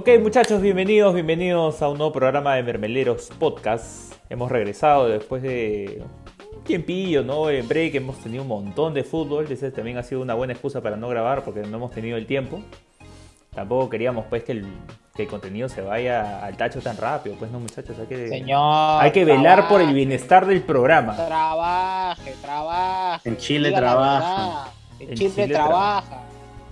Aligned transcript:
Ok, 0.00 0.08
muchachos, 0.22 0.62
bienvenidos, 0.62 1.12
bienvenidos 1.12 1.82
a 1.82 1.90
un 1.90 1.98
nuevo 1.98 2.10
programa 2.10 2.54
de 2.54 2.62
Mermeleros 2.62 3.28
Podcast. 3.38 4.14
Hemos 4.30 4.50
regresado 4.50 5.06
después 5.10 5.42
de 5.42 6.02
un 6.56 6.64
tiempillo, 6.64 7.22
¿no? 7.22 7.50
En 7.50 7.68
break 7.68 7.96
hemos 7.96 8.16
tenido 8.16 8.44
un 8.44 8.48
montón 8.48 8.94
de 8.94 9.04
fútbol. 9.04 9.44
Ese 9.50 9.70
también 9.70 9.98
ha 9.98 10.02
sido 10.02 10.22
una 10.22 10.32
buena 10.32 10.54
excusa 10.54 10.80
para 10.80 10.96
no 10.96 11.06
grabar 11.10 11.44
porque 11.44 11.60
no 11.60 11.76
hemos 11.76 11.90
tenido 11.90 12.16
el 12.16 12.24
tiempo. 12.24 12.62
Tampoco 13.54 13.90
queríamos 13.90 14.24
pues 14.30 14.42
que 14.42 14.52
el, 14.52 14.64
que 15.14 15.24
el 15.24 15.28
contenido 15.28 15.68
se 15.68 15.82
vaya 15.82 16.46
al 16.46 16.56
tacho 16.56 16.80
tan 16.80 16.96
rápido. 16.96 17.36
Pues 17.38 17.50
no, 17.50 17.60
muchachos, 17.60 17.94
hay 18.00 18.06
que, 18.06 18.26
Señor. 18.26 19.02
hay 19.02 19.10
que 19.10 19.26
velar 19.26 19.68
por 19.68 19.82
el 19.82 19.92
bienestar 19.92 20.46
del 20.46 20.62
programa. 20.62 21.14
Trabaje, 21.14 22.34
trabaje. 22.40 23.28
En 23.28 23.36
Chile 23.36 23.70
trabaja. 23.70 24.72
En, 24.98 25.10
En 25.10 25.14
Chile, 25.14 25.30
Chile 25.30 25.48
trabaja. 25.48 26.29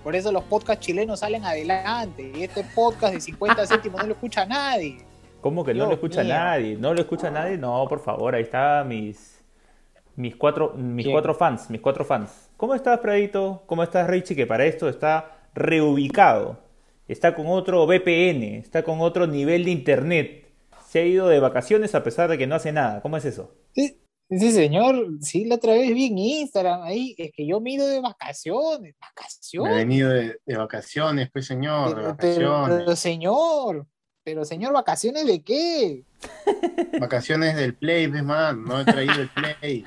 Por 0.09 0.15
eso 0.15 0.31
los 0.31 0.43
podcasts 0.45 0.83
chilenos 0.83 1.19
salen 1.19 1.45
adelante. 1.45 2.31
Y 2.33 2.41
este 2.41 2.63
podcast 2.73 3.13
de 3.13 3.21
50 3.21 3.67
céntimos 3.67 4.01
no 4.01 4.07
lo 4.07 4.13
escucha 4.13 4.43
nadie. 4.43 4.97
¿Cómo 5.39 5.63
que 5.63 5.75
no 5.75 5.85
lo 5.85 5.93
escucha 5.93 6.23
mío. 6.23 6.33
nadie? 6.33 6.77
¿No 6.77 6.95
lo 6.95 7.01
escucha 7.01 7.29
nadie? 7.29 7.59
No, 7.59 7.85
por 7.87 7.99
favor, 7.99 8.33
ahí 8.33 8.41
está 8.41 8.83
mis, 8.83 9.39
mis, 10.15 10.35
cuatro, 10.35 10.73
mis 10.75 11.05
¿Quién? 11.05 11.13
cuatro 11.13 11.35
fans, 11.35 11.69
mis 11.69 11.79
cuatro 11.79 12.03
fans. 12.03 12.49
¿Cómo 12.57 12.73
estás, 12.73 12.97
Pradito? 12.97 13.61
¿Cómo 13.67 13.83
estás, 13.83 14.07
Richie? 14.07 14.35
Que 14.35 14.47
para 14.47 14.65
esto 14.65 14.89
está 14.89 15.43
reubicado. 15.53 16.57
Está 17.07 17.35
con 17.35 17.45
otro 17.45 17.85
VPN, 17.85 18.55
está 18.55 18.81
con 18.81 19.01
otro 19.01 19.27
nivel 19.27 19.63
de 19.63 19.69
internet. 19.69 20.47
Se 20.87 21.01
ha 21.01 21.05
ido 21.05 21.27
de 21.27 21.39
vacaciones 21.39 21.93
a 21.93 22.01
pesar 22.03 22.31
de 22.31 22.39
que 22.39 22.47
no 22.47 22.55
hace 22.55 22.71
nada. 22.71 23.03
¿Cómo 23.03 23.15
es 23.15 23.25
eso? 23.25 23.53
Sí, 24.29 24.39
sí, 24.39 24.51
señor. 24.51 25.07
Sí, 25.21 25.45
la 25.45 25.55
otra 25.55 25.73
vez 25.73 25.93
vi 25.93 26.05
en 26.05 26.17
Instagram 26.17 26.83
ahí. 26.83 27.15
Es 27.17 27.31
que 27.31 27.47
yo 27.47 27.59
mido 27.59 27.87
de 27.87 27.99
vacaciones. 27.99 28.81
Me 28.81 28.89
he 28.89 28.95
¿Vacaciones? 28.99 29.75
venido 29.75 30.09
de, 30.11 30.37
de 30.45 30.57
vacaciones, 30.57 31.29
pues 31.33 31.47
señor, 31.47 31.89
de 31.89 31.95
Pero, 31.95 32.17
pero- 32.17 32.51
vacaciones. 32.51 32.83
pero, 32.85 32.95
señor. 32.95 33.87
Pero 34.23 34.45
señor, 34.45 34.73
¿vacaciones 34.73 35.25
de 35.25 35.41
qué? 35.41 36.03
Vacaciones 36.99 37.55
del 37.55 37.73
Play, 37.75 38.07
pues 38.07 38.23
man, 38.23 38.63
no 38.63 38.79
he 38.81 38.85
traído 38.85 39.13
el 39.13 39.29
Play. 39.29 39.83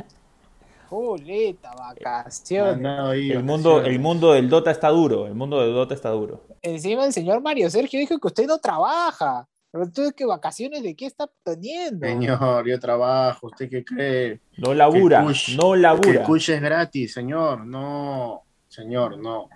He 1.26 1.56
vacaciones. 1.62 2.84
ahí 2.86 3.30
El 3.30 3.36
vacaciones. 3.38 3.44
mundo, 3.44 3.80
el 3.82 3.98
mundo 3.98 4.32
del 4.32 4.48
Dota 4.48 4.70
está 4.70 4.88
duro. 4.88 5.26
El 5.26 5.34
mundo 5.34 5.60
del 5.60 5.72
Dota 5.72 5.94
está 5.94 6.10
duro. 6.10 6.44
Encima 6.60 7.04
el 7.06 7.12
señor 7.12 7.40
Mario 7.40 7.70
Sergio 7.70 7.98
dijo 8.00 8.18
que 8.18 8.26
usted 8.26 8.46
no 8.46 8.58
trabaja. 8.58 9.48
Pero 9.72 9.84
entonces, 9.84 10.12
¿qué 10.14 10.26
vacaciones 10.26 10.82
de 10.82 10.94
qué 10.94 11.06
está 11.06 11.28
teniendo? 11.42 12.06
Señor, 12.06 12.66
yo 12.68 12.78
trabajo, 12.78 13.46
¿usted 13.46 13.70
qué 13.70 13.82
cree? 13.84 14.40
No 14.58 14.74
labura, 14.74 15.20
Que 15.22 15.28
push- 15.28 15.56
no 15.56 15.70
Que 15.70 15.76
el 15.76 15.82
labura. 15.82 16.24
push 16.24 16.50
es 16.50 16.60
gratis, 16.60 17.14
señor, 17.14 17.64
no, 17.66 18.42
señor, 18.68 19.18
no. 19.18 19.48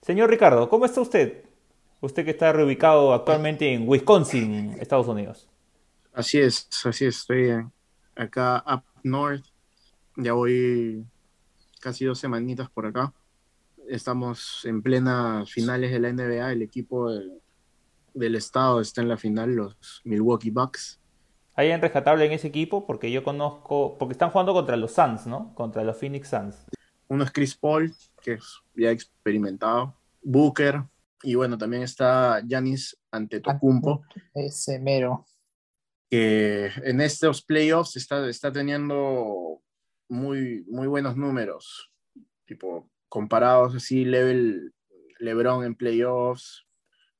Señor 0.00 0.30
Ricardo, 0.30 0.68
¿cómo 0.68 0.84
está 0.86 1.00
usted? 1.00 1.44
Usted 2.00 2.24
que 2.24 2.30
está 2.30 2.52
reubicado 2.52 3.12
actualmente 3.12 3.72
en 3.72 3.88
Wisconsin, 3.88 4.76
Estados 4.80 5.08
Unidos. 5.08 5.48
Así 6.12 6.38
es, 6.38 6.68
así 6.84 7.06
es, 7.06 7.18
estoy 7.18 7.50
en- 7.50 7.72
acá 8.14 8.62
up 8.72 8.82
north, 9.02 9.44
ya 10.16 10.34
voy 10.34 11.04
casi 11.80 12.04
dos 12.04 12.18
semanitas 12.18 12.70
por 12.70 12.86
acá. 12.86 13.12
Estamos 13.88 14.64
en 14.66 14.82
plenas 14.82 15.50
finales 15.50 15.90
de 15.90 15.98
la 15.98 16.08
NBA, 16.12 16.52
el 16.52 16.62
equipo 16.62 17.10
del 18.14 18.34
estado 18.34 18.80
está 18.80 19.00
en 19.00 19.08
la 19.08 19.16
final, 19.16 19.54
los 19.54 20.00
Milwaukee 20.04 20.50
Bucks. 20.50 21.00
¿Hay 21.54 21.70
en 21.70 21.80
rescatable 21.80 22.24
en 22.24 22.32
ese 22.32 22.48
equipo? 22.48 22.86
Porque 22.86 23.10
yo 23.10 23.22
conozco, 23.22 23.96
porque 23.98 24.12
están 24.12 24.30
jugando 24.30 24.54
contra 24.54 24.76
los 24.76 24.92
Suns, 24.92 25.26
¿no? 25.26 25.54
Contra 25.54 25.84
los 25.84 25.96
Phoenix 25.96 26.28
Suns. 26.28 26.64
Uno 27.08 27.24
es 27.24 27.30
Chris 27.30 27.54
Paul, 27.56 27.94
que 28.22 28.34
es 28.34 28.60
ya 28.74 28.90
experimentado, 28.90 29.94
Booker, 30.22 30.82
y 31.22 31.34
bueno, 31.34 31.58
también 31.58 31.82
está 31.82 32.42
Giannis 32.46 32.98
Antetokounmpo, 33.10 34.02
Ese 34.34 34.78
mero. 34.78 35.26
que 36.10 36.70
en 36.84 37.00
estos 37.00 37.42
playoffs 37.42 37.96
está, 37.96 38.28
está 38.28 38.50
teniendo 38.50 39.62
muy, 40.08 40.64
muy 40.68 40.86
buenos 40.86 41.16
números, 41.16 41.90
tipo 42.46 42.90
comparados 43.08 43.74
así, 43.74 44.04
level 44.04 44.72
LeBron 45.18 45.64
en 45.64 45.74
playoffs, 45.74 46.66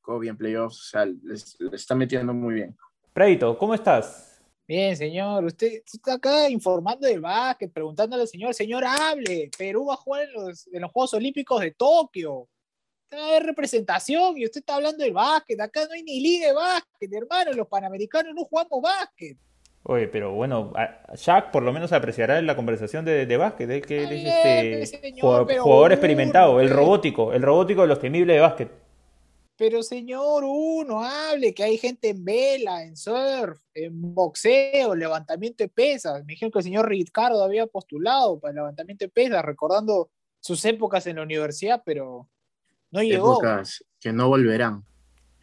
Kobe 0.02 0.28
en 0.28 0.36
playoffs, 0.36 0.78
o 0.80 0.84
sea, 0.90 1.06
les- 1.06 1.56
le 1.58 1.76
está 1.76 1.94
metiendo 1.94 2.34
muy 2.34 2.54
bien. 2.54 2.76
Pradito, 3.12 3.56
¿cómo 3.56 3.72
estás? 3.74 4.40
Bien, 4.66 4.96
señor. 4.96 5.44
Usted 5.44 5.82
está 5.86 6.14
acá 6.14 6.48
informando 6.48 7.06
del 7.06 7.20
básquet, 7.20 7.72
preguntándole 7.72 8.22
al 8.22 8.28
señor, 8.28 8.52
señor, 8.54 8.84
hable. 8.84 9.50
Perú 9.56 9.86
va 9.86 9.94
a 9.94 9.96
jugar 9.96 10.22
en 10.24 10.32
los, 10.32 10.66
en 10.72 10.80
los 10.82 10.90
Juegos 10.90 11.14
Olímpicos 11.14 11.60
de 11.60 11.72
Tokio. 11.72 12.48
Va 13.12 13.18
a 13.18 13.26
haber 13.28 13.42
representación 13.44 14.38
y 14.38 14.44
usted 14.46 14.60
está 14.60 14.76
hablando 14.76 15.04
del 15.04 15.12
básquet. 15.12 15.60
Acá 15.60 15.84
no 15.86 15.92
hay 15.92 16.02
ni 16.02 16.20
liga 16.20 16.48
de 16.48 16.54
básquet, 16.54 17.12
hermano. 17.12 17.52
Los 17.52 17.68
panamericanos 17.68 18.34
no 18.34 18.44
jugamos 18.44 18.80
básquet. 18.82 19.36
Oye, 19.84 20.06
pero 20.08 20.32
bueno, 20.32 20.72
Shaq 21.16 21.50
por 21.50 21.64
lo 21.64 21.72
menos 21.72 21.92
apreciará 21.92 22.40
la 22.40 22.54
conversación 22.54 23.04
de, 23.04 23.26
de 23.26 23.36
básquet, 23.36 23.68
él 23.68 23.84
que 23.84 24.04
él 24.04 24.12
es 24.12 24.90
este 24.92 25.00
señor, 25.00 25.52
jugador, 25.60 25.90
experimentado, 25.92 26.60
el 26.60 26.70
robótico, 26.70 27.32
el 27.32 27.42
robótico 27.42 27.82
de 27.82 27.88
los 27.88 27.98
temibles 27.98 28.36
de 28.36 28.40
básquet. 28.40 28.70
Pero 29.62 29.80
señor, 29.84 30.42
uno 30.44 31.04
hable 31.04 31.54
que 31.54 31.62
hay 31.62 31.78
gente 31.78 32.08
en 32.08 32.24
vela, 32.24 32.82
en 32.82 32.96
surf, 32.96 33.60
en 33.72 34.12
boxeo, 34.12 34.92
levantamiento 34.96 35.62
de 35.62 35.68
pesas. 35.68 36.24
Me 36.24 36.32
dijeron 36.32 36.50
que 36.50 36.58
el 36.58 36.64
señor 36.64 36.88
Ricardo 36.88 37.44
había 37.44 37.68
postulado 37.68 38.40
para 38.40 38.50
el 38.50 38.56
levantamiento 38.56 39.04
de 39.04 39.10
pesas, 39.10 39.44
recordando 39.44 40.10
sus 40.40 40.64
épocas 40.64 41.06
en 41.06 41.14
la 41.14 41.22
universidad, 41.22 41.80
pero 41.86 42.28
no 42.90 43.04
llegó. 43.04 43.34
Épocas 43.34 43.84
que 44.00 44.12
no 44.12 44.26
volverán. 44.26 44.84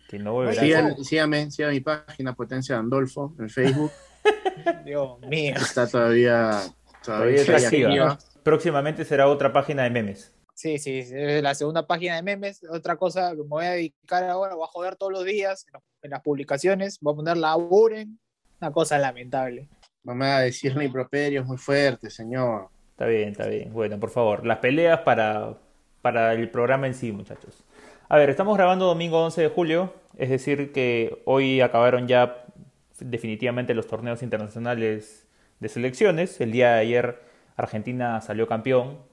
Que 0.10 0.20
no 0.20 0.34
volverá. 0.34 0.64
Oye, 0.64 0.68
Sigan, 0.68 1.04
síganme, 1.06 1.50
sigan 1.50 1.72
mi 1.72 1.80
página 1.80 2.36
Potencia 2.36 2.76
de 2.76 2.80
Andolfo 2.80 3.34
en 3.40 3.50
Facebook, 3.50 3.92
Dios 4.86 5.18
mío. 5.30 5.56
está 5.56 5.88
todavía, 5.88 6.60
Todavía 7.06 7.46
todavía 7.46 7.58
está 7.58 7.68
activa. 7.68 8.20
Próximamente 8.44 9.06
será 9.06 9.30
otra 9.30 9.54
página 9.54 9.84
de 9.84 9.92
memes. 9.92 10.34
Sí, 10.60 10.78
sí, 10.78 11.00
es 11.00 11.42
la 11.42 11.56
segunda 11.56 11.88
página 11.88 12.18
de 12.18 12.22
memes. 12.22 12.62
Otra 12.70 12.98
cosa 12.98 13.32
que 13.32 13.44
me 13.44 13.48
voy 13.48 13.64
a 13.64 13.72
dedicar 13.72 14.26
ahora, 14.26 14.56
voy 14.56 14.66
a 14.66 14.68
joder 14.68 14.98
todos 14.98 15.10
los 15.10 15.24
días 15.24 15.66
en, 16.02 16.12
las 16.12 16.22
publicaciones, 16.22 17.00
voy 17.00 17.14
a 17.14 17.16
poner 17.16 17.38
laburen. 17.38 18.20
Una 18.60 18.70
cosa 18.70 18.98
lamentable. 18.98 19.70
No 20.04 20.14
me 20.16 20.26
va 20.26 20.36
a 20.36 20.42
decir 20.42 20.76
ni 20.76 20.84
improperios 20.84 21.46
muy 21.46 21.56
fuerte, 21.56 22.10
señor. 22.10 22.68
Está 22.92 23.06
bien, 23.06 23.30
está 23.30 23.48
bien. 23.48 23.72
Bueno, 23.72 24.02
por 24.02 24.10
favor, 24.10 24.46
las 24.46 24.58
peleas 24.58 25.00
para, 25.00 25.58
para 26.02 26.34
el 26.34 26.52
programa 26.52 26.88
en 26.88 26.94
sí, 26.94 27.14
muchachos. 27.14 27.64
A 28.10 28.18
ver, 28.18 28.30
estamos 28.30 28.58
grabando 28.58 28.86
domingo 28.86 29.24
11 29.24 29.44
de 29.44 29.48
julio, 29.48 29.94
es 30.18 30.30
decir 30.30 30.74
que 30.74 31.22
hoy 31.24 31.62
acabaron 31.62 32.06
ya 32.06 32.44
definitivamente 33.00 33.74
los 33.74 33.88
torneos 33.88 34.22
internacionales 34.24 35.26
de 35.62 35.70
selecciones. 35.70 36.42
El 36.42 36.52
día 36.52 36.74
de 36.74 36.80
ayer 36.82 37.22
Argentina 37.56 38.20
salió 38.20 38.46
campeón. 38.46 39.08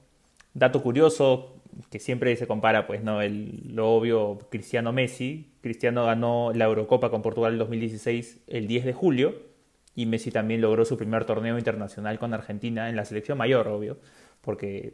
Dato 0.57 0.81
curioso 0.81 1.53
que 1.91 1.99
siempre 1.99 2.35
se 2.35 2.47
compara, 2.47 2.87
pues, 2.87 3.03
¿no? 3.03 3.21
El, 3.21 3.75
lo 3.75 3.91
obvio, 3.93 4.39
Cristiano 4.49 4.91
Messi. 4.91 5.51
Cristiano 5.61 6.05
ganó 6.05 6.51
la 6.53 6.65
Eurocopa 6.65 7.11
con 7.11 7.21
Portugal 7.21 7.53
en 7.53 7.59
2016 7.59 8.41
el 8.47 8.67
10 8.67 8.85
de 8.85 8.93
julio 8.93 9.35
y 9.93 10.07
Messi 10.07 10.31
también 10.31 10.61
logró 10.61 10.85
su 10.85 10.97
primer 10.97 11.25
torneo 11.25 11.57
internacional 11.57 12.17
con 12.17 12.33
Argentina 12.33 12.89
en 12.89 12.95
la 12.95 13.05
selección 13.05 13.37
mayor, 13.37 13.67
obvio, 13.67 13.99
porque 14.41 14.93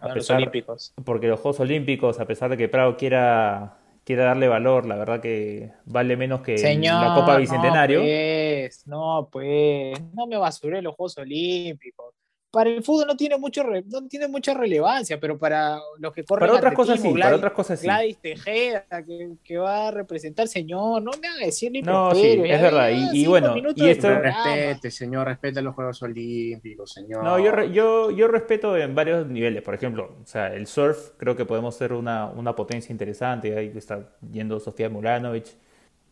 a 0.00 0.06
los 0.08 0.14
pesar- 0.18 0.36
Olímpicos. 0.38 0.94
porque 1.04 1.28
los 1.28 1.40
Juegos 1.40 1.60
Olímpicos, 1.60 2.20
a 2.20 2.26
pesar 2.26 2.50
de 2.50 2.56
que 2.56 2.68
Prado 2.68 2.96
quiera, 2.96 3.78
quiera 4.04 4.24
darle 4.24 4.48
valor, 4.48 4.86
la 4.86 4.96
verdad 4.96 5.20
que 5.20 5.72
vale 5.84 6.16
menos 6.16 6.40
que 6.40 6.56
Señor, 6.56 7.02
la 7.06 7.14
Copa 7.14 7.36
Bicentenario. 7.36 8.00
No, 8.00 8.04
pues, 8.06 8.86
no, 8.86 9.28
pues, 9.30 10.00
no 10.14 10.26
me 10.26 10.36
basuré 10.38 10.80
los 10.80 10.94
Juegos 10.94 11.18
Olímpicos. 11.18 12.14
Para 12.50 12.70
el 12.70 12.82
fútbol 12.82 13.06
no 13.08 13.14
tiene 13.16 13.36
mucho 13.36 13.62
re- 13.62 13.84
no 13.86 14.08
tiene 14.08 14.26
mucha 14.26 14.54
relevancia, 14.54 15.20
pero 15.20 15.36
para 15.38 15.78
los 15.98 16.14
que 16.14 16.24
corren 16.24 16.46
para 16.48 16.58
otras 16.58 16.72
cosas 16.74 16.94
sí, 16.94 17.00
atletismo, 17.08 17.20
para 17.20 17.30
Gladys- 17.30 17.38
otras 17.38 17.52
cosas 17.52 17.80
sí. 17.80 17.86
Gladys 17.86 18.18
Tejeda, 18.22 18.86
que, 19.06 19.28
que 19.44 19.58
va 19.58 19.88
a 19.88 19.90
representar, 19.90 20.48
señor, 20.48 21.02
no 21.02 21.10
me 21.20 21.28
haga 21.28 21.44
decir 21.44 21.70
ni 21.70 21.82
No, 21.82 22.14
sí, 22.14 22.26
es 22.26 22.48
ya, 22.48 22.62
verdad, 22.62 22.88
ya, 22.90 23.10
y- 23.12 23.26
bueno, 23.26 23.54
y 23.76 23.88
esto- 23.90 24.08
respete, 24.18 24.90
señor, 24.90 25.26
respete 25.26 25.60
los 25.60 25.74
Juegos 25.74 26.02
Olímpicos, 26.02 26.90
señor. 26.90 27.22
No, 27.22 27.38
yo, 27.38 27.52
re- 27.52 27.70
yo, 27.70 28.10
yo 28.12 28.28
respeto 28.28 28.76
en 28.78 28.94
varios 28.94 29.26
niveles. 29.26 29.62
Por 29.62 29.74
ejemplo, 29.74 30.16
o 30.22 30.26
sea, 30.26 30.46
el 30.54 30.66
surf 30.66 31.10
creo 31.18 31.36
que 31.36 31.44
podemos 31.44 31.74
ser 31.74 31.92
una, 31.92 32.26
una 32.30 32.56
potencia 32.56 32.90
interesante. 32.92 33.58
Ahí 33.58 33.70
está 33.76 34.08
yendo 34.32 34.58
Sofía 34.58 34.88
Mulanovich. 34.88 35.54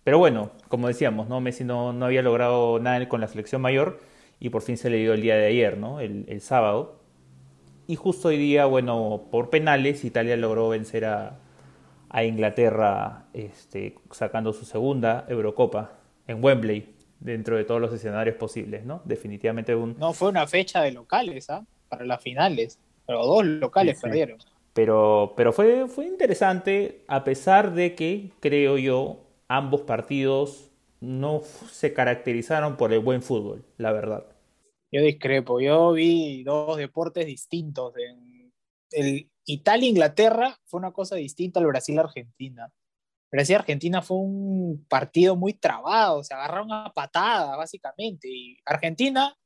Pero 0.04 0.18
bueno, 0.18 0.50
como 0.68 0.86
decíamos, 0.86 1.28
¿no? 1.30 1.40
Messi 1.40 1.64
no, 1.64 1.94
no 1.94 2.04
había 2.04 2.20
logrado 2.22 2.78
nada 2.78 3.08
con 3.08 3.22
la 3.22 3.26
selección 3.26 3.62
mayor 3.62 3.98
y 4.40 4.50
por 4.50 4.62
fin 4.62 4.76
se 4.76 4.90
le 4.90 4.98
dio 4.98 5.14
el 5.14 5.22
día 5.22 5.36
de 5.36 5.46
ayer, 5.46 5.78
¿no? 5.78 6.00
El, 6.00 6.24
el 6.28 6.40
sábado. 6.40 7.00
Y 7.86 7.96
justo 7.96 8.28
hoy 8.28 8.36
día, 8.38 8.66
bueno, 8.66 9.28
por 9.30 9.50
penales, 9.50 10.04
Italia 10.04 10.36
logró 10.36 10.68
vencer 10.70 11.04
a, 11.04 11.38
a 12.10 12.24
Inglaterra 12.24 13.26
este, 13.32 13.94
sacando 14.10 14.52
su 14.52 14.64
segunda 14.64 15.24
Eurocopa 15.28 15.98
en 16.26 16.42
Wembley, 16.42 16.94
dentro 17.20 17.56
de 17.56 17.64
todos 17.64 17.80
los 17.80 17.92
escenarios 17.92 18.36
posibles, 18.36 18.84
¿no? 18.84 19.02
Definitivamente 19.04 19.74
un, 19.74 19.96
No 19.98 20.12
fue 20.12 20.28
una 20.30 20.46
fecha 20.46 20.82
de 20.82 20.92
locales, 20.92 21.48
¿ah? 21.50 21.64
Para 21.88 22.04
las 22.04 22.22
finales. 22.22 22.78
Pero 23.06 23.24
dos 23.26 23.44
locales 23.46 23.96
Sí, 23.96 24.00
sí. 24.00 24.00
perdieron. 24.02 24.38
Pero, 24.72 25.34
pero 25.36 25.52
fue, 25.52 25.88
fue 25.88 26.06
interesante, 26.06 27.04
a 27.08 27.24
pesar 27.24 27.72
de 27.74 27.94
que, 27.94 28.32
creo 28.40 28.76
yo, 28.78 29.24
ambos 29.48 29.82
partidos 29.82 30.70
no 31.00 31.42
se 31.70 31.92
caracterizaron 31.92 32.76
por 32.76 32.92
el 32.92 33.00
buen 33.00 33.22
fútbol, 33.22 33.64
la 33.76 33.92
verdad. 33.92 34.26
Yo 34.90 35.02
discrepo, 35.02 35.60
yo 35.60 35.92
vi 35.92 36.42
dos 36.42 36.76
deportes 36.76 37.26
distintos. 37.26 37.94
el 38.90 39.30
Italia-Inglaterra 39.46 40.58
fue 40.64 40.78
una 40.78 40.92
cosa 40.92 41.16
distinta 41.16 41.60
al 41.60 41.66
Brasil-Argentina. 41.66 42.70
Brasil-Argentina 43.30 44.02
fue 44.02 44.18
un 44.18 44.84
partido 44.88 45.36
muy 45.36 45.54
trabado, 45.54 46.24
se 46.24 46.34
agarraron 46.34 46.72
a 46.72 46.92
patada 46.92 47.56
básicamente. 47.56 48.28
Y 48.28 48.58
Argentina 48.64 49.36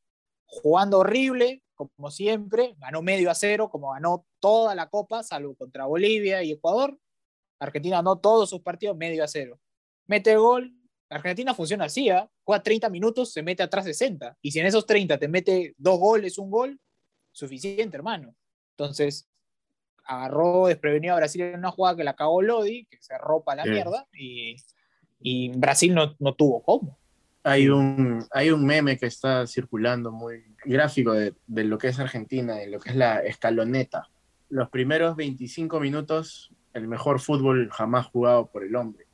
jugando 0.46 0.98
horrible, 0.98 1.62
como 1.74 2.10
siempre, 2.10 2.74
ganó 2.78 3.02
medio 3.02 3.30
a 3.30 3.34
cero, 3.34 3.70
como 3.70 3.92
ganó 3.92 4.26
toda 4.38 4.74
la 4.74 4.88
Copa, 4.88 5.22
salvo 5.22 5.54
contra 5.54 5.86
Bolivia 5.86 6.42
y 6.42 6.52
Ecuador. 6.52 6.98
Argentina 7.58 7.96
ganó 7.96 8.18
todos 8.18 8.50
sus 8.50 8.60
partidos 8.60 8.96
medio 8.96 9.22
a 9.22 9.28
cero. 9.28 9.58
Mete 10.06 10.36
gol, 10.36 10.74
Argentina 11.10 11.54
funciona 11.54 11.86
así, 11.86 12.08
¿eh? 12.08 12.24
juega 12.44 12.62
30 12.62 12.88
minutos, 12.88 13.32
se 13.32 13.42
mete 13.42 13.62
atrás 13.62 13.84
60. 13.84 14.36
Y 14.40 14.52
si 14.52 14.60
en 14.60 14.66
esos 14.66 14.86
30 14.86 15.18
te 15.18 15.28
mete 15.28 15.74
dos 15.76 15.98
goles, 15.98 16.38
un 16.38 16.50
gol, 16.50 16.78
suficiente, 17.32 17.96
hermano. 17.96 18.34
Entonces, 18.76 19.28
agarró 20.04 20.68
desprevenido 20.68 21.14
a 21.14 21.18
Brasil 21.18 21.42
en 21.42 21.58
una 21.58 21.72
jugada 21.72 21.96
que 21.96 22.04
la 22.04 22.14
cagó 22.14 22.42
Lodi, 22.42 22.86
que 22.86 22.98
se 23.00 23.18
ropa 23.18 23.56
la 23.56 23.64
mierda, 23.64 24.06
y, 24.12 24.56
y 25.20 25.50
Brasil 25.50 25.94
no, 25.94 26.14
no, 26.20 26.34
tuvo 26.34 26.62
cómo. 26.62 26.96
Hay 27.42 27.68
un, 27.68 28.24
hay 28.30 28.50
un 28.50 28.64
meme 28.64 28.96
que 28.96 29.06
está 29.06 29.46
circulando 29.46 30.12
muy 30.12 30.44
gráfico 30.64 31.12
de, 31.12 31.34
de 31.46 31.64
lo 31.64 31.78
que 31.78 31.88
es 31.88 31.98
Argentina, 31.98 32.54
de 32.54 32.68
lo 32.68 32.78
que 32.78 32.90
es 32.90 32.96
la 32.96 33.20
escaloneta. 33.20 34.08
Los 34.48 34.68
primeros 34.68 35.16
25 35.16 35.80
minutos, 35.80 36.52
el 36.72 36.86
mejor 36.86 37.18
fútbol 37.18 37.68
jamás 37.70 38.06
jugado 38.06 38.46
por 38.46 38.62
el 38.62 38.76
hombre 38.76 39.09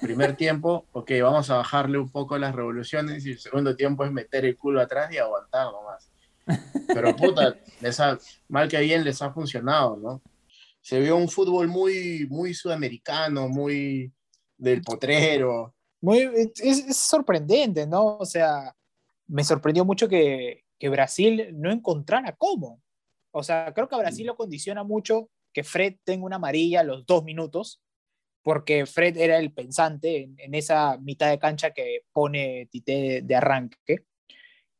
Primer 0.00 0.36
tiempo, 0.36 0.86
ok, 0.92 1.10
vamos 1.22 1.48
a 1.50 1.56
bajarle 1.56 1.98
un 1.98 2.10
poco 2.10 2.36
las 2.36 2.54
revoluciones 2.54 3.24
y 3.24 3.32
el 3.32 3.38
segundo 3.38 3.74
tiempo 3.74 4.04
es 4.04 4.12
meter 4.12 4.44
el 4.44 4.56
culo 4.58 4.80
atrás 4.80 5.10
y 5.12 5.18
aguantar 5.18 5.72
nomás. 5.72 6.10
Pero 6.86 7.16
puta, 7.16 7.56
mal 8.48 8.68
que 8.68 8.80
bien 8.80 9.04
les 9.04 9.22
ha 9.22 9.32
funcionado, 9.32 9.96
¿no? 9.96 10.22
Se 10.82 11.00
vio 11.00 11.16
un 11.16 11.28
fútbol 11.28 11.68
muy, 11.68 12.26
muy 12.28 12.52
sudamericano, 12.54 13.48
muy 13.48 14.12
del 14.56 14.82
potrero. 14.82 15.74
Muy, 16.00 16.28
es, 16.56 16.96
sorprendente, 16.96 17.86
¿no? 17.86 18.18
O 18.18 18.26
sea, 18.26 18.74
me 19.26 19.44
sorprendió 19.44 19.84
mucho 19.84 20.08
que, 20.08 20.64
que 20.78 20.88
Brasil 20.88 21.50
no 21.54 21.70
encontrara 21.70 22.34
cómo. 22.36 22.82
O 23.30 23.42
sea, 23.42 23.72
creo 23.74 23.88
que 23.88 23.94
a 23.94 23.98
Brasil 23.98 24.26
lo 24.26 24.36
condiciona 24.36 24.82
mucho 24.84 25.30
que 25.52 25.64
Fred 25.64 25.96
tenga 26.04 26.26
una 26.26 26.36
amarilla 26.36 26.80
a 26.80 26.84
los 26.84 27.06
dos 27.06 27.24
minutos 27.24 27.80
porque 28.42 28.86
Fred 28.86 29.16
era 29.16 29.38
el 29.38 29.52
pensante 29.52 30.30
en, 30.38 30.54
esa 30.54 30.96
mitad 30.98 31.30
de 31.30 31.38
cancha 31.38 31.72
que 31.72 32.04
pone 32.12 32.66
Tite 32.70 33.22
de, 33.22 33.36
arranque. 33.36 34.04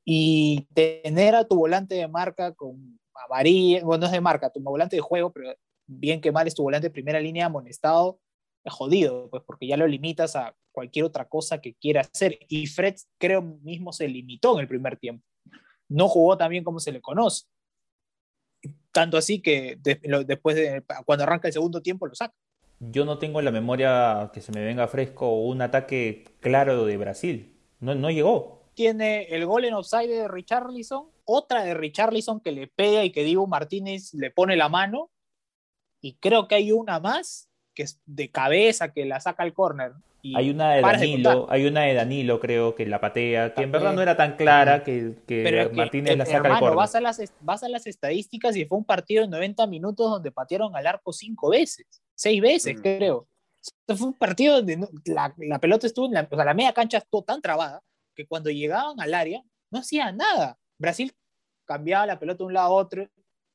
Y 0.05 0.67
tener 0.75 1.35
a 1.35 1.47
tu 1.47 1.57
volante 1.57 1.95
de 1.95 2.09
marca 2.09 2.55
con 2.55 2.99
amarilla, 3.15 3.85
bueno, 3.85 4.01
no 4.01 4.07
es 4.07 4.13
de 4.13 4.21
marca, 4.21 4.51
tu 4.51 4.61
volante 4.61 4.97
de 4.97 5.03
juego, 5.03 5.31
pero 5.31 5.55
bien 5.87 6.21
que 6.21 6.33
mal 6.33 6.47
es 6.47 6.55
tu 6.55 6.63
volante 6.63 6.89
de 6.89 6.93
primera 6.93 7.21
línea 7.21 7.47
amonestado, 7.47 8.19
es 8.65 8.73
jodido, 8.73 9.29
pues 9.31 9.43
porque 9.47 9.67
ya 9.67 9.77
lo 9.77 9.87
limitas 9.87 10.37
a 10.37 10.55
cualquier 10.73 11.05
otra 11.05 11.29
cosa 11.29 11.61
que 11.61 11.75
quiera 11.75 12.01
hacer. 12.01 12.39
Y 12.49 12.67
Fred 12.67 12.97
creo 13.19 13.43
mismo 13.43 13.93
se 13.93 14.09
limitó 14.09 14.55
en 14.55 14.61
el 14.61 14.69
primer 14.69 14.97
tiempo. 14.97 15.25
No 15.89 16.09
jugó 16.09 16.37
tan 16.37 16.51
bien 16.51 16.65
como 16.65 16.81
se 16.81 16.93
le 16.93 17.01
conoce. 17.01 17.47
Tanto 18.93 19.17
así 19.17 19.41
que 19.41 19.79
después 19.81 20.57
de, 20.57 20.83
cuando 21.05 21.25
arranca 21.25 21.49
el 21.49 21.55
segundo 21.55 21.83
tiempo 21.83 22.07
lo 22.07 22.15
saca 22.15 22.35
yo 22.81 23.05
no 23.05 23.19
tengo 23.19 23.39
en 23.39 23.45
la 23.45 23.51
memoria 23.51 24.31
que 24.33 24.41
se 24.41 24.53
me 24.53 24.65
venga 24.65 24.89
fresco 24.89 25.35
un 25.35 25.61
ataque 25.63 26.25
claro 26.41 26.87
de 26.87 26.97
Brasil. 26.97 27.57
No, 27.79 27.95
no 27.95 28.11
llegó. 28.11 28.71
Tiene 28.75 29.25
el 29.25 29.45
gol 29.45 29.67
en 29.67 29.75
offside 29.75 30.09
de 30.09 30.29
Richarlison, 30.29 31.11
otra 31.25 31.63
de 31.63 31.75
Richarlison 31.75 32.41
que 32.41 32.53
le 32.53 32.67
pega 32.67 33.05
y 33.05 33.13
que 33.13 33.23
Diego 33.23 33.47
Martínez 33.47 34.15
le 34.15 34.31
pone 34.31 34.57
la 34.57 34.71
mano. 34.71 35.11
Y 36.01 36.15
creo 36.15 36.49
que 36.49 36.55
hay 36.55 36.73
una 36.73 36.99
más 36.99 37.51
que 37.75 37.83
es 37.83 38.01
de 38.07 38.31
cabeza 38.31 38.93
que 38.93 39.05
la 39.05 39.21
saca 39.21 39.43
al 39.43 39.53
córner. 39.53 39.93
Hay 40.35 40.51
una 40.51 40.73
de 40.73 40.83
Danilo, 40.83 41.47
hay 41.51 41.67
una 41.67 41.83
de 41.83 41.95
Danilo, 41.95 42.41
creo, 42.41 42.75
que 42.75 42.87
la 42.87 43.01
patea, 43.01 43.55
que 43.55 43.63
en 43.63 43.73
verdad 43.73 43.95
no 43.95 44.03
era 44.03 44.17
tan 44.17 44.37
clara 44.37 44.85
que, 44.85 45.15
que 45.27 45.71
Martínez 45.73 46.17
la 46.17 46.27
saca 46.27 46.55
al 46.55 46.61
córner. 46.61 46.77
Vas 46.77 46.95
a, 46.95 47.01
las, 47.01 47.21
vas 47.41 47.63
a 47.63 47.69
las 47.69 47.87
estadísticas 47.87 48.57
y 48.57 48.65
fue 48.65 48.79
un 48.79 48.85
partido 48.85 49.23
de 49.23 49.29
90 49.29 49.67
minutos 49.67 50.11
donde 50.11 50.31
patearon 50.31 50.77
al 50.77 50.87
arco 50.87 51.13
cinco 51.13 51.51
veces 51.51 52.03
seis 52.21 52.43
veces, 52.43 52.77
mm. 52.77 52.83
creo. 52.83 53.29
fue 53.87 54.09
un 54.09 54.13
partido 54.13 54.57
donde 54.57 54.87
la, 55.07 55.59
pelota 55.59 55.87
estuvo 55.87 56.07
en 56.07 56.13
la, 56.13 56.29
o 56.31 56.37
sea, 56.37 56.45
la 56.45 56.55
media 56.55 56.75
cancha 56.75 56.99
estuvo 56.99 57.23
tan 57.25 57.41
trabada 57.41 57.83
que 58.15 58.27
cuando 58.27 58.51
llegaban 58.51 59.01
al 59.01 59.15
área 59.15 59.43
no 59.71 59.79
hacía 59.79 60.13
nada. 60.13 60.59
Brasil 60.79 61.13
cambiaba 61.65 62.05
la 62.05 62.19
pelota 62.19 62.39
de 62.39 62.45
un 62.45 62.53
lado 62.53 62.67
a 62.67 62.71
otro. 62.73 63.09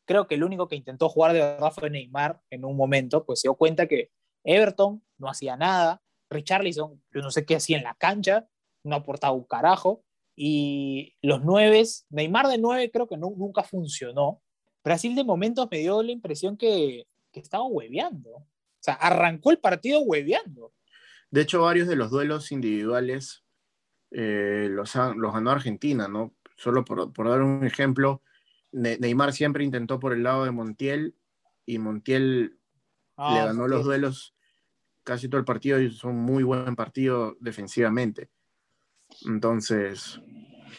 Creo 0.08 0.28
que 0.28 0.36
el 0.36 0.44
único 0.44 0.68
que 0.68 0.76
intentó 0.76 1.10
jugar 1.10 1.34
de 1.34 1.40
verdad 1.40 1.72
fue 1.72 1.92
Neymar 1.92 2.42
en 2.50 2.66
un 2.66 2.76
momento, 2.76 3.24
pues 3.24 3.42
se 3.42 3.48
dio 3.48 3.56
cuenta 3.56 3.86
que 3.86 4.10
Everton 4.44 5.04
no 5.20 5.30
hacía 5.30 5.58
nada, 5.58 6.02
Richarlison, 6.36 7.02
yo 7.14 7.22
no 7.22 7.32
sé 7.32 7.46
qué 7.46 7.56
hacía 7.56 7.78
en 7.78 7.84
la 7.84 7.96
cancha, 7.96 8.48
no 8.84 8.96
aportaba 8.96 9.34
un 9.34 9.46
carajo, 9.46 10.04
y 10.36 11.16
los 11.22 11.44
nueve, 11.44 11.84
Neymar 12.10 12.48
de 12.48 12.58
nueve 12.58 12.92
creo 12.92 13.08
que 13.08 13.18
nunca 13.18 13.64
funcionó. 13.64 14.42
Brasil 14.84 15.16
de 15.16 15.24
momentos 15.24 15.68
me 15.72 15.80
dio 15.80 16.04
la 16.04 16.12
impresión 16.12 16.58
que, 16.58 17.08
que 17.32 17.40
estaba 17.40 17.64
hueveando 17.64 18.46
sea, 18.86 18.94
arrancó 18.94 19.52
el 19.52 19.58
partido 19.58 20.02
hueveando. 20.02 20.74
De 21.32 21.42
hecho, 21.42 21.62
varios 21.62 21.88
de 21.88 21.96
los 21.96 22.12
duelos 22.12 22.52
individuales 22.52 23.44
eh, 24.12 24.68
los, 24.70 24.96
los, 24.96 25.34
ganó 25.34 25.52
Argentina, 25.52 26.08
¿no? 26.08 26.36
Solo 26.56 26.86
por, 26.86 27.12
dar 27.28 27.42
un 27.42 27.66
ejemplo, 27.66 28.22
Neymar 28.72 29.34
siempre 29.34 29.64
intentó 29.64 30.00
por 30.00 30.14
el 30.14 30.24
lado 30.24 30.46
de 30.46 30.52
Montiel 30.52 31.16
y 31.66 31.80
Montiel 31.80 32.60
ah, 33.18 33.34
le 33.34 33.46
ganó 33.46 33.68
los 33.68 33.84
duelos 33.84 34.35
casi 35.06 35.30
todo 35.30 35.40
el 35.40 35.46
partido 35.46 35.80
y 35.80 35.92
son 35.92 36.18
muy 36.18 36.44
buen 36.44 36.76
partido 36.76 37.38
defensivamente. 37.40 38.30
Entonces, 39.26 40.20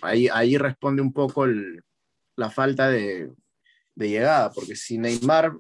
ahí, 0.03 0.29
ahí 0.29 0.59
responde 0.59 1.01
un 1.01 1.13
poco 1.13 1.47
la 2.35 2.51
falta 2.51 2.91
de, 2.91 3.33
de, 3.95 4.09
llegada, 4.09 4.53
porque 4.53 4.77
si 4.77 4.99
Neymar 4.99 5.53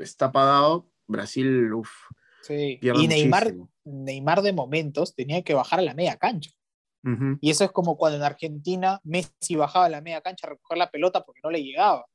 está 0.00 0.32
pagado, 0.32 0.88
Brasil, 1.06 1.72
uff. 1.74 1.90
Sí. 2.42 2.78
Y 2.80 3.08
Neymar, 3.08 3.54
Neymar 3.84 4.40
de 4.40 4.52
momentos 4.52 5.14
tenía 5.14 5.42
que 5.42 5.54
bajar 5.54 5.80
a 5.80 5.82
la 5.82 5.94
media 5.94 6.16
cancha. 6.16 6.50
Y 7.40 7.50
eso 7.50 7.64
es 7.64 7.72
como 7.72 7.96
cuando 7.96 8.18
en 8.18 8.22
Argentina 8.22 9.00
Messi 9.02 9.56
bajaba 9.56 9.86
a 9.86 9.88
la 9.88 10.00
media 10.00 10.20
cancha 10.20 10.46
a 10.46 10.50
recoger 10.50 10.78
la 10.78 10.88
pelota 10.88 11.24
porque 11.24 11.40
no 11.42 11.50
le 11.50 11.64
llegaba. 11.64 12.06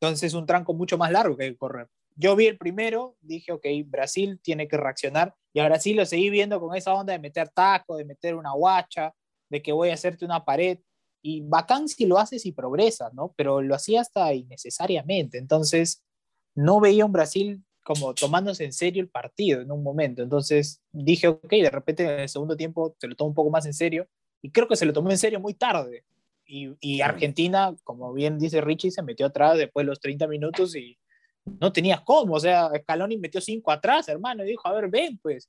Entonces 0.00 0.28
es 0.28 0.34
un 0.34 0.46
tranco 0.46 0.72
mucho 0.72 0.96
más 0.96 1.12
largo 1.12 1.36
que 1.36 1.44
hay 1.44 1.50
que 1.50 1.58
correr. 1.58 1.86
Yo 2.16 2.34
vi 2.34 2.46
el 2.46 2.58
primero, 2.58 3.16
dije, 3.20 3.52
ok, 3.52 3.66
Brasil 3.86 4.40
tiene 4.42 4.66
que 4.68 4.76
reaccionar. 4.76 5.34
Y 5.52 5.60
a 5.60 5.66
Brasil 5.66 5.96
lo 5.96 6.06
seguí 6.06 6.30
viendo 6.30 6.60
con 6.60 6.74
esa 6.74 6.94
onda 6.94 7.12
de 7.12 7.18
meter 7.18 7.48
taco, 7.50 7.96
de 7.96 8.04
meter 8.04 8.34
una 8.34 8.52
guacha, 8.52 9.14
de 9.48 9.62
que 9.62 9.72
voy 9.72 9.90
a 9.90 9.94
hacerte 9.94 10.24
una 10.24 10.44
pared. 10.44 10.78
Y 11.22 11.42
bacán 11.42 11.88
si 11.88 12.06
lo 12.06 12.18
haces 12.18 12.46
y 12.46 12.52
progresas, 12.52 13.12
¿no? 13.14 13.34
Pero 13.36 13.60
lo 13.60 13.74
hacía 13.74 14.00
hasta 14.00 14.32
innecesariamente. 14.32 15.38
Entonces, 15.38 16.04
no 16.54 16.80
veía 16.80 17.04
un 17.04 17.12
Brasil 17.12 17.62
como 17.86 18.14
tomándose 18.14 18.64
en 18.64 18.72
serio 18.72 19.00
el 19.00 19.08
partido 19.08 19.60
en 19.60 19.70
un 19.70 19.84
momento. 19.84 20.20
Entonces 20.20 20.82
dije, 20.90 21.28
ok, 21.28 21.48
de 21.48 21.70
repente 21.70 22.02
en 22.02 22.20
el 22.20 22.28
segundo 22.28 22.56
tiempo 22.56 22.96
se 22.98 23.06
lo 23.06 23.14
tomó 23.14 23.28
un 23.28 23.34
poco 23.34 23.50
más 23.50 23.64
en 23.64 23.74
serio 23.74 24.08
y 24.42 24.50
creo 24.50 24.66
que 24.66 24.74
se 24.74 24.86
lo 24.86 24.92
tomó 24.92 25.10
en 25.10 25.18
serio 25.18 25.38
muy 25.38 25.54
tarde. 25.54 26.04
Y, 26.48 27.00
Argentina, 27.00 27.74
como 27.82 28.12
bien 28.12 28.38
dice 28.38 28.60
Richie, 28.60 28.92
se 28.92 29.02
metió 29.02 29.26
atrás 29.26 29.58
después 29.58 29.84
de 29.84 29.88
los 29.88 30.00
30 30.00 30.28
minutos 30.28 30.76
y 30.76 30.96
no 31.60 31.72
tenías 31.72 32.00
cómo. 32.02 32.34
O 32.34 32.40
sea, 32.40 32.70
Scaloni 32.82 33.16
metió 33.16 33.40
5 33.40 33.70
atrás, 33.70 34.08
hermano, 34.08 34.44
y 34.44 34.48
dijo, 34.48 34.66
a 34.68 34.72
ver, 34.72 34.88
ven, 34.88 35.18
pues. 35.18 35.48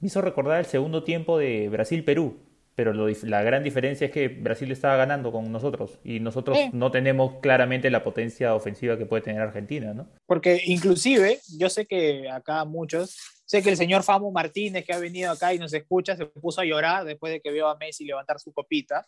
Me 0.00 0.06
hizo 0.06 0.20
recordar 0.20 0.60
el 0.60 0.66
segundo 0.66 1.02
tiempo 1.02 1.38
de 1.38 1.68
Brasil-Perú 1.68 2.48
pero 2.78 2.92
la 2.92 3.42
gran 3.42 3.64
diferencia 3.64 4.04
es 4.06 4.12
que 4.12 4.28
Brasil 4.28 4.70
estaba 4.70 4.94
ganando 4.94 5.32
con 5.32 5.50
nosotros 5.50 5.98
y 6.04 6.20
nosotros 6.20 6.56
no 6.72 6.92
tenemos 6.92 7.40
claramente 7.42 7.90
la 7.90 8.04
potencia 8.04 8.54
ofensiva 8.54 8.96
que 8.96 9.04
puede 9.04 9.24
tener 9.24 9.42
Argentina, 9.42 9.92
¿no? 9.94 10.06
Porque 10.26 10.62
inclusive, 10.64 11.40
yo 11.58 11.70
sé 11.70 11.86
que 11.86 12.30
acá 12.30 12.64
muchos, 12.64 13.18
sé 13.46 13.64
que 13.64 13.70
el 13.70 13.76
señor 13.76 14.04
Famo 14.04 14.30
Martínez 14.30 14.84
que 14.84 14.92
ha 14.92 15.00
venido 15.00 15.32
acá 15.32 15.52
y 15.52 15.58
nos 15.58 15.72
escucha, 15.72 16.14
se 16.14 16.26
puso 16.26 16.60
a 16.60 16.64
llorar 16.64 17.04
después 17.04 17.32
de 17.32 17.40
que 17.40 17.50
vio 17.50 17.66
a 17.66 17.76
Messi 17.78 18.04
levantar 18.04 18.38
su 18.38 18.52
copita, 18.52 19.04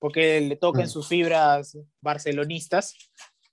porque 0.00 0.40
le 0.40 0.56
tocan 0.56 0.86
mm. 0.86 0.88
sus 0.88 1.06
fibras 1.06 1.78
barcelonistas, 2.00 2.96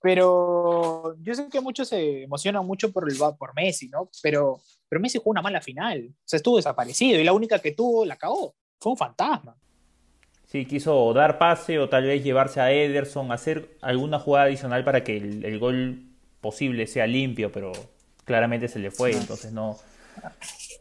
pero 0.00 1.14
yo 1.20 1.34
sé 1.34 1.48
que 1.48 1.60
muchos 1.60 1.88
se 1.88 2.22
emocionan 2.22 2.66
mucho 2.66 2.90
por, 2.92 3.10
el, 3.10 3.18
por 3.38 3.54
Messi, 3.54 3.88
¿no? 3.88 4.10
Pero, 4.22 4.60
pero 4.88 5.00
Messi 5.00 5.18
jugó 5.18 5.30
una 5.30 5.42
mala 5.42 5.60
final, 5.60 6.08
o 6.10 6.22
sea, 6.24 6.38
estuvo 6.38 6.56
desaparecido 6.56 7.20
y 7.20 7.24
la 7.24 7.32
única 7.32 7.58
que 7.58 7.72
tuvo 7.72 8.04
la 8.04 8.16
cagó 8.16 8.54
fue 8.78 8.92
un 8.92 8.98
fantasma. 8.98 9.56
Sí, 10.46 10.64
quiso 10.66 11.12
dar 11.12 11.38
pase 11.38 11.78
o 11.78 11.88
tal 11.88 12.04
vez 12.04 12.24
llevarse 12.24 12.60
a 12.60 12.72
Ederson, 12.72 13.30
hacer 13.30 13.76
alguna 13.82 14.18
jugada 14.18 14.46
adicional 14.46 14.84
para 14.84 15.04
que 15.04 15.16
el, 15.16 15.58
gol 15.60 16.02
posible 16.40 16.86
sea 16.86 17.06
limpio, 17.06 17.52
pero 17.52 17.70
claramente 18.24 18.66
se 18.66 18.80
le 18.80 18.90
fue, 18.90 19.12
entonces 19.12 19.52
no. 19.52 19.78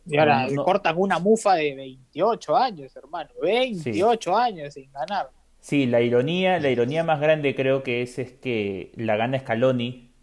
Y 0.08 0.18
ahora 0.18 0.48
No, 0.48 0.56
no. 0.56 0.64
cortan 0.64 0.96
una 0.98 1.20
mufa 1.20 1.54
de 1.56 1.76
28 1.76 2.58
años, 2.58 2.96
hermano. 2.96 3.30
28 3.42 4.36
años 4.36 4.74
sin 4.74 4.92
ganar. 4.92 5.30
Sí, 5.62 5.86
la 5.86 6.02
ironía, 6.02 6.60
la 6.60 6.70
ironía 6.70 7.04
más 7.04 7.20
grande 7.20 7.54
creo 7.54 7.84
que 7.84 8.02
es, 8.02 8.18
es 8.18 8.32
que 8.32 8.92
la 8.96 9.18
gana 9.18 9.40
Scaloni, 9.40 10.14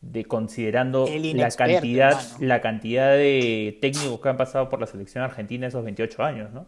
de 0.00 0.24
considerando 0.24 1.06
la 1.34 1.50
cantidad, 1.50 2.12
hermano. 2.12 2.36
la 2.40 2.60
cantidad 2.60 3.12
de 3.12 3.76
técnicos 3.80 4.20
que 4.20 4.28
han 4.28 4.36
pasado 4.36 4.68
por 4.68 4.80
la 4.80 4.86
selección 4.86 5.24
argentina 5.24 5.66
esos 5.66 5.84
28 5.84 6.22
años, 6.22 6.52
¿no? 6.52 6.66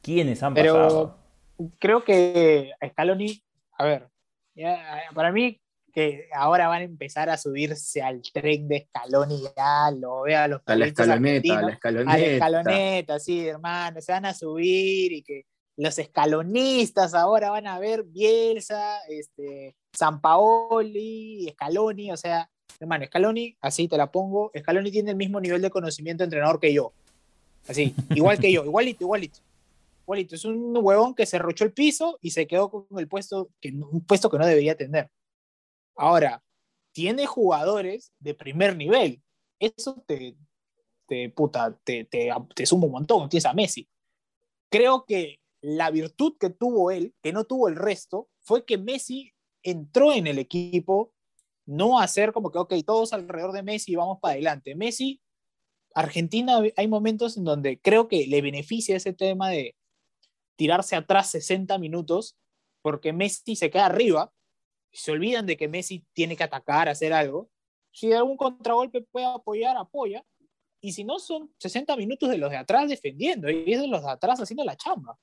¿Quiénes 0.00 0.42
han 0.42 0.54
Pero 0.54 0.74
pasado? 0.74 1.18
creo 1.78 2.04
que 2.04 2.72
Scaloni, 2.90 3.42
a 3.72 3.84
ver, 3.84 4.08
ya, 4.54 5.02
para 5.14 5.30
mí 5.30 5.60
que 5.92 6.28
ahora 6.34 6.68
van 6.68 6.82
a 6.82 6.84
empezar 6.84 7.28
a 7.28 7.36
subirse 7.36 8.00
al 8.00 8.22
tren 8.22 8.68
de 8.68 8.88
Scaloni, 8.88 9.42
ya 9.54 9.90
lo 9.90 10.22
veo 10.22 10.38
a 10.40 10.48
los 10.48 10.62
A 10.64 10.76
la 10.76 10.86
escaloneta, 10.86 11.58
a 11.58 11.62
la 11.62 11.72
escaloneta. 11.72 12.12
a 12.12 12.18
la 12.18 12.26
escaloneta, 12.26 13.18
sí, 13.18 13.46
hermano, 13.46 14.00
se 14.00 14.12
van 14.12 14.24
a 14.24 14.32
subir 14.32 15.12
y 15.12 15.22
que 15.22 15.44
los 15.78 15.98
escalonistas 15.98 17.14
ahora 17.14 17.50
van 17.50 17.68
a 17.68 17.78
ver 17.78 18.02
Bielsa, 18.02 18.98
este, 19.08 19.76
Sampaoli, 19.92 21.48
Scaloni, 21.52 22.10
o 22.10 22.16
sea, 22.16 22.50
hermano, 22.80 23.06
Scaloni, 23.06 23.56
así 23.60 23.86
te 23.86 23.96
la 23.96 24.10
pongo, 24.10 24.50
Scaloni 24.58 24.90
tiene 24.90 25.12
el 25.12 25.16
mismo 25.16 25.40
nivel 25.40 25.62
de 25.62 25.70
conocimiento 25.70 26.22
de 26.22 26.26
entrenador 26.26 26.58
que 26.58 26.74
yo, 26.74 26.92
así, 27.68 27.94
igual 28.10 28.40
que 28.40 28.52
yo, 28.52 28.64
igualito, 28.64 29.04
igualito. 29.04 29.40
Igualito, 30.02 30.36
es 30.36 30.44
un 30.46 30.74
huevón 30.74 31.14
que 31.14 31.26
se 31.26 31.38
rochó 31.38 31.64
el 31.64 31.72
piso 31.72 32.18
y 32.22 32.30
se 32.30 32.46
quedó 32.46 32.70
con 32.70 32.86
el 32.98 33.06
puesto, 33.06 33.50
que, 33.60 33.68
un 33.68 34.00
puesto 34.00 34.30
que 34.30 34.38
no 34.38 34.46
debería 34.46 34.74
tener. 34.74 35.10
Ahora, 35.94 36.42
tiene 36.92 37.26
jugadores 37.26 38.10
de 38.18 38.32
primer 38.32 38.74
nivel. 38.74 39.22
Eso 39.60 40.02
te, 40.06 40.34
te, 41.06 41.28
puta, 41.28 41.78
te, 41.84 42.06
te, 42.06 42.30
te 42.54 42.64
suma 42.64 42.86
un 42.86 42.92
montón. 42.92 43.28
Tienes 43.28 43.44
a 43.44 43.52
Messi. 43.52 43.86
Creo 44.70 45.04
que 45.04 45.40
la 45.60 45.90
virtud 45.90 46.36
que 46.38 46.50
tuvo 46.50 46.90
él, 46.90 47.14
que 47.22 47.32
no 47.32 47.44
tuvo 47.44 47.68
el 47.68 47.76
resto, 47.76 48.28
fue 48.40 48.64
que 48.64 48.78
Messi 48.78 49.32
entró 49.62 50.12
en 50.12 50.26
el 50.26 50.38
equipo, 50.38 51.12
no 51.66 51.98
a 51.98 52.04
hacer 52.04 52.32
como 52.32 52.50
que, 52.50 52.58
ok, 52.58 52.74
todos 52.86 53.12
alrededor 53.12 53.52
de 53.52 53.62
Messi 53.62 53.92
y 53.92 53.96
vamos 53.96 54.18
para 54.20 54.32
adelante. 54.34 54.74
Messi, 54.74 55.20
Argentina, 55.94 56.60
hay 56.76 56.88
momentos 56.88 57.36
en 57.36 57.44
donde 57.44 57.80
creo 57.80 58.08
que 58.08 58.26
le 58.26 58.40
beneficia 58.40 58.96
ese 58.96 59.12
tema 59.12 59.50
de 59.50 59.76
tirarse 60.56 60.96
atrás 60.96 61.30
60 61.30 61.76
minutos, 61.78 62.36
porque 62.82 63.12
Messi 63.12 63.56
se 63.56 63.70
queda 63.70 63.86
arriba, 63.86 64.32
se 64.92 65.12
olvidan 65.12 65.46
de 65.46 65.56
que 65.56 65.68
Messi 65.68 66.06
tiene 66.12 66.36
que 66.36 66.44
atacar, 66.44 66.88
hacer 66.88 67.12
algo. 67.12 67.50
Si 67.90 68.12
algún 68.12 68.36
contragolpe 68.36 69.02
puede 69.02 69.26
apoyar, 69.26 69.76
apoya. 69.76 70.24
Y 70.80 70.92
si 70.92 71.04
no, 71.04 71.18
son 71.18 71.52
60 71.58 71.96
minutos 71.96 72.30
de 72.30 72.38
los 72.38 72.50
de 72.50 72.56
atrás 72.56 72.88
defendiendo 72.88 73.50
y 73.50 73.72
es 73.72 73.80
de 73.80 73.88
los 73.88 74.02
de 74.02 74.10
atrás 74.10 74.40
haciendo 74.40 74.64
la 74.64 74.76
chamba. 74.76 75.18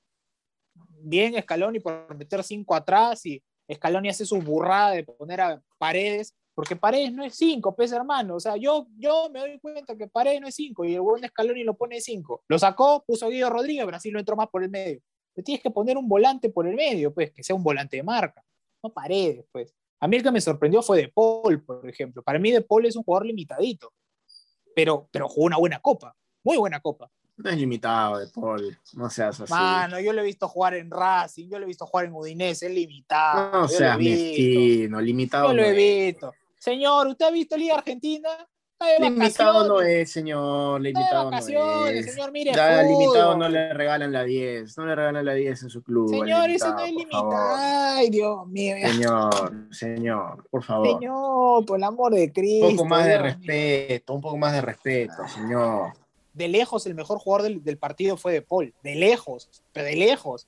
Bien 1.05 1.39
Scaloni 1.41 1.79
por 1.79 2.15
meter 2.15 2.43
cinco 2.43 2.75
atrás 2.75 3.25
y 3.25 3.41
Scaloni 3.71 4.09
hace 4.09 4.25
su 4.25 4.41
burrada 4.41 4.91
de 4.91 5.03
poner 5.03 5.41
a 5.41 5.61
Paredes, 5.77 6.33
porque 6.53 6.75
Paredes 6.75 7.13
no 7.13 7.23
es 7.23 7.35
cinco, 7.35 7.75
pues 7.75 7.91
hermano. 7.91 8.35
O 8.35 8.39
sea, 8.39 8.57
yo, 8.57 8.87
yo 8.97 9.29
me 9.31 9.39
doy 9.39 9.59
cuenta 9.59 9.95
que 9.95 10.07
Paredes 10.07 10.41
no 10.41 10.47
es 10.47 10.55
cinco 10.55 10.85
y 10.85 10.93
el 10.93 11.01
buen 11.01 11.23
Scaloni 11.23 11.63
lo 11.63 11.75
pone 11.75 12.01
cinco. 12.01 12.43
Lo 12.47 12.57
sacó, 12.57 13.03
puso 13.05 13.29
Guido 13.29 13.49
Rodríguez, 13.49 13.85
Brasil 13.85 14.13
lo 14.13 14.19
entró 14.19 14.35
más 14.35 14.47
por 14.49 14.63
el 14.63 14.69
medio. 14.69 14.99
Tienes 15.43 15.61
que 15.61 15.69
poner 15.69 15.97
un 15.97 16.07
volante 16.07 16.49
por 16.49 16.65
el 16.65 16.75
medio, 16.75 17.13
pues, 17.13 17.31
que 17.31 17.43
sea 17.43 17.55
un 17.55 17.63
volante 17.63 17.97
de 17.97 18.03
marca 18.03 18.43
no 18.85 18.93
paredes, 18.93 19.45
pues. 19.51 19.73
A 19.99 20.07
mí 20.07 20.17
el 20.17 20.23
que 20.23 20.31
me 20.31 20.41
sorprendió 20.41 20.81
fue 20.81 20.97
De 20.97 21.07
Paul, 21.09 21.63
por 21.63 21.87
ejemplo. 21.89 22.21
Para 22.21 22.39
mí 22.39 22.51
De 22.51 22.61
Paul 22.61 22.85
es 22.85 22.95
un 22.95 23.03
jugador 23.03 23.25
limitadito, 23.25 23.91
pero, 24.75 25.09
pero 25.11 25.27
jugó 25.27 25.47
una 25.47 25.57
buena 25.57 25.79
copa, 25.79 26.15
muy 26.43 26.57
buena 26.57 26.79
copa. 26.79 27.09
No 27.37 27.49
es 27.49 27.57
limitado 27.57 28.17
de 28.17 28.27
Paul, 28.27 28.77
no 28.93 29.09
seas 29.09 29.41
así. 29.41 29.51
Mano, 29.51 29.99
yo 29.99 30.13
lo 30.13 30.21
he 30.21 30.25
visto 30.25 30.47
jugar 30.47 30.75
en 30.75 30.89
Racing, 30.89 31.49
yo 31.49 31.59
lo 31.59 31.65
he 31.65 31.67
visto 31.67 31.85
jugar 31.85 32.05
en 32.05 32.13
Udinese, 32.13 32.67
es 32.67 32.73
limitado. 32.73 33.51
no 33.51 33.67
seas 33.67 33.97
mezquino, 33.97 35.01
limitado 35.01 35.47
Yo 35.49 35.53
lo 35.53 35.63
he 35.63 35.73
visto. 35.73 36.33
Señor, 36.57 37.07
¿usted 37.07 37.25
ha 37.25 37.31
visto 37.31 37.57
Liga 37.57 37.75
Argentina? 37.75 38.29
Limitado 38.99 39.67
no 39.67 39.81
es, 39.81 40.11
señor. 40.11 40.81
Limitado 40.81 41.31
no 41.31 41.37
es. 41.87 42.05
señor, 42.13 42.31
mire 42.31 42.51
Ya, 42.53 42.81
limitado 42.83 43.37
no 43.37 43.47
le 43.47 43.73
regalan 43.73 44.11
la 44.11 44.23
10. 44.23 44.77
No 44.77 44.85
le 44.85 44.95
regalan 44.95 45.25
la 45.25 45.33
10 45.33 45.63
en 45.63 45.69
su 45.69 45.81
club. 45.81 46.09
Señor, 46.09 46.49
eso 46.49 46.71
no 46.71 46.79
es 46.79 46.91
limitado. 46.91 47.31
Ay, 47.55 48.09
Dios 48.09 48.47
mío. 48.47 48.75
Señor, 48.81 49.67
señor, 49.71 50.47
por 50.49 50.63
favor. 50.63 50.99
Señor, 50.99 51.65
por 51.65 51.77
el 51.77 51.83
amor 51.83 52.13
de 52.13 52.31
Cristo. 52.31 52.67
un 52.67 52.75
poco 52.75 52.89
más 52.89 53.05
de 53.05 53.11
Dios 53.11 53.23
mío. 53.23 53.33
respeto, 53.37 54.13
un 54.13 54.21
poco 54.21 54.37
más 54.37 54.53
de 54.53 54.61
respeto, 54.61 55.27
señor. 55.27 55.93
De 56.35 56.47
lejos 56.47 56.85
el 56.85 56.95
mejor 56.95 57.17
jugador 57.19 57.43
del, 57.43 57.63
del 57.63 57.77
partido 57.77 58.17
fue 58.17 58.33
De 58.33 58.41
Paul, 58.41 58.73
de 58.83 58.95
lejos, 58.95 59.49
pero 59.73 59.85
de 59.87 59.95
lejos. 59.95 60.47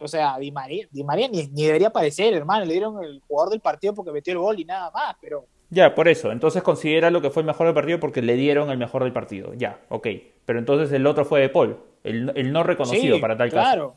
O 0.00 0.08
sea, 0.08 0.38
Di 0.38 0.50
María, 0.50 0.88
Di 0.90 1.04
María 1.04 1.28
ni, 1.28 1.46
ni 1.48 1.66
debería 1.66 1.88
aparecer, 1.88 2.32
hermano, 2.32 2.64
le 2.64 2.72
dieron 2.72 3.04
el 3.04 3.20
jugador 3.28 3.50
del 3.50 3.60
partido 3.60 3.94
porque 3.94 4.12
metió 4.12 4.32
el 4.32 4.38
gol 4.38 4.58
y 4.58 4.64
nada 4.64 4.90
más, 4.90 5.14
pero 5.20 5.46
Ya, 5.68 5.94
por 5.94 6.08
eso. 6.08 6.32
Entonces 6.32 6.62
considera 6.62 7.10
lo 7.10 7.20
que 7.20 7.30
fue 7.30 7.42
el 7.42 7.46
mejor 7.46 7.66
del 7.66 7.74
partido 7.74 8.00
porque 8.00 8.22
le 8.22 8.34
dieron 8.34 8.70
el 8.70 8.78
mejor 8.78 9.04
del 9.04 9.12
partido. 9.12 9.52
Ya, 9.54 9.78
ok. 9.90 10.08
Pero 10.46 10.58
entonces 10.58 10.90
el 10.92 11.06
otro 11.06 11.24
fue 11.26 11.40
de 11.40 11.50
Paul, 11.50 11.78
el, 12.02 12.32
el 12.34 12.50
no 12.50 12.62
reconocido 12.62 13.16
sí, 13.16 13.20
para 13.20 13.36
tal 13.36 13.50
caso. 13.50 13.62
claro. 13.62 13.96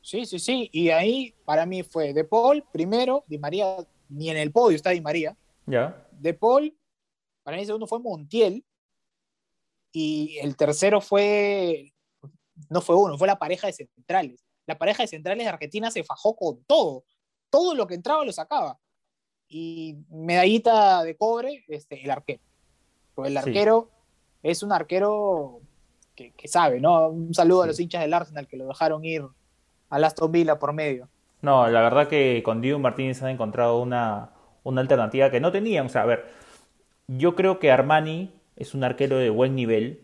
Sí, 0.00 0.26
sí, 0.26 0.40
sí, 0.40 0.68
y 0.72 0.88
ahí 0.90 1.32
para 1.44 1.64
mí 1.64 1.84
fue 1.84 2.12
De 2.12 2.24
Paul 2.24 2.64
primero, 2.72 3.22
Di 3.28 3.38
María, 3.38 3.76
ni 4.08 4.30
en 4.30 4.36
el 4.36 4.50
podio 4.50 4.74
está 4.76 4.90
Di 4.90 5.00
María. 5.00 5.36
Ya. 5.66 6.06
De 6.12 6.34
Paul, 6.34 6.74
para 7.44 7.56
mí 7.56 7.62
el 7.62 7.66
segundo 7.66 7.86
fue 7.86 8.00
Montiel 8.00 8.64
y 9.92 10.38
el 10.40 10.56
tercero 10.56 11.00
fue, 11.00 11.92
no 12.70 12.80
fue 12.80 12.96
uno, 12.96 13.18
fue 13.18 13.26
la 13.26 13.38
pareja 13.38 13.66
de 13.66 13.72
centrales. 13.74 14.44
La 14.66 14.78
pareja 14.78 15.02
de 15.02 15.08
centrales 15.08 15.44
de 15.44 15.50
Argentina 15.50 15.90
se 15.90 16.04
fajó 16.04 16.34
con 16.36 16.62
todo, 16.64 17.04
todo 17.50 17.74
lo 17.74 17.86
que 17.86 17.94
entraba 17.94 18.24
lo 18.24 18.32
sacaba. 18.32 18.78
Y 19.48 19.96
medallita 20.08 21.02
de 21.02 21.16
cobre, 21.16 21.64
este, 21.68 22.02
el 22.02 22.10
arquero. 22.10 22.40
Pues 23.14 23.28
el 23.30 23.34
Sí. 23.34 23.38
arquero 23.50 23.90
es 24.42 24.62
un 24.62 24.72
arquero 24.72 25.60
que, 26.14 26.32
que 26.32 26.48
sabe, 26.48 26.80
¿no? 26.80 27.08
Un 27.08 27.34
saludo 27.34 27.62
a 27.62 27.66
los 27.66 27.78
hinchas 27.78 28.00
del 28.02 28.14
Arsenal 28.14 28.46
que 28.48 28.56
lo 28.56 28.66
dejaron 28.66 29.04
ir 29.04 29.22
al 29.90 30.04
Aston 30.04 30.32
Villa 30.32 30.58
por 30.58 30.72
medio. 30.72 31.08
No, 31.42 31.68
la 31.68 31.82
verdad 31.82 32.08
que 32.08 32.42
con 32.44 32.60
Diego 32.62 32.78
Martínez 32.78 33.22
han 33.22 33.30
encontrado 33.30 33.80
una, 33.82 34.32
una 34.62 34.80
alternativa 34.80 35.30
que 35.30 35.40
no 35.40 35.52
tenían. 35.52 35.86
O 35.86 35.88
sea, 35.88 36.02
a 36.02 36.06
ver, 36.06 36.24
yo 37.08 37.34
creo 37.34 37.58
que 37.58 37.70
Armani 37.70 38.32
es 38.56 38.74
un 38.74 38.84
arquero 38.84 39.18
de 39.18 39.30
buen 39.30 39.54
nivel. 39.54 40.00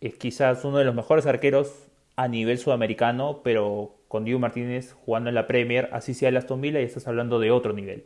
Es 0.00 0.14
quizás 0.14 0.64
uno 0.64 0.78
de 0.78 0.84
los 0.84 0.94
mejores 0.94 1.26
arqueros 1.26 1.88
a 2.16 2.28
nivel 2.28 2.58
sudamericano, 2.58 3.40
pero 3.42 3.94
con 4.08 4.24
Diego 4.24 4.40
Martínez 4.40 4.94
jugando 5.04 5.28
en 5.28 5.34
la 5.34 5.46
Premier, 5.46 5.88
así 5.92 6.14
sea 6.14 6.30
el 6.30 6.36
Aston 6.36 6.60
Villa, 6.60 6.80
y 6.80 6.84
estás 6.84 7.06
hablando 7.06 7.38
de 7.38 7.50
otro 7.50 7.72
nivel. 7.72 8.04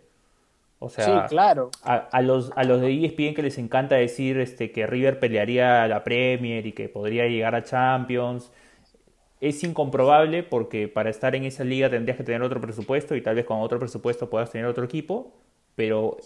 O 0.79 0.91
sea, 0.91 1.05
sí, 1.05 1.29
claro. 1.29 1.71
a, 1.83 1.97
a 1.97 2.21
los, 2.21 2.53
a 2.57 2.65
los 2.65 2.81
de 2.81 3.05
ESPN 3.05 3.35
que 3.35 3.43
les 3.43 3.57
encanta 3.59 3.95
decir 3.95 4.39
este, 4.39 4.71
que 4.71 4.87
River 4.87 5.19
pelearía 5.19 5.83
a 5.83 5.89
la 5.89 6.05
Premier 6.05 6.67
y 6.67 6.73
que 6.73 6.89
podría 6.89 7.27
llegar 7.27 7.55
a 7.55 7.63
Champions, 7.63 8.53
es 9.41 9.63
incomprobable 9.65 10.43
porque 10.43 10.89
para 10.89 11.11
estar 11.11 11.35
en 11.35 11.45
esa 11.45 11.65
liga 11.65 11.91
tendrías 11.91 12.17
que 12.17 12.25
tener 12.25 12.43
otro 12.43 12.61
presupuesto 12.61 13.15
y 13.15 13.23
tal 13.23 13.35
vez 13.37 13.45
con 13.45 13.61
otro 13.61 13.79
presupuesto 13.79 14.31
puedas 14.31 14.51
tener 14.51 14.67
otro 14.67 14.85
equipo, 14.85 15.33
pero 15.75 16.19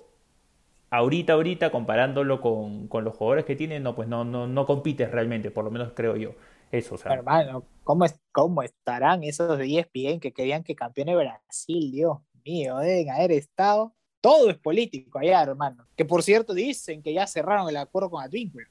ahorita, 0.91 1.35
ahorita, 1.35 1.71
comparándolo 1.71 2.41
con, 2.41 2.89
con 2.89 3.05
los 3.05 3.15
jugadores 3.17 3.45
que 3.45 3.57
tienen, 3.57 3.83
no, 3.83 3.95
pues 3.95 4.09
no, 4.09 4.25
no, 4.25 4.47
no 4.47 4.67
compites 4.67 5.11
realmente, 5.11 5.51
por 5.51 5.65
lo 5.65 5.71
menos 5.71 5.93
creo 5.95 6.17
yo. 6.17 6.35
Eso, 6.71 6.97
o 6.97 6.99
sea, 6.99 7.15
Hermano, 7.15 7.65
¿cómo, 7.83 8.05
es- 8.05 8.21
¿cómo 8.33 8.63
estarán 8.63 9.25
esos 9.25 9.57
de 9.59 9.65
ESPN 9.67 10.21
que 10.21 10.33
querían 10.33 10.63
que 10.63 10.75
campeone 10.77 11.17
Brasil? 11.17 11.91
Dios 11.93 12.19
mío, 12.45 12.77
deben 12.79 13.11
haber 13.11 13.33
estado. 13.33 13.95
Todo 14.21 14.51
es 14.51 14.59
político 14.59 15.19
allá, 15.19 15.43
hermano. 15.43 15.87
Que 15.97 16.05
por 16.05 16.23
cierto 16.23 16.53
dicen 16.53 17.03
que 17.03 17.15
ya 17.15 17.27
cerraron 17.27 17.69
el 17.69 17.77
acuerdo 17.77 18.11
con 18.11 18.23
Advíncula. 18.23 18.67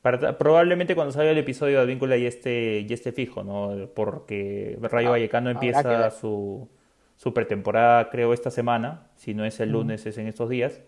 para- 0.00 0.36
probablemente 0.36 0.94
cuando 0.96 1.12
salga 1.12 1.30
el 1.30 1.38
episodio 1.38 1.76
de 1.78 1.82
Advíncula 1.84 2.16
ya 2.16 2.26
esté, 2.28 2.84
ya 2.86 2.94
esté 2.94 3.12
fijo, 3.12 3.44
¿no? 3.44 3.88
Porque 3.94 4.76
Rayo 4.80 5.08
Ah, 5.08 5.10
Vallecano 5.12 5.50
empieza 5.50 6.10
su, 6.10 6.68
su 7.16 7.32
pretemporada, 7.32 8.10
creo, 8.10 8.32
esta 8.32 8.50
semana. 8.50 9.10
Si 9.14 9.32
no 9.34 9.44
es 9.44 9.60
el 9.60 9.68
Mm. 9.68 9.72
lunes, 9.72 10.06
es 10.06 10.18
en 10.18 10.26
estos 10.26 10.48
días. 10.50 10.80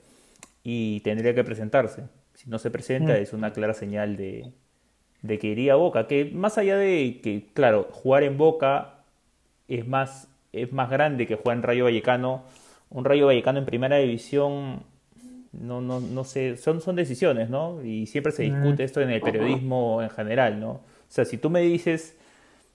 Y 0.65 1.01
tendría 1.01 1.35
que 1.35 1.45
presentarse. 1.45 2.05
Si 2.33 2.51
no 2.51 2.59
se 2.59 2.71
presenta, 2.71 3.13
Mm. 3.13 3.17
es 3.17 3.33
una 3.33 3.53
clara 3.53 3.75
señal 3.75 4.17
de, 4.17 4.51
de 5.23 5.39
que 5.39 5.47
iría 5.49 5.75
a 5.75 5.77
Boca. 5.77 6.07
Que 6.09 6.25
más 6.25 6.59
allá 6.59 6.77
de 6.77 7.21
que, 7.23 7.47
claro, 7.55 7.87
jugar 7.93 8.25
en 8.25 8.37
Boca 8.39 9.05
es 9.69 9.87
más, 9.87 10.29
es 10.53 10.73
más 10.73 10.91
grande 10.91 11.27
que 11.27 11.37
jugar 11.37 11.59
en 11.59 11.63
Rayo 11.63 11.85
Vallecano. 11.85 12.43
Un 12.91 13.05
Rayo 13.05 13.27
Vallecano 13.27 13.59
en 13.59 13.67
primera 13.67 13.97
división, 13.99 14.83
no, 15.53 15.81
no, 15.81 16.01
no 16.01 16.25
sé, 16.25 16.57
son, 16.57 16.81
son 16.81 16.97
decisiones, 16.97 17.51
¿no? 17.51 17.83
Y 17.85 18.07
siempre 18.07 18.33
se 18.33 18.43
discute 18.45 18.85
esto 18.85 19.01
en 19.01 19.11
el 19.11 19.21
periodismo 19.21 20.03
en 20.03 20.11
general, 20.11 20.59
¿no? 20.61 20.71
O 20.71 20.81
sea, 21.09 21.25
si 21.25 21.37
tú 21.39 21.51
me 21.51 21.61
dices 21.61 22.17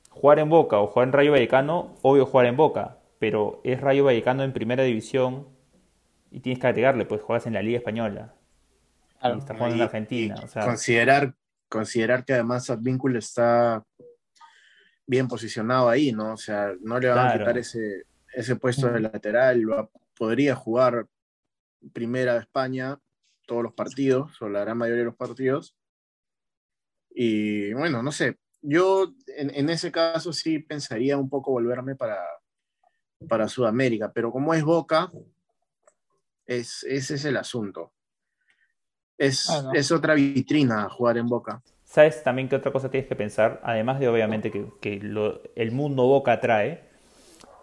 jugar 0.09 0.39
en 0.39 0.49
Boca 0.49 0.79
o 0.79 0.87
jugar 0.87 1.07
en 1.09 1.13
Rayo 1.13 1.31
Vallecano, 1.31 1.95
obvio 2.01 2.25
jugar 2.25 2.45
en 2.45 2.55
Boca, 2.57 2.97
pero 3.19 3.61
es 3.63 3.81
Rayo 3.81 4.03
Vallecano 4.05 4.43
en 4.43 4.53
primera 4.53 4.83
división 4.83 5.45
y 6.31 6.39
tienes 6.41 6.59
que 6.59 6.67
agregarle, 6.67 7.05
pues 7.05 7.21
juegas 7.21 7.47
en 7.47 7.53
la 7.53 7.61
Liga 7.61 7.77
Española 7.77 8.35
y 9.23 9.37
estás 9.37 9.57
jugando 9.57 9.75
en 9.75 9.81
Y- 9.81 9.83
Argentina, 9.83 10.35
y 10.41 10.45
o 10.45 10.47
sea, 10.47 10.63
Considerar 10.63 11.35
considerar 11.67 12.25
que 12.25 12.33
además 12.33 12.69
Advíncula 12.71 13.19
está 13.19 13.83
bien 15.05 15.27
posicionado 15.27 15.87
ahí, 15.87 16.11
¿no? 16.11 16.33
O 16.33 16.37
sea, 16.37 16.73
no 16.81 16.99
le 16.99 17.09
van 17.09 17.17
a 17.17 17.21
Claro. 17.29 17.39
quitar 17.39 17.57
ese, 17.59 18.05
ese 18.33 18.55
puesto 18.55 18.91
de 18.91 18.99
lateral, 19.01 19.63
podría 20.17 20.55
jugar 20.55 21.05
primera 21.93 22.33
de 22.33 22.39
España 22.39 22.97
todos 23.45 23.61
los 23.63 23.73
partidos, 23.73 24.41
o 24.41 24.49
la 24.49 24.61
gran 24.61 24.77
mayoría 24.77 24.99
de 25.01 25.05
los 25.05 25.15
partidos. 25.15 25.75
Y 27.11 27.73
bueno, 27.73 28.01
no 28.03 28.11
sé, 28.11 28.37
yo 28.61 29.13
en, 29.27 29.49
en 29.53 29.69
ese 29.69 29.91
caso 29.91 30.33
sí 30.33 30.59
pensaría 30.59 31.17
un 31.17 31.29
poco 31.29 31.51
volverme 31.51 31.95
para, 31.95 32.17
para 33.27 33.47
Sudamérica, 33.47 34.11
pero 34.11 34.31
como 34.31 34.53
es 34.53 34.63
Boca, 34.63 35.11
es, 36.49 36.83
ese 36.83 37.15
es 37.15 37.25
el 37.25 37.37
asunto. 37.37 37.93
Es, 39.19 39.43
Bueno. 39.43 39.71
es 39.71 39.91
otra 39.91 40.15
vitrina 40.15 40.89
jugar 40.89 41.19
en 41.19 41.27
Boca. 41.29 41.61
¿Sabes 41.83 42.23
también 42.23 42.47
qué 42.49 42.55
otra 42.55 42.71
cosa 42.71 42.91
tienes 42.91 43.07
que 43.09 43.15
pensar? 43.15 43.59
Además 43.63 43.99
de 43.99 44.07
obviamente 44.07 44.51
que, 44.51 44.67
que 44.81 44.99
lo- 45.01 45.41
el 45.55 45.71
mundo 45.71 46.03
Boca 46.05 46.39
trae, 46.39 46.83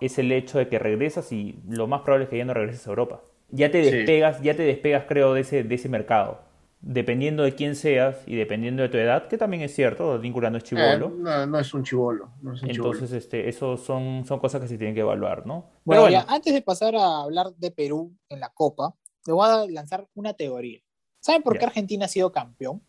es 0.00 0.18
el 0.18 0.32
hecho 0.32 0.58
de 0.58 0.68
que 0.68 0.78
regresas 0.80 1.32
y 1.32 1.60
lo 1.68 1.88
más 1.88 2.02
probable 2.02 2.24
es 2.26 2.30
que 2.30 2.38
ya 2.38 2.46
no 2.46 2.54
regreses 2.54 2.86
a 2.88 2.90
Europa. 2.90 3.22
Ya 3.50 3.70
te 3.72 3.78
Sí. 3.80 3.96
despegas, 3.96 4.42
ya 4.42 4.56
te 4.56 4.64
despegas 4.64 5.06
creo 5.08 5.34
de 5.34 5.42
ese, 5.42 5.64
de 5.64 5.76
ese 5.76 5.90
mercado. 5.90 6.42
Dependiendo 6.88 7.42
de 7.42 7.52
quién 7.56 7.74
seas 7.74 8.16
y 8.28 8.36
dependiendo 8.36 8.80
de 8.80 8.88
tu 8.88 8.96
edad, 8.96 9.26
que 9.26 9.36
también 9.36 9.60
es 9.64 9.74
cierto, 9.74 10.20
Víncula 10.20 10.50
no 10.50 10.58
es 10.58 10.62
Eh, 10.62 10.66
chivolo. 10.68 11.10
no, 11.10 11.44
no 11.46 11.58
es 11.58 11.74
un 11.74 11.82
chivolo. 11.82 12.30
No 12.42 12.54
es 12.54 12.62
un 12.62 12.68
chibolo. 12.70 12.92
Entonces, 12.92 13.16
este, 13.24 13.48
eso 13.48 13.76
son, 13.76 14.24
son 14.24 14.38
cosas 14.38 14.60
que 14.60 14.68
se 14.68 14.78
tienen 14.78 14.94
que 14.94 15.00
evaluar, 15.00 15.44
¿no? 15.46 15.62
Pero 15.64 15.80
Bueno, 15.84 16.02
bueno, 16.02 16.12
ya, 16.24 16.26
antes 16.32 16.54
de 16.54 16.62
pasar 16.62 16.94
a 16.94 17.22
hablar 17.22 17.52
de 17.56 17.70
Perú 17.72 18.12
en 18.28 18.38
la 18.38 18.50
Copa, 18.50 18.94
le 19.26 19.32
voy 19.32 19.48
a 19.50 19.66
lanzar 19.68 20.06
una 20.14 20.32
teoría. 20.34 20.78
¿Saben 21.18 21.42
por 21.42 21.58
qué. 21.58 21.64
Argentina 21.64 22.04
ha 22.04 22.08
sido 22.08 22.30
campeón? 22.30 22.80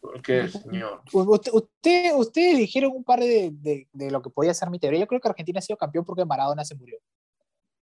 ¿Por 0.00 0.22
qué, 0.22 0.48
señor? 0.48 1.02
Usted, 1.12 1.52
usted- 1.52 2.14
ustedes 2.16 2.58
dijeron 2.58 2.92
un 2.94 3.02
par 3.02 3.18
de, 3.18 3.50
de- 3.52 3.88
de 3.92 4.10
lo 4.12 4.22
que 4.22 4.30
podía 4.30 4.54
ser 4.54 4.70
mi 4.70 4.78
teoría. 4.78 5.00
Yo 5.00 5.06
creo 5.08 5.20
que 5.20 5.28
Argentina 5.28 5.58
ha 5.58 5.62
sido 5.62 5.76
campeón 5.76 6.04
porque 6.04 6.24
Maradona 6.24 6.64
se 6.64 6.76
murió. 6.76 6.98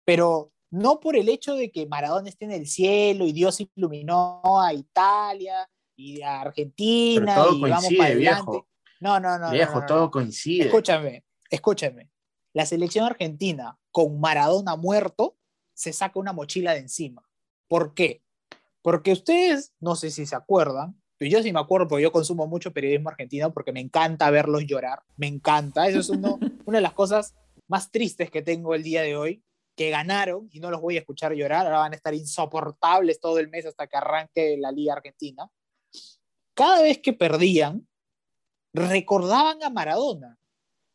Pero 0.04 0.50
no 0.74 0.98
por 1.00 1.16
el 1.16 1.28
hecho 1.28 1.54
de 1.54 1.70
que 1.70 1.86
Maradona 1.86 2.28
esté 2.28 2.44
en 2.46 2.52
el 2.52 2.66
cielo 2.66 3.26
y 3.26 3.32
Dios 3.32 3.60
iluminó 3.76 4.42
a 4.60 4.72
Italia 4.74 5.68
y 5.96 6.20
a 6.22 6.40
Argentina 6.40 7.34
todo 7.34 7.52
y 7.54 7.60
vamos 7.60 7.70
coincide, 7.84 7.98
para 7.98 8.10
adelante. 8.10 8.50
viejo. 8.50 8.68
No, 9.00 9.20
no, 9.20 9.38
no. 9.38 9.50
Viejo, 9.50 9.74
no, 9.74 9.80
no, 9.80 9.86
todo 9.86 10.10
coincide. 10.10 10.64
Escúchame, 10.66 11.24
escúchame. 11.50 12.10
La 12.52 12.66
selección 12.66 13.04
argentina 13.06 13.78
con 13.92 14.18
Maradona 14.20 14.76
muerto 14.76 15.36
se 15.74 15.92
saca 15.92 16.18
una 16.18 16.32
mochila 16.32 16.72
de 16.72 16.80
encima. 16.80 17.22
¿Por 17.68 17.94
qué? 17.94 18.22
Porque 18.82 19.12
ustedes, 19.12 19.72
no 19.80 19.96
sé 19.96 20.10
si 20.10 20.26
se 20.26 20.36
acuerdan, 20.36 21.00
pero 21.18 21.30
yo 21.30 21.42
sí 21.42 21.52
me 21.52 21.60
acuerdo 21.60 21.88
porque 21.88 22.02
yo 22.02 22.12
consumo 22.12 22.46
mucho 22.46 22.72
periodismo 22.72 23.08
argentino 23.08 23.52
porque 23.52 23.72
me 23.72 23.80
encanta 23.80 24.30
verlos 24.30 24.64
llorar. 24.66 25.02
Me 25.16 25.26
encanta. 25.26 25.86
Eso 25.88 26.00
es 26.00 26.08
uno- 26.10 26.38
una 26.66 26.78
de 26.78 26.82
las 26.82 26.92
cosas 26.92 27.34
más 27.68 27.90
tristes 27.90 28.30
que 28.30 28.42
tengo 28.42 28.74
el 28.74 28.82
día 28.82 29.02
de 29.02 29.16
hoy, 29.16 29.42
que 29.76 29.90
ganaron 29.90 30.48
y 30.52 30.60
no 30.60 30.70
los 30.70 30.80
voy 30.80 30.96
a 30.96 31.00
escuchar 31.00 31.32
llorar. 31.34 31.66
Ahora 31.66 31.78
van 31.80 31.92
a 31.92 31.96
estar 31.96 32.14
insoportables 32.14 33.20
todo 33.20 33.38
el 33.38 33.48
mes 33.48 33.66
hasta 33.66 33.86
que 33.86 33.96
arranque 33.96 34.56
la 34.58 34.70
Liga 34.72 34.94
Argentina. 34.94 35.48
Cada 36.54 36.82
vez 36.82 36.98
que 36.98 37.12
perdían, 37.12 37.86
recordaban 38.72 39.62
a 39.62 39.70
Maradona. 39.70 40.38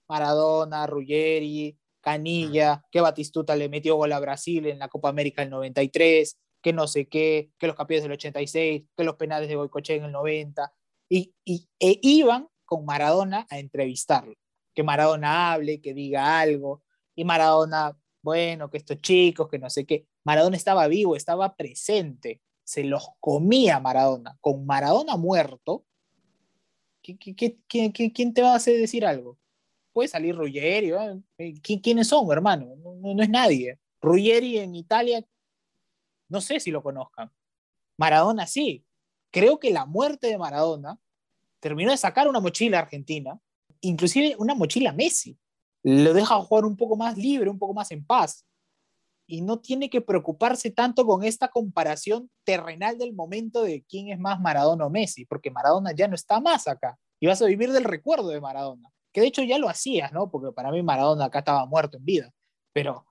Maradona, 0.08 0.88
Ruggeri, 0.88 1.78
Canilla, 2.02 2.84
que 2.92 3.02
Batistuta 3.02 3.56
le 3.56 3.70
metió 3.70 3.96
gol 3.96 4.12
a 4.14 4.20
Brasil 4.20 4.66
en 4.68 4.80
la 4.80 4.88
Copa 4.88 5.10
América 5.10 5.42
del 5.42 5.52
93, 5.52 6.38
que 6.62 6.74
no 6.74 6.88
sé 6.88 7.08
qué, 7.08 7.52
que 7.60 7.68
los 7.68 7.76
campeones 7.76 8.04
del 8.04 8.14
86, 8.14 8.84
que 8.96 9.04
los 9.04 9.16
penales 9.16 9.50
de 9.50 9.56
Goicoechea 9.56 9.98
en 9.98 10.06
el 10.06 10.12
90, 10.12 10.74
y, 11.10 11.34
y- 11.46 11.68
e 11.80 12.00
iban 12.02 12.48
con 12.66 12.86
Maradona 12.86 13.46
a 13.50 13.60
entrevistarlo, 13.60 14.34
que 14.74 14.84
Maradona 14.84 15.52
hable, 15.54 15.82
que 15.82 15.94
diga 15.94 16.40
algo, 16.40 16.84
y 17.16 17.24
Maradona, 17.26 17.98
bueno, 18.22 18.70
que 18.70 18.78
estos 18.78 19.02
chicos, 19.02 19.48
que 19.50 19.60
no 19.60 19.70
sé 19.70 19.86
qué, 19.86 20.06
Maradona 20.24 20.58
estaba 20.58 20.88
vivo, 20.88 21.16
estaba 21.16 21.56
presente, 21.56 22.42
se 22.64 22.84
los 22.84 23.08
comía 23.20 23.80
Maradona, 23.80 24.38
con 24.42 24.66
Maradona 24.66 25.16
muerto, 25.18 25.86
¿qué- 27.02 27.18
qué- 27.18 27.36
qué- 27.36 27.58
qué- 27.68 27.92
qué- 27.94 28.12
¿quién 28.12 28.34
te 28.34 28.42
va 28.42 28.54
a 28.54 28.56
hacer 28.56 28.78
decir 28.78 29.06
algo? 29.06 29.38
puede 29.92 30.08
salir 30.08 30.36
Ruggeri. 30.36 30.92
¿eh? 30.92 31.22
¿Qui- 31.62 31.82
¿Quiénes 31.82 32.08
son, 32.08 32.32
hermano? 32.32 32.76
No, 32.78 33.22
es 33.22 33.28
nadie. 33.30 33.80
Ruggeri 34.00 34.60
en 34.60 34.76
Italia, 34.76 35.26
no 36.30 36.40
sé 36.40 36.60
si 36.62 36.72
lo 36.72 36.82
conozcan. 36.82 37.30
Maradona 37.98 38.46
sí. 38.48 38.86
Creo 39.32 39.60
que 39.60 39.72
la 39.72 39.86
muerte 39.86 40.28
de 40.28 40.38
Maradona 40.38 40.98
terminó 41.60 41.92
de 41.92 41.98
sacar 41.98 42.30
una 42.30 42.40
mochila 42.40 42.80
Argentina, 42.80 43.38
inclusive 43.82 44.36
una 44.38 44.56
mochila 44.56 44.94
Messi. 44.94 45.38
Lo 45.84 46.14
deja 46.14 46.36
jugar 46.36 46.66
un 46.66 46.76
poco 46.76 46.96
más 46.96 47.18
libre, 47.18 47.50
un 47.50 47.60
poco 47.60 47.74
más 47.74 47.92
en 47.92 48.06
paz. 48.06 48.46
Y 49.28 49.42
no 49.42 49.60
tiene 49.60 49.90
que 49.90 50.02
preocuparse 50.02 50.72
tanto 50.72 51.06
con 51.06 51.24
esta 51.24 51.50
comparación 51.50 52.30
terrenal 52.44 52.98
del 52.98 53.14
momento 53.14 53.62
de 53.62 53.84
quién 53.84 54.10
es 54.10 54.20
más 54.20 54.40
Maradona 54.40 54.86
o 54.86 54.90
Messi, 54.90 55.26
porque 55.26 55.52
Maradona 55.52 55.92
ya 55.92 56.08
no 56.08 56.16
está 56.16 56.40
más 56.40 56.68
acá. 56.68 56.98
Y 57.20 57.28
vas 57.28 57.42
a 57.42 57.46
vivir 57.46 57.72
del 57.72 57.84
recuerdo 57.84 58.30
de 58.30 58.42
Maradona 58.42 58.90
que 59.12 59.22
de 59.22 59.28
hecho 59.28 59.44
ya 59.44 59.58
lo 59.58 59.70
hacías, 59.70 60.12
¿no? 60.12 60.30
Porque 60.30 60.52
para 60.52 60.72
mí 60.72 60.82
Maradona 60.84 61.26
acá 61.26 61.40
estaba 61.40 61.66
muerto 61.66 61.98
en 61.98 62.06
vida, 62.06 62.34
pero 62.74 63.06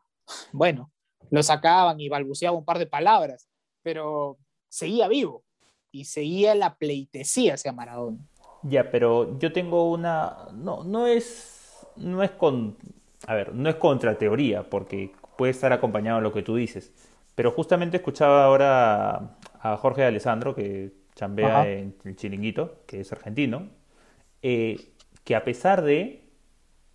bueno, 0.52 0.92
lo 1.30 1.42
sacaban 1.42 2.00
y 2.00 2.08
balbuceaba 2.08 2.56
un 2.56 2.64
par 2.64 2.78
de 2.78 2.86
palabras, 2.86 3.48
pero 3.82 4.38
seguía 4.68 5.08
vivo 5.08 5.44
y 5.90 6.04
seguía 6.04 6.54
la 6.54 6.76
pleitesía 6.76 7.54
hacia 7.54 7.72
Maradona. 7.72 8.18
Ya, 8.62 8.90
pero 8.90 9.38
yo 9.38 9.52
tengo 9.52 9.90
una. 9.90 10.48
No, 10.52 10.84
no 10.84 11.06
es. 11.06 11.57
No 12.00 12.22
es 12.22 12.30
con. 12.32 12.76
A 13.26 13.34
ver, 13.34 13.54
no 13.54 13.68
es 13.68 13.76
contra 13.76 14.16
teoría, 14.16 14.68
porque 14.68 15.12
puede 15.36 15.50
estar 15.52 15.72
acompañado 15.72 16.18
de 16.18 16.22
lo 16.22 16.32
que 16.32 16.42
tú 16.42 16.56
dices. 16.56 16.92
Pero 17.34 17.52
justamente 17.52 17.98
escuchaba 17.98 18.44
ahora 18.44 19.36
a 19.60 19.76
Jorge 19.76 20.04
Alessandro, 20.04 20.54
que 20.54 20.92
chambea 21.14 21.60
Ajá. 21.60 21.68
en 21.68 21.94
el 22.04 22.16
Chiringuito, 22.16 22.82
que 22.86 23.00
es 23.00 23.12
argentino, 23.12 23.68
eh, 24.42 24.92
que 25.24 25.34
a 25.36 25.44
pesar 25.44 25.82
de, 25.82 26.24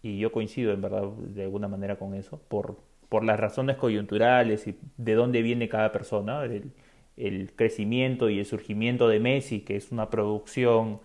y 0.01 0.17
yo 0.19 0.31
coincido 0.31 0.73
en 0.73 0.81
verdad 0.81 1.03
de 1.03 1.43
alguna 1.43 1.67
manera 1.67 1.97
con 1.97 2.13
eso, 2.13 2.39
por, 2.47 2.77
por 3.09 3.23
las 3.23 3.39
razones 3.39 3.77
coyunturales 3.77 4.67
y 4.67 4.77
de 4.97 5.13
dónde 5.15 5.41
viene 5.41 5.69
cada 5.69 5.91
persona, 5.91 6.43
el, 6.45 6.71
el 7.17 7.51
crecimiento 7.55 8.29
y 8.29 8.39
el 8.39 8.45
surgimiento 8.45 9.07
de 9.07 9.19
Messi, 9.19 9.61
que 9.61 9.75
es 9.75 9.91
una 9.91 10.09
producción 10.09 10.99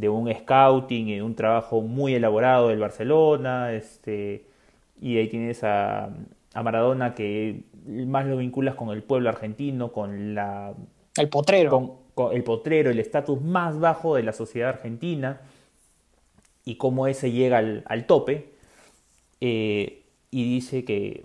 de 0.00 0.08
un 0.08 0.32
scouting 0.32 1.08
y 1.08 1.14
de 1.16 1.22
un 1.22 1.34
trabajo 1.34 1.80
muy 1.82 2.14
elaborado 2.14 2.68
del 2.68 2.78
Barcelona, 2.80 3.72
este, 3.72 4.46
y 5.00 5.16
ahí 5.18 5.28
tienes 5.28 5.64
a, 5.64 6.10
a 6.54 6.62
Maradona 6.62 7.14
que 7.14 7.62
más 7.86 8.26
lo 8.26 8.36
vinculas 8.36 8.74
con 8.74 8.90
el 8.90 9.02
pueblo 9.02 9.28
argentino, 9.28 9.92
con 9.92 10.34
la 10.34 10.74
El 11.16 11.28
potrero. 11.28 11.70
con, 11.70 11.92
con 12.14 12.34
el 12.36 12.44
potrero, 12.44 12.90
el 12.90 12.98
estatus 12.98 13.40
más 13.42 13.78
bajo 13.80 14.14
de 14.16 14.22
la 14.22 14.32
sociedad 14.32 14.70
argentina 14.70 15.40
y 16.64 16.76
cómo 16.76 17.06
ese 17.06 17.30
llega 17.32 17.58
al, 17.58 17.82
al 17.86 18.06
tope. 18.06 18.52
eh, 19.40 20.02
y 20.30 20.44
dice 20.44 20.84
que 20.84 21.24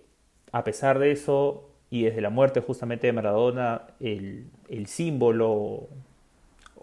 a 0.52 0.64
pesar 0.64 1.00
de 1.00 1.12
eso 1.12 1.70
y 1.90 2.04
desde 2.04 2.22
la 2.22 2.30
muerte 2.30 2.62
justamente 2.62 3.08
de 3.08 3.14
Maradona, 3.14 3.84
el, 4.00 4.48
el 4.70 4.88
símbolo 4.88 5.88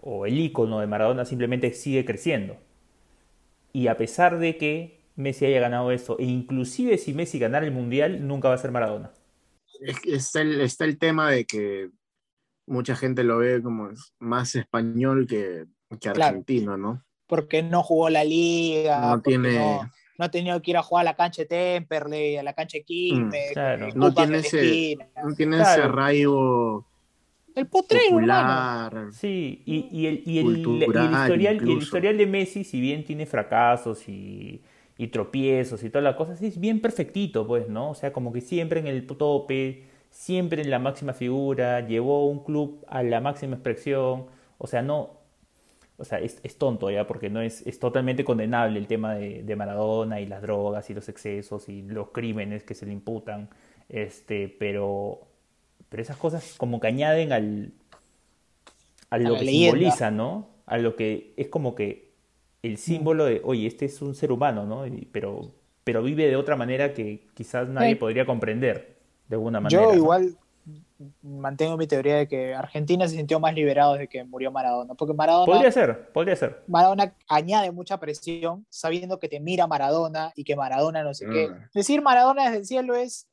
o 0.01 0.25
el 0.25 0.37
icono 0.39 0.79
de 0.79 0.87
Maradona 0.87 1.25
simplemente 1.25 1.73
sigue 1.73 2.05
creciendo. 2.05 2.57
Y 3.73 3.87
a 3.87 3.97
pesar 3.97 4.39
de 4.39 4.57
que 4.57 4.99
Messi 5.15 5.45
haya 5.45 5.59
ganado 5.59 5.91
eso, 5.91 6.17
e 6.19 6.23
inclusive 6.25 6.97
si 6.97 7.13
Messi 7.13 7.39
ganara 7.39 7.65
el 7.65 7.71
Mundial, 7.71 8.27
nunca 8.27 8.49
va 8.49 8.55
a 8.55 8.57
ser 8.57 8.71
Maradona. 8.71 9.11
Está, 10.05 10.41
el, 10.41 10.61
está 10.61 10.85
el 10.85 10.97
tema 10.97 11.31
de 11.31 11.45
que 11.45 11.89
mucha 12.67 12.95
gente 12.95 13.23
lo 13.23 13.37
ve 13.39 13.61
como 13.61 13.89
más 14.19 14.55
español 14.55 15.25
que, 15.27 15.65
que 15.89 15.97
Claro. 16.11 16.23
argentino, 16.25 16.77
¿no? 16.77 17.03
Porque 17.27 17.63
no 17.63 17.81
jugó 17.83 18.09
la 18.09 18.23
liga, 18.23 18.99
No 19.01 19.21
tiene- 19.21 19.55
no, 19.55 19.89
no 20.17 20.25
ha 20.25 20.29
tenido 20.31 20.61
que 20.61 20.71
ir 20.71 20.77
a 20.77 20.83
jugar 20.83 21.01
a 21.07 21.11
la 21.11 21.15
cancha 21.15 21.43
de 21.43 21.47
Temperley, 21.47 22.37
a 22.37 22.43
la 22.43 22.53
cancha 22.53 22.77
de 22.77 22.83
Quilmes, 22.83 23.51
Mm, 23.51 23.53
claro. 23.53 23.87
No 23.95 24.13
tiene 24.13 24.37
ese-. 24.39 24.97
No 25.23 25.33
tiene 25.35 25.57
Claro. 25.57 25.71
ese 25.71 25.81
arraigo 25.89 26.87
El 27.55 27.67
potrero, 27.67 28.19
hermano. 28.19 28.89
popular. 28.89 29.13
Sí, 29.13 29.61
y, 29.65 29.89
y 29.91 30.05
el, 30.07 30.23
y, 30.25 30.39
el, 30.39 30.63
Cultural 30.63 31.03
y 31.03 31.05
el 31.05 31.13
historial, 31.13 31.55
y 31.63 31.71
el 31.71 31.77
historial 31.77 32.17
de 32.17 32.25
Messi, 32.27 32.63
si 32.63 32.79
bien 32.79 33.03
tiene 33.03 33.25
fracasos 33.25 34.07
y, 34.07 34.61
y 34.97 35.07
tropiezos 35.07 35.83
y 35.83 35.89
todas 35.89 36.03
las 36.03 36.15
cosas, 36.15 36.41
es 36.41 36.59
bien 36.59 36.79
perfectito, 36.81 37.47
pues, 37.47 37.67
¿no? 37.69 37.91
O 37.91 37.95
sea, 37.95 38.13
como 38.13 38.31
que 38.31 38.41
siempre 38.41 38.79
en 38.79 38.87
el 38.87 39.07
tope, 39.07 39.85
siempre 40.09 40.61
en 40.61 40.69
la 40.69 40.79
máxima 40.79 41.13
figura, 41.13 41.85
llevó 41.87 42.27
un 42.27 42.43
club 42.43 42.85
a 42.87 43.03
la 43.03 43.19
máxima 43.21 43.55
expresión, 43.55 44.27
o 44.57 44.67
sea, 44.67 44.81
no, 44.81 45.21
o 45.97 46.05
sea, 46.05 46.19
es, 46.19 46.39
es 46.43 46.57
tonto 46.57 46.89
ya, 46.91 47.07
porque 47.07 47.29
no 47.29 47.41
es, 47.41 47.65
es 47.67 47.79
totalmente 47.79 48.23
condenable 48.23 48.79
el 48.79 48.87
tema 48.87 49.15
de, 49.15 49.43
de 49.43 49.55
Maradona 49.55 50.19
y 50.21 50.25
las 50.27 50.41
drogas 50.41 50.89
y 50.89 50.93
los 50.93 51.09
excesos 51.09 51.69
y 51.69 51.81
los 51.83 52.09
crímenes 52.11 52.63
que 52.63 52.75
se 52.75 52.85
le 52.85 52.93
imputan, 52.93 53.49
este, 53.89 54.55
pero, 54.59 55.30
pero 55.91 56.01
esas 56.01 56.15
cosas 56.17 56.55
como 56.57 56.79
que 56.79 56.87
añaden 56.87 57.31
al, 57.33 57.71
a 59.11 59.17
lo 59.17 59.35
que 59.37 59.43
leyenda. 59.45 59.71
simboliza, 59.77 60.09
¿no? 60.09 60.47
a 60.65 60.77
lo 60.77 60.95
que 60.95 61.33
es 61.35 61.49
como 61.49 61.75
que 61.75 62.09
el 62.63 62.77
símbolo 62.77 63.25
de, 63.25 63.41
oye, 63.43 63.67
este 63.67 63.85
es 63.85 64.01
un 64.01 64.15
ser 64.15 64.31
humano, 64.31 64.65
¿no? 64.65 64.87
Y- 64.87 65.07
pero, 65.11 65.51
pero 65.83 66.01
vive 66.01 66.27
de 66.27 66.37
otra 66.37 66.55
manera 66.55 66.93
que 66.93 67.27
quizás 67.33 67.67
nadie 67.67 67.89
Sí. 67.89 67.95
podría 67.95 68.25
comprender 68.25 68.95
de 69.27 69.35
alguna 69.35 69.59
manera. 69.59 69.81
Yo 69.81 69.89
¿no? 69.89 69.95
igual 69.97 70.37
mantengo 71.23 71.75
mi 71.75 71.87
teoría 71.87 72.17
de 72.17 72.27
que 72.27 72.53
Argentina 72.53 73.07
se 73.07 73.15
sintió 73.15 73.39
más 73.39 73.53
liberado 73.55 73.93
desde 73.93 74.07
que 74.07 74.23
murió 74.23 74.51
Maradona, 74.51 74.93
porque 74.93 75.13
Maradona, 75.13 75.51
Podría 75.51 75.71
ser, 75.71 76.09
podría 76.13 76.35
ser. 76.35 76.61
Maradona 76.67 77.13
añade 77.27 77.71
mucha 77.71 77.99
presión 77.99 78.65
sabiendo 78.69 79.19
que 79.19 79.27
te 79.27 79.39
mira 79.39 79.65
Maradona 79.67 80.31
y 80.35 80.43
que 80.43 80.55
Maradona 80.55 81.03
no 81.03 81.13
sé 81.15 81.25
qué. 81.25 81.49
Mm. 81.49 81.53
Decir 81.73 82.01
Maradona 82.03 82.43
desde 82.45 82.57
el 82.59 82.65
cielo 82.65 82.95
es, 82.95 83.27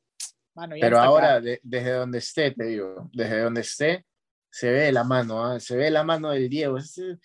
mano, 0.59 0.75
ya 0.75 0.81
Pero 0.81 0.99
ahora, 0.99 1.39
de- 1.41 1.59
desde 1.63 1.91
donde 1.93 2.17
esté, 2.19 2.51
te 2.51 2.63
digo, 2.65 3.09
desde 3.13 3.41
donde 3.41 3.61
esté, 3.61 4.05
se 4.51 4.69
ve 4.71 4.91
la 4.91 5.03
mano, 5.03 5.45
¿ah? 5.45 5.59
se 5.59 5.75
ve 5.77 5.89
la 5.89 6.03
mano 6.03 6.31
del 6.31 6.49
Diego. 6.49 6.77
Es, 6.77 6.97
es- 6.97 7.17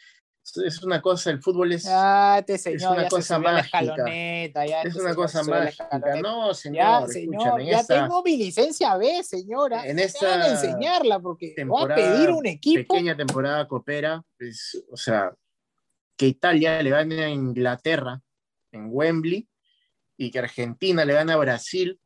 es 0.62 0.82
una 0.82 1.00
cosa, 1.00 1.30
el 1.30 1.40
fútbol 1.42 1.72
es, 1.72 1.84
Ya, 1.84 2.38
este 2.38 2.58
señor 2.58 2.92
una 2.92 3.02
ya 3.04 3.08
cosa 3.08 3.36
a 3.36 3.38
mágica. 3.38 3.80
ya 3.82 4.82
es 4.82 4.94
una 4.94 5.12
señor 5.12 5.16
cosa 5.16 5.40
a 5.40 5.44
mágica. 5.44 6.00
No, 6.22 6.48
Ya, 6.48 6.54
señor, 6.54 7.08
señor, 7.08 7.32
escúchame, 7.34 7.62
en 7.62 7.68
ya 7.70 7.80
esta 7.80 7.94
tengo 8.02 8.22
mi 8.22 8.36
licencia 8.36 8.96
B, 8.98 9.22
señora. 9.24 9.86
En 9.86 9.98
esta 9.98 10.34
esta 10.34 10.50
enseñarla 10.50 11.18
porque 11.18 11.54
voy 11.64 11.90
a 11.90 11.94
pedir 11.94 12.30
un 12.30 12.44
equipo. 12.46 12.92
pequeña 12.94 13.16
temporada 13.16 13.66
coopera, 13.66 14.22
pues, 14.38 14.84
o 14.90 14.96
sea, 14.98 15.32
que 16.16 16.26
Italia 16.26 16.82
le 16.82 16.90
gane 16.90 17.24
a 17.24 17.28
Inglaterra 17.30 18.20
en 18.70 18.88
Wembley 18.90 19.48
y 20.18 20.30
que 20.30 20.38
Argentina 20.40 21.04
le 21.06 21.14
gane 21.14 21.32
a 21.32 21.36
Brasil 21.36 21.98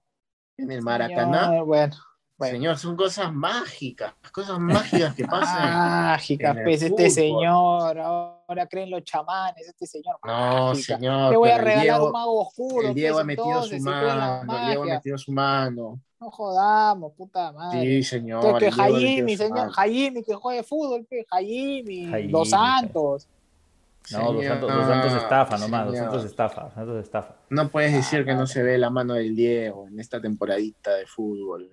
en 0.58 0.70
el 0.72 0.82
Maracaná. 0.82 1.46
Señor, 1.46 1.64
bueno, 1.64 1.96
bueno. 2.36 2.52
Señor, 2.52 2.78
son 2.78 2.96
cosas 2.96 3.32
mágicas, 3.32 4.12
cosas 4.32 4.58
mágicas 4.58 5.14
que 5.14 5.24
pasan. 5.24 5.72
Mágica, 5.72 6.50
en 6.50 6.58
el 6.58 6.64
pues 6.64 6.82
este 6.82 7.10
señor, 7.10 7.98
ahora 7.98 8.66
creen 8.68 8.90
los 8.90 9.02
chamanes, 9.04 9.66
este 9.68 9.86
señor. 9.86 10.18
No, 10.24 10.68
mágica. 10.68 10.96
señor. 10.96 11.30
Te 11.30 11.36
voy 11.36 11.50
a 11.50 11.58
regalar 11.58 11.82
Diego- 11.82 12.06
un 12.06 12.12
mago 12.12 12.40
oscuro. 12.42 12.88
El 12.88 12.94
Diego 12.94 13.14
pues, 13.14 13.22
ha 13.22 13.26
metido 13.26 13.46
entonces, 13.46 13.78
su 13.82 13.84
mano, 13.90 14.58
el 14.58 14.66
Diego 14.66 14.82
ha 14.82 14.86
metido 14.86 15.18
su 15.18 15.32
mano. 15.32 16.00
No 16.20 16.30
jodamos, 16.32 17.12
puta 17.12 17.52
madre. 17.52 17.80
Sí, 17.80 18.02
señor. 18.02 18.44
Entonces, 18.44 18.74
que 18.74 18.82
Jaime, 18.82 19.36
señor. 19.36 19.70
Jaime, 19.70 20.24
que 20.24 20.34
juegue 20.34 20.62
fútbol, 20.64 21.06
que 21.08 21.24
Jaime, 21.30 22.08
Jaime, 22.10 22.32
Dos 22.32 22.50
Santos. 22.50 23.28
No, 24.12 24.32
Dos 24.32 24.44
Santos, 24.44 24.72
Dos 24.74 24.86
Santos 24.86 25.12
estafa 25.22 25.58
nomás, 25.58 25.86
Dos 25.86 25.96
Santos 25.96 26.24
estafa, 26.24 26.62
Dos 26.64 26.74
Santos 26.74 27.04
estafa. 27.04 27.36
No 27.50 27.68
puedes 27.68 27.92
decir 27.92 28.24
que 28.24 28.30
Ah, 28.32 28.36
no 28.36 28.46
se 28.46 28.62
ve 28.62 28.78
la 28.78 28.90
mano 28.90 29.14
del 29.14 29.34
Diego 29.36 29.86
en 29.88 29.98
esta 30.00 30.20
temporadita 30.20 30.94
de 30.94 31.06
fútbol. 31.06 31.70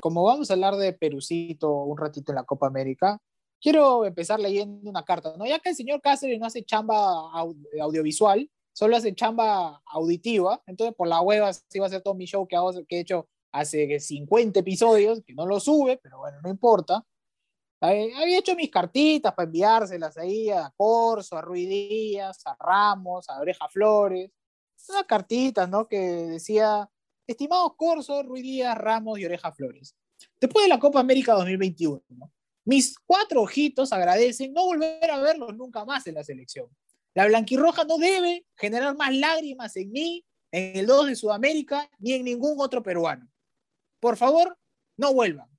Como 0.00 0.24
vamos 0.24 0.50
a 0.50 0.54
hablar 0.54 0.76
de 0.76 0.92
Perucito 0.94 1.70
un 1.84 1.98
ratito 1.98 2.32
en 2.32 2.36
la 2.36 2.44
Copa 2.44 2.66
América, 2.66 3.18
quiero 3.60 4.04
empezar 4.06 4.40
leyendo 4.40 4.88
una 4.88 5.04
carta. 5.04 5.34
¿no? 5.36 5.44
Ya 5.46 5.58
que 5.58 5.68
el 5.70 5.76
señor 5.76 6.00
Cáceres 6.00 6.40
no 6.40 6.46
hace 6.46 6.64
chamba 6.64 6.96
au- 7.34 7.54
audiovisual, 7.80 8.48
solo 8.72 8.96
hace 8.96 9.14
chamba 9.14 9.82
auditiva, 9.86 10.62
entonces 10.66 10.94
por 10.96 11.06
la 11.06 11.20
hueva 11.20 11.52
sí 11.52 11.78
va 11.78 11.84
a 11.84 11.88
hacer 11.88 12.00
todo 12.02 12.14
mi 12.14 12.24
show 12.24 12.46
que, 12.48 12.56
hago, 12.56 12.72
que 12.88 12.96
he 12.96 13.00
hecho 13.00 13.28
hace 13.52 14.00
50 14.00 14.60
episodios, 14.60 15.20
que 15.26 15.34
no 15.34 15.44
lo 15.44 15.60
sube, 15.60 15.98
pero 16.02 16.18
bueno, 16.18 16.38
no 16.42 16.48
importa. 16.50 17.04
Había 17.80 18.38
hecho 18.38 18.54
mis 18.54 18.70
cartitas 18.70 19.32
para 19.32 19.46
enviárselas 19.46 20.16
ahí 20.18 20.50
a 20.50 20.70
Corso, 20.76 21.36
a 21.36 21.40
Ruiz 21.40 21.68
Díaz, 21.68 22.46
a 22.46 22.56
Ramos, 22.60 23.28
a 23.28 23.40
Oreja 23.40 23.68
Flores. 23.68 24.30
Unas 24.88 25.04
cartitas, 25.04 25.68
¿no? 25.68 25.86
Que 25.88 25.98
decía, 25.98 26.88
estimados 27.26 27.72
Corso, 27.76 28.22
Ruiz 28.22 28.42
Díaz, 28.42 28.76
Ramos 28.76 29.18
y 29.18 29.24
Oreja 29.24 29.52
Flores. 29.52 29.94
Después 30.38 30.64
de 30.64 30.68
la 30.68 30.78
Copa 30.78 31.00
América 31.00 31.32
2021, 31.32 32.02
¿no? 32.10 32.30
mis 32.64 32.98
cuatro 33.00 33.42
ojitos 33.42 33.92
agradecen 33.92 34.52
no 34.52 34.64
volver 34.64 35.10
a 35.10 35.18
verlos 35.18 35.56
nunca 35.56 35.84
más 35.84 36.06
en 36.06 36.14
la 36.14 36.22
selección. 36.22 36.68
La 37.14 37.26
blanquirroja 37.26 37.84
no 37.84 37.98
debe 37.98 38.46
generar 38.54 38.96
más 38.96 39.12
lágrimas 39.12 39.74
en 39.76 39.90
mí, 39.90 40.24
en 40.52 40.76
el 40.76 40.86
2 40.86 41.08
de 41.08 41.16
Sudamérica, 41.16 41.90
ni 41.98 42.12
en 42.12 42.24
ningún 42.24 42.60
otro 42.60 42.82
peruano. 42.82 43.28
Por 43.98 44.16
favor, 44.16 44.56
no 44.96 45.12
vuelvan, 45.12 45.49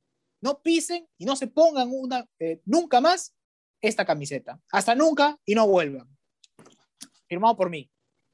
no 0.42 0.62
pisen 0.62 1.08
y 1.18 1.26
no 1.26 1.36
se 1.36 1.48
pongan 1.48 1.90
una, 1.92 2.26
eh, 2.40 2.62
nunca 2.66 3.00
más 3.00 3.34
esta 3.82 4.06
camiseta. 4.06 4.60
Hasta 4.72 4.96
nunca 4.96 5.40
y 5.46 5.56
no 5.56 5.68
vuelvan. 5.68 6.08
Firmado 7.28 7.56
por 7.56 7.70
mí. 7.70 7.90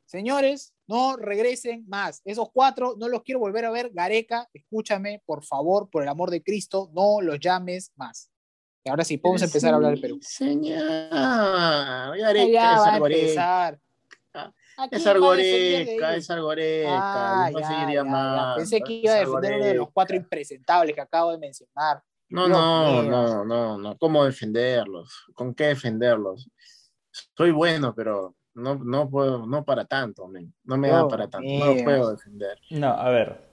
Señores, 0.05 0.73
no 0.87 1.17
regresen 1.17 1.85
más. 1.87 2.21
Esos 2.23 2.49
cuatro 2.53 2.95
no 2.97 3.09
los 3.09 3.23
quiero 3.23 3.39
volver 3.39 3.65
a 3.65 3.71
ver. 3.71 3.91
Gareca, 3.93 4.49
escúchame, 4.53 5.21
por 5.25 5.43
favor, 5.43 5.89
por 5.89 6.01
el 6.01 6.09
amor 6.09 6.31
de 6.31 6.41
Cristo, 6.41 6.89
no 6.93 7.21
los 7.21 7.39
llames 7.39 7.91
más. 7.95 8.31
Y 8.85 8.89
ahora 8.89 9.03
sí, 9.03 9.17
podemos 9.17 9.41
empezar 9.41 9.73
a 9.73 9.75
hablar 9.75 9.91
del 9.91 10.01
Perú. 10.01 10.17
Señor, 10.21 10.79
Gareca 11.09 12.79
va 12.79 12.93
a 12.93 12.97
empezar. 12.97 13.79
Ah, 14.77 14.83
¿A 14.83 14.85
Es 14.85 15.03
quién 15.03 15.05
va 15.23 15.33
a 15.33 15.35
defender 15.35 15.37
de 15.37 15.91
Argoreca, 15.91 16.09
ellos? 16.13 16.23
es 16.23 16.29
Argoreca. 16.29 16.89
Ah, 16.91 17.49
no 17.51 17.59
ya, 17.59 17.67
seguiría 17.67 17.87
ya, 17.87 18.03
ya. 18.03 18.03
más. 18.03 18.55
Pensé 18.57 18.81
que 18.81 18.93
iba 18.93 19.13
a 19.13 19.15
defender 19.17 19.55
uno 19.55 19.65
de 19.65 19.73
los 19.73 19.91
cuatro 19.91 20.15
impresentables 20.15 20.93
que 20.95 21.01
acabo 21.01 21.31
de 21.31 21.37
mencionar. 21.39 22.03
No, 22.29 22.47
no, 22.47 23.01
no, 23.03 23.43
no, 23.45 23.77
no. 23.77 23.97
¿Cómo 23.97 24.23
defenderlos? 24.25 25.25
¿Con 25.33 25.55
qué 25.55 25.67
defenderlos? 25.67 26.47
Soy 27.35 27.51
bueno, 27.51 27.95
pero 27.95 28.35
no, 28.53 28.75
no 28.75 29.09
puedo, 29.09 29.47
no 29.47 29.63
para 29.65 29.85
tanto. 29.85 30.29
No 30.63 30.77
me 30.77 30.89
da 30.89 31.07
para 31.07 31.27
tanto. 31.27 31.47
No 31.49 31.73
lo 31.73 31.83
puedo 31.83 32.11
defender. 32.11 32.59
No, 32.69 32.89
a 32.89 33.09
ver. 33.09 33.47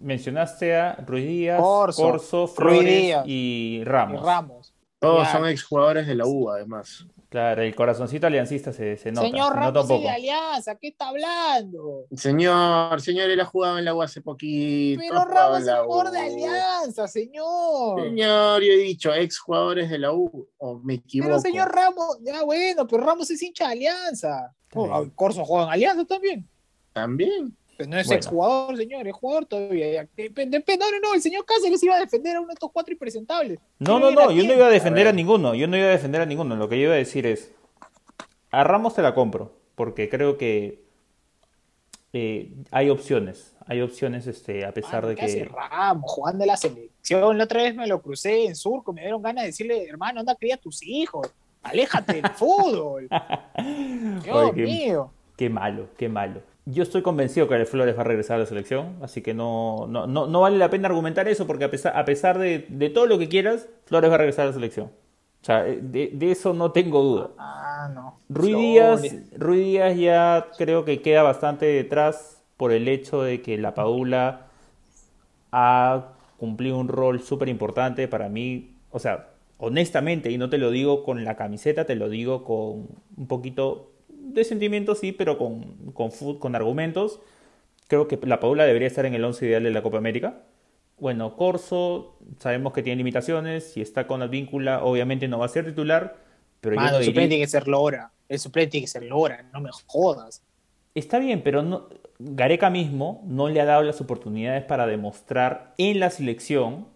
Mencionaste 0.00 0.76
a 0.76 0.94
Ruiz 1.06 1.26
Díaz, 1.26 1.60
Corso, 1.60 2.02
Corso, 2.02 2.46
Ruiz 2.46 2.54
Flores 2.56 2.84
Díaz. 3.02 3.24
y 3.26 3.78
Y 3.80 3.84
Ramos. 3.84 4.74
Todos 5.00 5.26
Ya. 5.26 5.32
son 5.32 5.46
exjugadores 5.48 6.06
de 6.06 6.14
la 6.14 6.26
U, 6.26 6.50
además. 6.50 7.06
Claro, 7.28 7.60
el 7.62 7.74
corazoncito 7.74 8.26
aliancista 8.26 8.72
se, 8.72 8.96
se 8.96 9.12
nota. 9.12 9.26
Señor 9.26 9.52
se 9.52 9.60
nota 9.60 9.80
un 9.82 9.88
poco. 9.88 10.00
de 10.00 10.08
Alianza, 10.08 10.76
¿qué 10.76 10.88
está 10.88 11.08
hablando? 11.08 12.06
Señor, 12.16 13.00
señor, 13.02 13.28
él 13.28 13.38
ha 13.40 13.44
jugado 13.44 13.78
en 13.78 13.84
la 13.84 13.94
U 13.94 14.00
hace 14.00 14.22
poquito. 14.22 15.00
Pero 15.06 15.24
Ramos 15.26 15.58
es 15.60 15.74
jugador 15.84 16.10
de. 16.10 16.18
Alianza, 16.20 17.06
señor. 17.06 18.02
Señor, 18.02 18.62
yo 18.62 18.72
he 18.72 18.76
dicho 18.78 19.12
exjugadores 19.12 19.90
de 19.90 19.98
la 19.98 20.12
U, 20.12 20.48
o 20.56 20.78
me 20.78 20.94
equivoco. 20.94 21.28
Pero 21.28 21.40
señor 21.40 21.70
Ramos, 21.70 22.18
ya 22.22 22.42
bueno, 22.44 22.86
pero 22.86 23.04
Ramos 23.04 23.30
es 23.30 23.42
hincha 23.42 23.66
de 23.66 23.72
Alianza. 23.72 24.54
Oh, 24.74 25.06
Corso 25.14 25.44
juega 25.44 25.66
en 25.66 25.72
Alianza 25.72 26.04
también. 26.06 26.48
También. 26.94 27.54
Pero 27.78 27.90
no 27.90 27.96
es 27.98 28.06
Bueno. 28.08 28.18
exjugador, 28.18 28.76
señor, 28.76 29.06
es 29.06 29.14
jugador 29.14 29.46
todavía. 29.46 29.92
Ya, 29.92 30.08
Depende, 30.16 30.58
depende- 30.58 30.84
no, 30.84 30.90
no, 30.90 30.98
no, 31.08 31.14
el 31.14 31.22
señor 31.22 31.44
Cáceres 31.46 31.80
iba 31.82 31.94
a 31.94 32.00
defender 32.00 32.34
a 32.36 32.40
uno 32.40 32.48
de 32.48 32.54
estos 32.54 32.72
cuatro 32.72 32.92
impresentables. 32.92 33.60
No, 33.78 33.94
¿Qué 33.98 34.00
no, 34.02 34.10
no, 34.10 34.30
yo 34.32 34.42
no 34.44 34.52
iba 34.52 34.66
a 34.66 34.70
defender 34.70 35.06
A 35.06 35.12
ninguno, 35.12 35.54
yo 35.54 35.68
no 35.68 35.76
iba 35.76 35.86
a 35.86 35.90
defender 35.90 36.20
a 36.20 36.26
ninguno. 36.26 36.56
Lo 36.56 36.68
que 36.68 36.76
yo 36.76 36.86
iba 36.86 36.94
a 36.94 36.96
decir 36.98 37.24
es, 37.24 37.52
a 38.50 38.64
Ramos 38.64 38.94
te 38.96 39.02
la 39.02 39.14
compro, 39.14 39.52
porque 39.76 40.08
creo 40.08 40.36
que 40.36 40.82
eh, 42.12 42.50
hay 42.72 42.90
opciones, 42.90 43.54
hay 43.66 43.80
opciones 43.80 44.26
este, 44.26 44.64
a 44.64 44.72
pesar 44.72 45.06
de 45.06 45.14
¿qué 45.14 45.24
hace 45.26 45.42
que... 45.44 45.44
Ramos 45.48 46.10
jugando 46.10 46.42
en 46.42 46.48
la 46.48 46.56
selección? 46.56 47.38
La 47.38 47.44
otra 47.44 47.62
vez 47.62 47.76
me 47.76 47.86
lo 47.86 48.02
crucé 48.02 48.46
en 48.46 48.56
Surco, 48.56 48.92
me 48.92 49.02
dieron 49.02 49.22
ganas 49.22 49.42
de 49.44 49.48
decirle, 49.50 49.86
hermano, 49.88 50.18
anda, 50.20 50.34
cría 50.34 50.56
a 50.56 50.58
tus 50.58 50.82
hijos. 50.82 51.32
Aléjate 51.62 52.14
del 52.22 52.30
fútbol. 52.30 53.08
Dios 54.24 54.36
Oye, 54.36 54.52
qué- 54.54 54.62
mío. 54.64 55.12
Qué 55.36 55.48
malo, 55.48 55.88
qué 55.96 56.08
malo. 56.08 56.42
Yo 56.70 56.82
estoy 56.82 57.00
convencido 57.00 57.48
que 57.48 57.64
Flores 57.64 57.96
va 57.96 58.02
a 58.02 58.04
regresar 58.04 58.36
a 58.36 58.40
la 58.40 58.46
selección, 58.46 58.96
así 59.00 59.22
que 59.22 59.32
no, 59.32 59.86
no, 59.88 60.06
no, 60.06 60.26
no 60.26 60.40
vale 60.40 60.58
la 60.58 60.68
pena 60.68 60.88
argumentar 60.88 61.26
eso, 61.26 61.46
porque 61.46 61.64
a 61.64 61.70
pesar, 61.70 61.96
a 61.96 62.04
pesar 62.04 62.38
de, 62.38 62.66
de 62.68 62.90
todo 62.90 63.06
lo 63.06 63.18
que 63.18 63.28
quieras, 63.28 63.68
Flores 63.86 64.10
va 64.10 64.16
a 64.16 64.18
regresar 64.18 64.44
a 64.44 64.48
la 64.48 64.52
selección. 64.52 64.90
O 65.40 65.44
sea, 65.44 65.66
eh, 65.66 65.78
de, 65.80 66.10
de 66.12 66.30
eso 66.30 66.52
no 66.52 66.72
tengo 66.72 67.02
duda. 67.02 67.30
Ah, 67.38 67.90
no. 67.94 68.20
Ruiz 68.28 68.52
Flores. 68.52 69.02
Díaz, 69.02 69.38
Ruiz 69.38 69.64
Díaz 69.64 69.96
ya 69.96 70.46
creo 70.58 70.84
que 70.84 71.00
queda 71.00 71.22
bastante 71.22 71.64
detrás 71.64 72.42
por 72.58 72.72
el 72.72 72.88
hecho 72.88 73.22
de 73.22 73.40
que 73.40 73.56
la 73.56 73.74
Padula 73.74 74.48
ha 75.52 76.08
cumplido 76.36 76.76
un 76.76 76.88
rol 76.88 77.22
súper 77.22 77.48
importante 77.48 78.08
para 78.08 78.28
mí. 78.28 78.74
O 78.90 78.98
sea, 78.98 79.30
honestamente, 79.58 80.30
y 80.30 80.38
no 80.38 80.50
te 80.50 80.58
lo 80.58 80.70
digo 80.70 81.02
con 81.04 81.24
la 81.24 81.36
camiseta, 81.36 81.86
te 81.86 81.94
lo 81.94 82.08
digo 82.08 82.44
con 82.44 82.88
un 83.16 83.26
poquito 83.26 83.90
de 84.34 84.44
sentimiento, 84.44 84.94
sí, 84.94 85.12
pero 85.12 85.38
con, 85.38 85.92
con, 85.92 86.10
con 86.38 86.54
argumentos. 86.54 87.20
Creo 87.88 88.06
que 88.08 88.18
la 88.24 88.40
Padula 88.40 88.64
debería 88.64 88.88
estar 88.88 89.06
en 89.06 89.14
el 89.14 89.24
11 89.24 89.46
ideal 89.46 89.62
de 89.62 89.70
la 89.70 89.82
Copa 89.82 89.98
América. 89.98 90.42
Bueno, 90.98 91.36
Corso, 91.36 92.16
sabemos 92.38 92.72
que 92.72 92.82
tiene 92.82 92.96
limitaciones. 92.98 93.72
Si 93.72 93.80
está 93.80 94.06
con 94.06 94.20
Advíncula, 94.22 94.82
obviamente 94.84 95.28
no 95.28 95.38
va 95.38 95.46
a 95.46 95.48
ser 95.48 95.64
titular. 95.64 96.16
Pero 96.60 96.76
Mano, 96.76 96.90
no 96.92 96.98
el 96.98 97.04
suplente 97.04 97.28
tiene 97.30 97.44
que 97.44 97.50
ser 97.50 97.68
Lora. 97.68 98.10
El 98.28 98.38
suplente 98.38 98.72
tiene 98.72 98.84
que 98.84 98.90
ser 98.90 99.04
Lora, 99.04 99.48
no 99.52 99.60
me 99.60 99.70
jodas. 99.86 100.42
Está 100.94 101.18
bien, 101.20 101.42
pero 101.42 101.62
no, 101.62 101.88
Gareca 102.18 102.68
mismo 102.68 103.22
no 103.26 103.48
le 103.48 103.60
ha 103.60 103.64
dado 103.64 103.82
las 103.84 104.00
oportunidades 104.00 104.64
para 104.64 104.86
demostrar 104.86 105.72
en 105.78 106.00
la 106.00 106.10
selección 106.10 106.88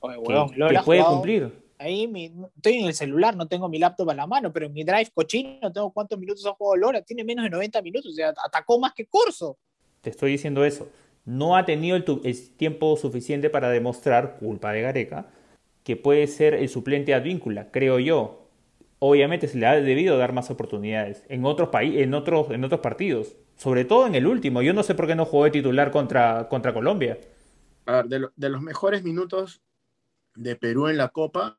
Oye, 0.00 0.16
que, 0.16 0.32
weón, 0.32 0.50
que 0.50 0.56
Lora 0.58 0.80
ha 0.80 0.84
puede 0.84 1.00
jugado- 1.00 1.16
cumplir. 1.16 1.61
Ahí 1.82 2.06
mi- 2.06 2.32
estoy 2.56 2.74
en 2.74 2.86
el 2.86 2.94
celular, 2.94 3.36
no 3.36 3.48
tengo 3.48 3.68
mi 3.68 3.78
laptop 3.78 4.10
a 4.10 4.14
la 4.14 4.26
mano, 4.26 4.52
pero 4.52 4.66
en 4.66 4.72
mi 4.72 4.84
drive 4.84 5.10
cochino 5.12 5.72
tengo 5.72 5.92
cuántos 5.92 6.18
minutos 6.18 6.46
ha 6.46 6.52
jugado 6.52 6.76
Lora. 6.76 7.02
Tiene 7.02 7.24
menos 7.24 7.42
de 7.42 7.50
90 7.50 7.82
minutos, 7.82 8.12
o 8.12 8.14
sea, 8.14 8.32
atacó 8.44 8.78
más 8.78 8.92
que 8.94 9.06
Corso. 9.06 9.58
Te 10.00 10.10
estoy 10.10 10.32
diciendo 10.32 10.64
eso. 10.64 10.88
No 11.24 11.56
ha 11.56 11.64
tenido 11.64 11.96
el, 11.96 12.50
tiempo 12.56 12.96
suficiente 12.96 13.50
para 13.50 13.70
demostrar, 13.70 14.36
culpa 14.38 14.72
de 14.72 14.82
Gareca, 14.82 15.26
que 15.84 15.96
puede 15.96 16.26
ser 16.28 16.54
el 16.54 16.68
suplente 16.68 17.14
Advíncula, 17.14 17.70
creo 17.70 17.98
yo. 17.98 18.48
Obviamente 19.00 19.48
se 19.48 19.58
le 19.58 19.66
ha 19.66 19.80
debido 19.80 20.16
dar 20.18 20.32
más 20.32 20.50
oportunidades 20.50 21.24
en 21.28 21.44
otros, 21.44 21.70
en 21.72 22.14
otros, 22.14 22.50
en 22.50 22.62
otros 22.62 22.80
partidos, 22.80 23.36
sobre 23.56 23.84
todo 23.84 24.06
en 24.06 24.14
el 24.14 24.26
último. 24.26 24.62
Yo 24.62 24.72
no 24.72 24.84
sé 24.84 24.94
por 24.94 25.08
qué 25.08 25.16
no 25.16 25.24
jugó 25.24 25.44
de 25.44 25.50
titular 25.50 25.90
contra, 25.90 26.48
contra 26.48 26.72
Colombia. 26.72 27.18
A 27.86 28.02
ver, 28.02 28.06
de, 28.06 28.28
de 28.36 28.48
los 28.48 28.62
mejores 28.62 29.02
minutos 29.02 29.60
de 30.34 30.56
Perú 30.56 30.88
en 30.88 30.96
la 30.96 31.08
Copa, 31.08 31.56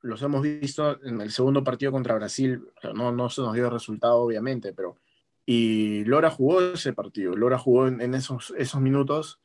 los 0.00 0.22
hemos 0.22 0.42
visto 0.42 1.02
en 1.04 1.20
el 1.20 1.30
segundo 1.30 1.64
partido 1.64 1.92
contra 1.92 2.14
Brasil. 2.14 2.62
no, 2.94 3.12
no 3.12 3.28
se 3.28 3.40
nos 3.40 3.54
dio 3.54 3.66
el 3.66 3.72
resultado, 3.72 4.16
obviamente, 4.16 4.72
pero. 4.72 4.96
Y 5.44 6.04
Lora 6.04 6.30
jugó 6.30 6.60
ese 6.60 6.92
partido. 6.92 7.34
Lora 7.34 7.58
jugó 7.58 7.86
en, 7.88 8.14
esos, 8.14 8.52
esos 8.58 8.82
minutos 8.82 9.40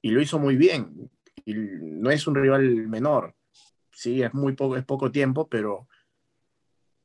y 0.00 0.10
lo 0.10 0.22
hizo 0.22 0.38
muy 0.38 0.56
bien. 0.56 1.10
Y 1.44 1.54
no 1.54 2.10
es 2.10 2.28
un 2.28 2.36
rival 2.36 2.86
menor. 2.86 3.34
Sí, 3.90 4.22
es 4.22 4.32
muy 4.32 4.52
poco, 4.52 4.76
es 4.76 4.84
poco 4.84 5.10
tiempo, 5.10 5.48
pero 5.48 5.88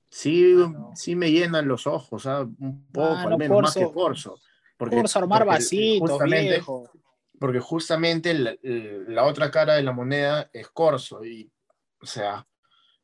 sí, 0.07 0.55
sí 0.93 1.15
me 1.15 1.31
llenan 1.31 1.67
los 1.67 1.87
ojos, 1.87 2.27
¿ah? 2.27 2.41
un 2.41 2.85
poco, 2.91 3.15
al 3.15 3.37
menos 3.39 3.63
más 3.63 3.73
que 3.73 3.91
Corso. 3.91 4.39
Porque, 4.77 4.97
Corso 4.97 5.17
armar 5.17 5.45
vasitos, 5.45 6.21
viejo. 6.23 6.87
Porque 7.39 7.59
justamente 7.59 8.35
la, 8.35 8.55
la, 8.61 9.23
otra 9.23 9.49
cara 9.49 9.73
de 9.73 9.81
la 9.81 9.93
moneda 9.93 10.51
es 10.53 10.69
Corso. 10.69 11.25
Y, 11.25 11.51
o 11.99 12.05
sea, 12.05 12.45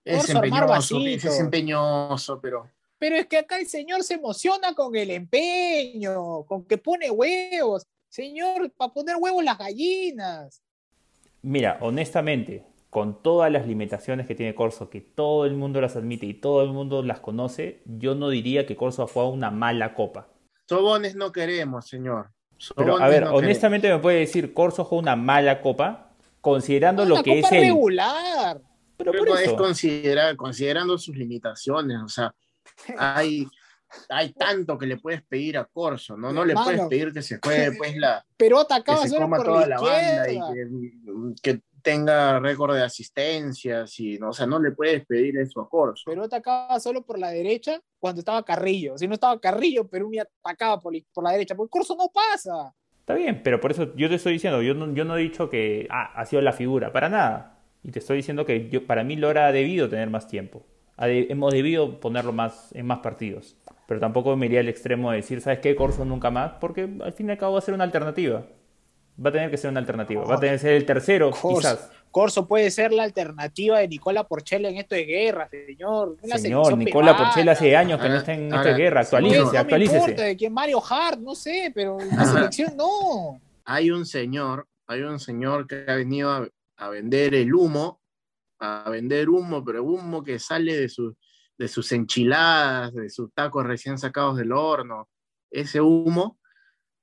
es 0.10 0.30
empeñoso, 0.30 1.00
es 1.00 1.39
empeñoso, 1.39 2.39
pero... 2.41 2.67
Pero 2.98 3.15
es 3.15 3.28
que 3.28 3.38
acá 3.38 3.58
el 3.58 3.67
señor 3.67 4.04
se 4.04 4.15
emociona 4.15 4.74
con 4.76 4.93
el 4.95 5.12
empeño, 5.12 6.43
con 6.43 6.65
que 6.65 6.78
pone 6.78 7.10
huevos. 7.10 7.88
Señor, 8.10 8.72
para 8.76 8.91
poner 8.91 9.15
huevos 9.17 9.43
las 9.43 9.58
gallinas. 9.58 10.62
Mira, 11.41 11.78
honestamente, 11.80 12.65
con 12.89 13.22
todas 13.22 13.52
las 13.52 13.67
limitaciones 13.67 14.28
que 14.28 14.36
tiene 14.36 14.56
Corso, 14.56 14.89
que 14.89 15.00
todo 15.00 15.45
el 15.45 15.54
mundo 15.54 15.80
las 15.80 15.95
admite 15.95 16.26
y 16.26 16.34
todo 16.34 16.63
el 16.63 16.72
mundo 16.72 17.02
las 17.04 17.19
conoce, 17.19 17.82
yo 17.86 18.15
no 18.15 18.30
diría 18.30 18.65
que 18.65 18.76
Corso 18.76 19.08
fue 19.08 19.28
una 19.30 19.52
mala 19.52 19.93
copa. 19.93 20.28
Sobones 20.67 21.15
no 21.15 21.32
queremos, 21.32 21.88
señor. 21.88 22.32
Pero, 22.76 22.98
a 22.98 23.08
ver, 23.08 23.24
honestamente 23.24 23.89
me 23.89 24.00
puede 24.00 24.19
decir, 24.19 24.54
Corso 24.54 24.84
fue 24.84 24.98
una 24.98 25.15
mala 25.15 25.62
copa, 25.62 26.12
considerando 26.41 27.06
lo 27.06 27.24
que 27.24 27.39
es 27.39 27.52
el... 27.52 27.74
Pero, 29.00 29.38
es 29.38 29.54
considerar, 29.54 30.36
considerando 30.36 30.98
sus 30.98 31.16
limitaciones, 31.16 32.00
o 32.04 32.10
sea, 32.10 32.36
hay, 32.98 33.48
hay 34.10 34.34
tanto 34.34 34.78
que 34.78 34.86
le 34.86 34.98
puedes 34.98 35.24
pedir 35.24 35.58
a 35.58 35.64
Corso, 35.64 36.18
¿no? 36.18 36.34
No 36.34 36.44
le 36.44 36.54
puedes 36.54 36.82
pedir 36.88 37.14
que 37.14 37.22
se 37.22 37.40
juegue 37.42 37.78
pues 37.78 37.96
la... 37.98 38.26
Pero 38.38 38.60
atacaba 38.60 39.04
que 39.04 39.10
se 39.10 39.18
coma 39.18 39.42
toda 39.42 39.68
la, 39.68 39.80
banda 39.80 40.32
y 40.32 40.40
que, 41.42 41.62
tenga 41.82 42.42
récord 42.42 42.76
de 42.76 42.84
asistencias 42.84 43.98
y 44.02 44.20
no, 44.20 44.32
o 44.32 44.34
sea, 44.34 44.46
no 44.46 44.60
le 44.60 44.72
puedes 44.72 45.06
pedir 45.06 45.38
eso 45.38 45.62
a 45.62 45.70
Corso. 45.70 46.04
Pero 46.06 46.26
atacaba 46.26 46.78
solo 46.78 47.06
por 47.06 47.18
la 47.18 47.30
derecha 47.30 47.80
cuando 48.00 48.20
estaba 48.20 48.44
Carrillo. 48.44 48.98
Si 48.98 49.08
no 49.08 49.14
estaba 49.14 49.40
Carrillo, 49.40 49.88
Perú 49.88 50.10
me 50.10 50.20
atacaba 50.20 50.82
por, 50.82 50.94
por 51.14 51.24
la 51.24 51.32
derecha, 51.32 51.56
porque 51.56 51.70
Corso 51.70 51.96
no 51.96 52.10
pasa. 52.10 52.76
Está 53.00 53.14
bien, 53.14 53.42
pero 53.44 53.62
por 53.62 53.72
eso 53.72 53.96
yo 53.96 54.10
te 54.10 54.16
estoy 54.16 54.34
diciendo, 54.34 54.62
yo 54.62 54.74
no, 54.74 54.94
yo 54.94 55.06
no 55.06 55.16
he 55.16 55.22
dicho 55.22 55.50
que 55.50 55.88
ah, 55.90 56.12
ha 56.16 56.26
sido 56.26 56.42
la 56.42 56.52
figura, 56.52 56.92
para 56.92 57.08
nada. 57.08 57.59
Y 57.84 57.92
te 57.92 58.00
estoy 58.00 58.18
diciendo 58.18 58.46
que 58.46 58.70
yo, 58.70 58.86
para 58.86 59.04
mí 59.04 59.15
Lora 59.15 59.48
ha 59.48 59.52
debido 59.52 59.89
tener 59.89 60.10
más 60.10 60.28
tiempo. 60.28 60.65
hemos 60.98 61.54
debido 61.54 62.00
ponerlo 62.00 62.34
más 62.34 62.74
en 62.74 62.86
más 62.86 63.00
partidos. 63.00 63.56
Pero 63.88 64.00
tampoco 64.00 64.36
me 64.36 64.46
iría 64.46 64.60
al 64.60 64.70
extremo 64.70 65.12
de 65.12 65.18
decir, 65.18 65.42
¿sabes 65.42 65.60
qué? 65.60 65.76
Corso 65.76 66.06
nunca 66.06 66.30
más, 66.30 66.54
porque 66.60 66.89
al 67.02 67.13
fin 67.13 67.30
y 67.30 67.32
al 67.32 67.38
cabo 67.38 67.54
va 67.54 67.60
a 67.60 67.62
ser 67.62 67.74
una 67.74 67.86
alternativa. 67.86 68.46
Va 69.24 69.30
a 69.30 69.34
tener 69.34 69.52
que 69.52 69.58
ser 69.58 69.70
una 69.70 69.80
alternativa. 69.80 70.24
Va 70.24 70.36
a 70.36 70.39
tener 70.39 70.56
que 70.56 70.60
ser 70.60 70.74
el 70.74 70.86
tercero, 70.86 71.32
quizás. 71.32 71.89
Corso 72.12 72.48
puede 72.48 72.72
ser 72.72 72.92
la 72.92 73.04
alternativa 73.04 73.80
de 73.80 73.88
Nicola 73.88 74.24
Porchela 74.24 74.70
en 74.70 74.78
esto 74.78 74.96
de 74.96 75.04
guerra, 75.04 75.48
señor. 75.50 76.18
señor, 76.38 76.78
Nicola 76.78 77.15
Porchela 77.15 77.52
hace 77.52 77.76
años 77.76 78.00
que 78.00 78.10
no 78.10 78.15
está 78.15 78.34
en 78.34 78.54
esto 78.54 78.68
de 78.68 78.74
guerra. 78.74 79.02
Actualícese, 79.02 79.44
no, 79.44 79.60
actualícese. 79.60 79.98
No 79.98 80.04
importa 80.04 80.24
de 80.24 80.36
quién 80.38 80.54
Mario 80.54 80.82
Hart, 80.89 81.20
no 81.20 81.36
sé, 81.36 81.72
pero 81.74 81.98
la 82.00 82.26
selección 82.26 82.76
no. 82.78 83.39
Hay 83.65 83.92
un 83.92 84.06
señor, 84.06 84.68
hay 84.88 85.02
un 85.02 85.20
señor 85.20 85.68
que 85.68 85.86
ha 85.88 85.96
venido 85.96 86.32
a, 86.32 86.48
a 86.80 86.89
vender 86.89 87.36
el 87.36 87.54
humo, 87.54 88.02
a 88.60 88.89
vender 88.89 89.30
humo, 89.30 89.63
pero 89.63 89.84
humo 89.84 90.24
que 90.24 90.39
sale 90.39 90.76
de, 90.76 90.92
de 91.58 91.68
sus 91.68 91.92
enchiladas, 91.92 92.94
de 92.94 93.10
sus 93.10 93.34
tacos 93.34 93.65
recién 93.65 93.98
sacados 93.98 94.38
del 94.38 94.54
horno. 94.54 95.10
Ese 95.52 95.82
humo, 95.82 96.39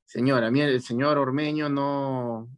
señor, 0.07 0.45
a 0.45 0.51
mí 0.51 0.61
el 0.62 0.81
señor 0.81 1.19
Ormeño 1.19 1.69
no, 1.69 2.49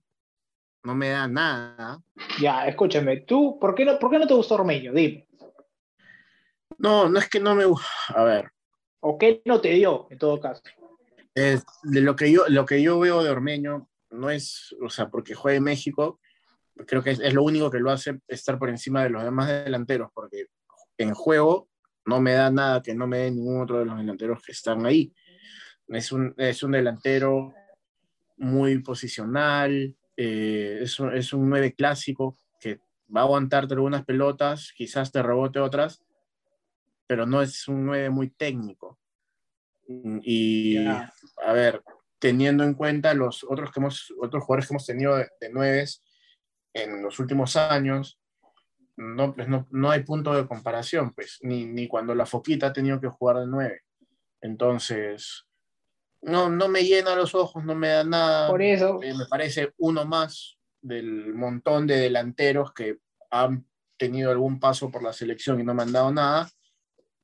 no 0.84 0.94
me 0.94 1.10
da 1.10 1.26
nada. 1.26 2.00
Ya, 2.40 2.66
escúchame, 2.68 3.22
tú, 3.22 3.58
¿por 3.58 3.74
qué 3.74 3.84
no, 3.84 3.98
por 3.98 4.10
qué 4.10 4.18
no 4.20 4.26
te 4.26 4.34
gustó 4.34 4.54
Ormeño? 4.54 4.92
Dime. 4.92 5.26
No, 6.78 7.08
no 7.08 7.18
es 7.18 7.28
que 7.28 7.40
no 7.40 7.56
me 7.56 7.64
gusta. 7.64 7.88
A 8.08 8.22
ver. 8.22 8.52
¿O 9.00 9.18
qué 9.18 9.42
no 9.44 9.60
te 9.60 9.70
dio, 9.70 10.06
en 10.10 10.18
todo 10.18 10.40
caso? 10.40 10.62
de 11.34 12.00
lo 12.00 12.16
que 12.16 12.32
yo, 12.32 12.48
lo 12.48 12.66
que 12.66 12.82
yo 12.82 12.98
veo 12.98 13.22
de 13.22 13.30
Ormeño 13.30 13.88
no 14.10 14.28
es, 14.28 14.74
o 14.82 14.90
sea, 14.90 15.08
porque 15.08 15.36
juega 15.36 15.58
en 15.58 15.62
México, 15.62 16.18
creo 16.86 17.02
que 17.02 17.10
es, 17.10 17.34
lo 17.34 17.42
único 17.42 17.70
que 17.70 17.80
lo 17.80 17.90
hace 17.90 18.20
estar 18.28 18.58
por 18.58 18.68
encima 18.68 19.02
de 19.02 19.10
los 19.10 19.22
demás 19.22 19.48
delanteros, 19.48 20.10
porque 20.12 20.46
en 20.96 21.14
juego 21.14 21.68
no 22.04 22.20
me 22.20 22.32
da 22.32 22.50
nada 22.50 22.82
que 22.82 22.94
no 22.94 23.06
me 23.06 23.18
dé 23.18 23.30
ningún 23.30 23.62
otro 23.62 23.78
de 23.78 23.84
los 23.84 23.98
delanteros 23.98 24.42
que 24.42 24.52
están 24.52 24.86
ahí. 24.86 25.12
Es 25.88 26.12
un, 26.12 26.34
es 26.36 26.62
un 26.62 26.72
delantero 26.72 27.52
muy 28.36 28.78
posicional, 28.80 29.96
eh, 30.16 30.78
es, 30.82 30.98
un, 31.00 31.14
es 31.14 31.32
un 31.32 31.48
9 31.48 31.74
clásico 31.74 32.36
que 32.60 32.80
va 33.14 33.22
a 33.22 33.24
aguantarte 33.24 33.74
algunas 33.74 34.04
pelotas, 34.04 34.72
quizás 34.74 35.10
te 35.10 35.22
rebote 35.22 35.58
otras, 35.58 36.02
pero 37.06 37.26
no 37.26 37.42
es 37.42 37.66
un 37.68 37.86
9 37.86 38.10
muy 38.10 38.30
técnico. 38.30 38.98
Y, 40.22 40.76
a 40.86 41.52
ver, 41.54 41.82
teniendo 42.18 42.62
en 42.62 42.74
cuenta 42.74 43.14
los 43.14 43.42
otros, 43.44 43.72
que 43.72 43.80
hemos, 43.80 44.12
otros 44.20 44.44
jugadores 44.44 44.68
que 44.68 44.74
hemos 44.74 44.86
tenido 44.86 45.16
de, 45.16 45.28
de 45.40 45.50
9 45.50 45.86
en 46.78 47.02
los 47.02 47.18
últimos 47.18 47.56
años, 47.56 48.18
no, 48.96 49.34
pues 49.34 49.48
no, 49.48 49.66
no, 49.70 49.90
hay 49.90 50.02
punto 50.02 50.34
de 50.34 50.46
comparación, 50.46 51.12
pues, 51.14 51.38
ni, 51.42 51.66
ni, 51.66 51.86
cuando 51.86 52.14
la 52.14 52.26
Foquita 52.26 52.68
ha 52.68 52.72
tenido 52.72 53.00
que 53.00 53.08
jugar 53.08 53.38
de 53.38 53.46
nueve. 53.46 53.82
Entonces, 54.40 55.46
no, 56.22 56.48
no 56.50 56.68
me 56.68 56.82
llena 56.82 57.14
los 57.14 57.34
ojos, 57.34 57.64
no 57.64 57.74
me 57.74 57.88
da 57.88 58.04
nada. 58.04 58.48
Por 58.48 58.62
eso. 58.62 59.00
Eh, 59.02 59.14
me 59.14 59.26
parece 59.26 59.72
uno 59.78 60.04
más 60.04 60.58
del 60.80 61.34
montón 61.34 61.86
de 61.86 61.96
delanteros 61.96 62.72
que 62.72 62.98
han 63.30 63.66
tenido 63.96 64.30
algún 64.30 64.58
paso 64.58 64.90
por 64.90 65.02
la 65.02 65.12
selección 65.12 65.60
y 65.60 65.64
no 65.64 65.74
me 65.74 65.82
han 65.82 65.92
dado 65.92 66.12
nada, 66.12 66.48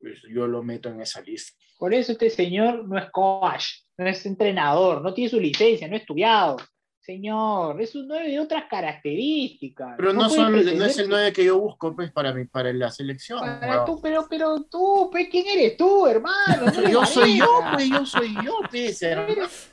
pues 0.01 0.21
yo 0.29 0.47
lo 0.47 0.63
meto 0.63 0.89
en 0.89 1.01
esa 1.01 1.21
lista. 1.23 1.57
Por 1.79 1.95
eso 1.95 2.13
este 2.13 2.31
señor 2.31 2.87
no 2.87 2.99
es 2.99 3.11
coach, 3.11 3.65
no 3.97 4.07
es 4.07 4.25
entrenador, 4.27 5.03
no 5.03 5.15
tiene 5.15 5.31
su 5.31 5.41
licencia, 5.41 5.89
no 5.89 5.95
ha 5.95 5.99
estudiado. 5.99 6.57
Señor, 7.05 7.79
es 7.83 7.95
un 7.95 8.09
9 8.09 8.31
de 8.31 8.41
otras 8.41 8.65
características. 8.65 9.93
Pero 9.99 10.15
no, 10.15 10.31
son, 10.31 10.53
no 10.53 10.85
es 10.87 10.99
el 10.99 11.11
9 11.11 11.35
que 11.35 11.45
yo 11.45 11.59
busco 11.59 11.95
pues, 11.95 12.11
para, 12.11 12.33
mi, 12.33 12.47
para 12.47 12.73
la 12.73 12.91
selección. 12.91 13.41
Para 13.41 13.85
tú, 13.85 14.01
pero, 14.01 14.27
pero 14.27 14.63
tú, 14.63 15.11
pues, 15.13 15.29
¿quién 15.31 15.47
eres 15.47 15.77
tú, 15.77 16.07
hermano? 16.07 16.73
yo 16.91 17.05
soy 17.05 17.37
yo, 17.41 17.61
pues, 17.75 17.91
yo 17.91 18.07
soy 18.07 18.35
yo, 18.43 18.59
pues, 18.71 19.03
hermano. 19.03 19.33
Eres, 19.35 19.69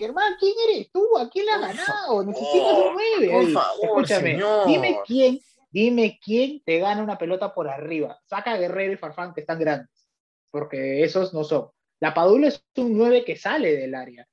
hermano, 0.00 0.36
¿quién 0.40 0.54
eres 0.70 0.90
tú? 0.90 1.06
¿A 1.18 1.28
quién 1.28 1.44
le 1.44 1.52
has 1.52 1.60
ganado? 1.60 2.24
Necesitas 2.24 2.78
un 2.78 2.94
9. 3.18 3.30
Por 3.30 3.52
favor, 3.52 3.84
Escúchame, 3.84 4.30
señor. 4.32 4.66
dime 4.68 5.00
quién, 5.06 5.40
dime 5.70 6.18
quién 6.24 6.62
te 6.64 6.78
gana 6.78 7.02
una 7.02 7.18
pelota 7.18 7.52
por 7.52 7.68
arriba. 7.68 8.18
Saca 8.24 8.52
a 8.52 8.56
Guerrero 8.56 8.94
y 8.94 8.96
Farfán, 8.96 9.34
que 9.34 9.42
están 9.42 9.58
grandes, 9.58 10.08
porque 10.50 11.04
esos 11.04 11.34
no 11.34 11.44
son. 11.44 11.68
La 12.00 12.14
Padula 12.14 12.48
es 12.48 12.64
un 12.76 12.96
9 12.96 13.22
que 13.22 13.36
sale 13.36 13.76
del 13.76 13.94
área 13.94 14.26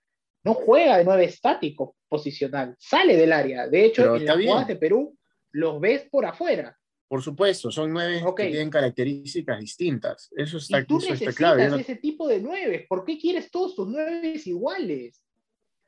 no 0.43 0.53
juega 0.53 0.97
de 0.97 1.05
nueve 1.05 1.25
estático 1.25 1.95
posicional, 2.07 2.75
sale 2.79 3.15
del 3.15 3.33
área. 3.33 3.67
De 3.67 3.85
hecho, 3.85 4.15
en 4.15 4.25
las 4.25 4.35
jugadas 4.35 4.67
de 4.67 4.75
Perú 4.75 5.17
los 5.51 5.79
ves 5.79 6.07
por 6.09 6.25
afuera. 6.25 6.75
Por 7.07 7.23
supuesto, 7.23 7.71
son 7.71 7.91
nueve 7.91 8.21
que 8.37 8.47
tienen 8.47 8.69
características 8.69 9.59
distintas. 9.59 10.29
Eso 10.35 10.57
está, 10.57 10.79
y 10.79 10.85
tú 10.85 10.97
eso 10.99 11.07
necesitas 11.07 11.33
está 11.33 11.55
claro. 11.55 11.75
ese 11.75 11.95
tipo 11.95 12.27
de 12.27 12.39
nueve. 12.39 12.85
¿Por 12.87 13.03
qué 13.03 13.17
quieres 13.17 13.49
todos 13.49 13.75
tus 13.75 13.87
nueve 13.87 14.39
iguales? 14.45 15.23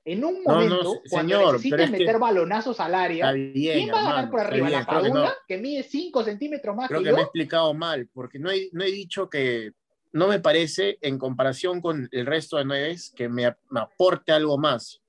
En 0.03 0.25
un 0.25 0.41
momento, 0.41 0.77
no, 0.77 0.83
no, 0.83 1.01
cuando 1.11 1.35
señor, 1.35 1.53
necesitas 1.53 1.91
meter 1.91 2.13
que... 2.13 2.17
balonazos 2.17 2.79
al 2.79 2.95
área, 2.95 3.31
bien, 3.33 3.53
¿quién 3.53 3.93
va 3.93 3.99
a 3.99 4.01
ganar 4.01 4.09
hermano, 4.15 4.31
por 4.31 4.39
arriba? 4.39 4.67
bien, 4.67 4.79
¿La 4.79 4.85
Padula, 4.87 5.35
que, 5.47 5.55
que 5.55 5.61
mide 5.61 5.83
5 5.83 6.23
centímetros 6.23 6.75
más 6.75 6.87
creo 6.87 7.01
que, 7.01 7.03
que 7.03 7.09
yo? 7.11 7.15
me 7.17 7.21
he 7.21 7.25
explicado 7.25 7.71
mal, 7.75 8.09
porque 8.11 8.39
no 8.39 8.49
he, 8.49 8.69
no 8.71 8.83
he 8.83 8.91
dicho 8.91 9.29
que 9.29 9.73
no 10.13 10.27
me 10.27 10.39
parece, 10.39 10.97
en 11.01 11.17
comparación 11.17 11.81
con 11.81 12.09
el 12.11 12.25
resto 12.25 12.57
de 12.57 12.65
nueve, 12.65 12.95
que 13.15 13.29
me, 13.29 13.55
me 13.69 13.79
aporte 13.79 14.31
algo 14.31 14.57
más. 14.57 15.01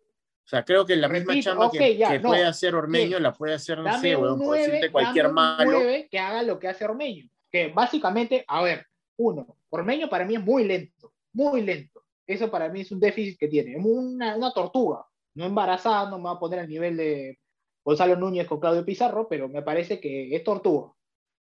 O 0.45 0.49
sea, 0.49 0.65
creo 0.65 0.85
que 0.85 0.97
la 0.97 1.09
misma 1.09 1.33
Repito, 1.33 1.51
chamba 1.51 1.67
ok, 1.67 1.73
que, 1.73 1.97
ya, 1.97 2.11
que 2.11 2.19
no. 2.19 2.29
puede 2.29 2.45
hacer 2.45 2.75
Ormeño 2.75 3.19
la 3.19 3.33
puede 3.33 3.55
hacer, 3.55 3.79
no 3.79 4.01
sé, 4.01 4.17
weón, 4.17 4.39
por 4.39 4.49
9, 4.49 4.63
decirte 4.63 4.93
cualquier 4.93 5.29
un 5.29 5.35
malo. 5.35 5.71
9 5.73 6.09
que 6.11 6.19
haga 6.19 6.43
lo 6.43 6.59
que 6.59 6.69
hace 6.69 6.85
Ormeño. 6.85 7.29
Que 7.51 7.69
básicamente, 7.69 8.45
a 8.47 8.63
ver, 8.63 8.87
uno, 9.17 9.57
Ormeño 9.71 10.09
para 10.09 10.25
mí 10.25 10.35
es 10.35 10.43
muy 10.43 10.65
lento, 10.65 11.13
muy 11.33 11.63
lento. 11.63 12.05
Eso 12.27 12.51
para 12.51 12.69
mí 12.69 12.83
es 12.83 12.93
un 12.93 13.01
déficit 13.01 13.39
que 13.39 13.49
tiene. 13.49 13.77
Es 13.77 13.85
una, 13.85 14.37
una 14.37 14.53
tortuga. 14.53 15.07
No 15.35 15.47
embarazada, 15.47 16.11
no 16.11 16.19
me 16.19 16.25
va 16.25 16.33
a 16.33 16.39
poner 16.39 16.61
al 16.61 16.69
nivel 16.69 16.97
de, 16.97 17.39
Gonzalo 17.85 18.17
Núñez 18.17 18.47
con 18.47 18.61
Claudio 18.61 18.85
Pizarro, 18.85 19.29
pero 19.29 19.49
me 19.49 19.63
parece 19.63 20.01
que 20.01 20.35
es 20.35 20.45
Tortuga. 20.45 20.93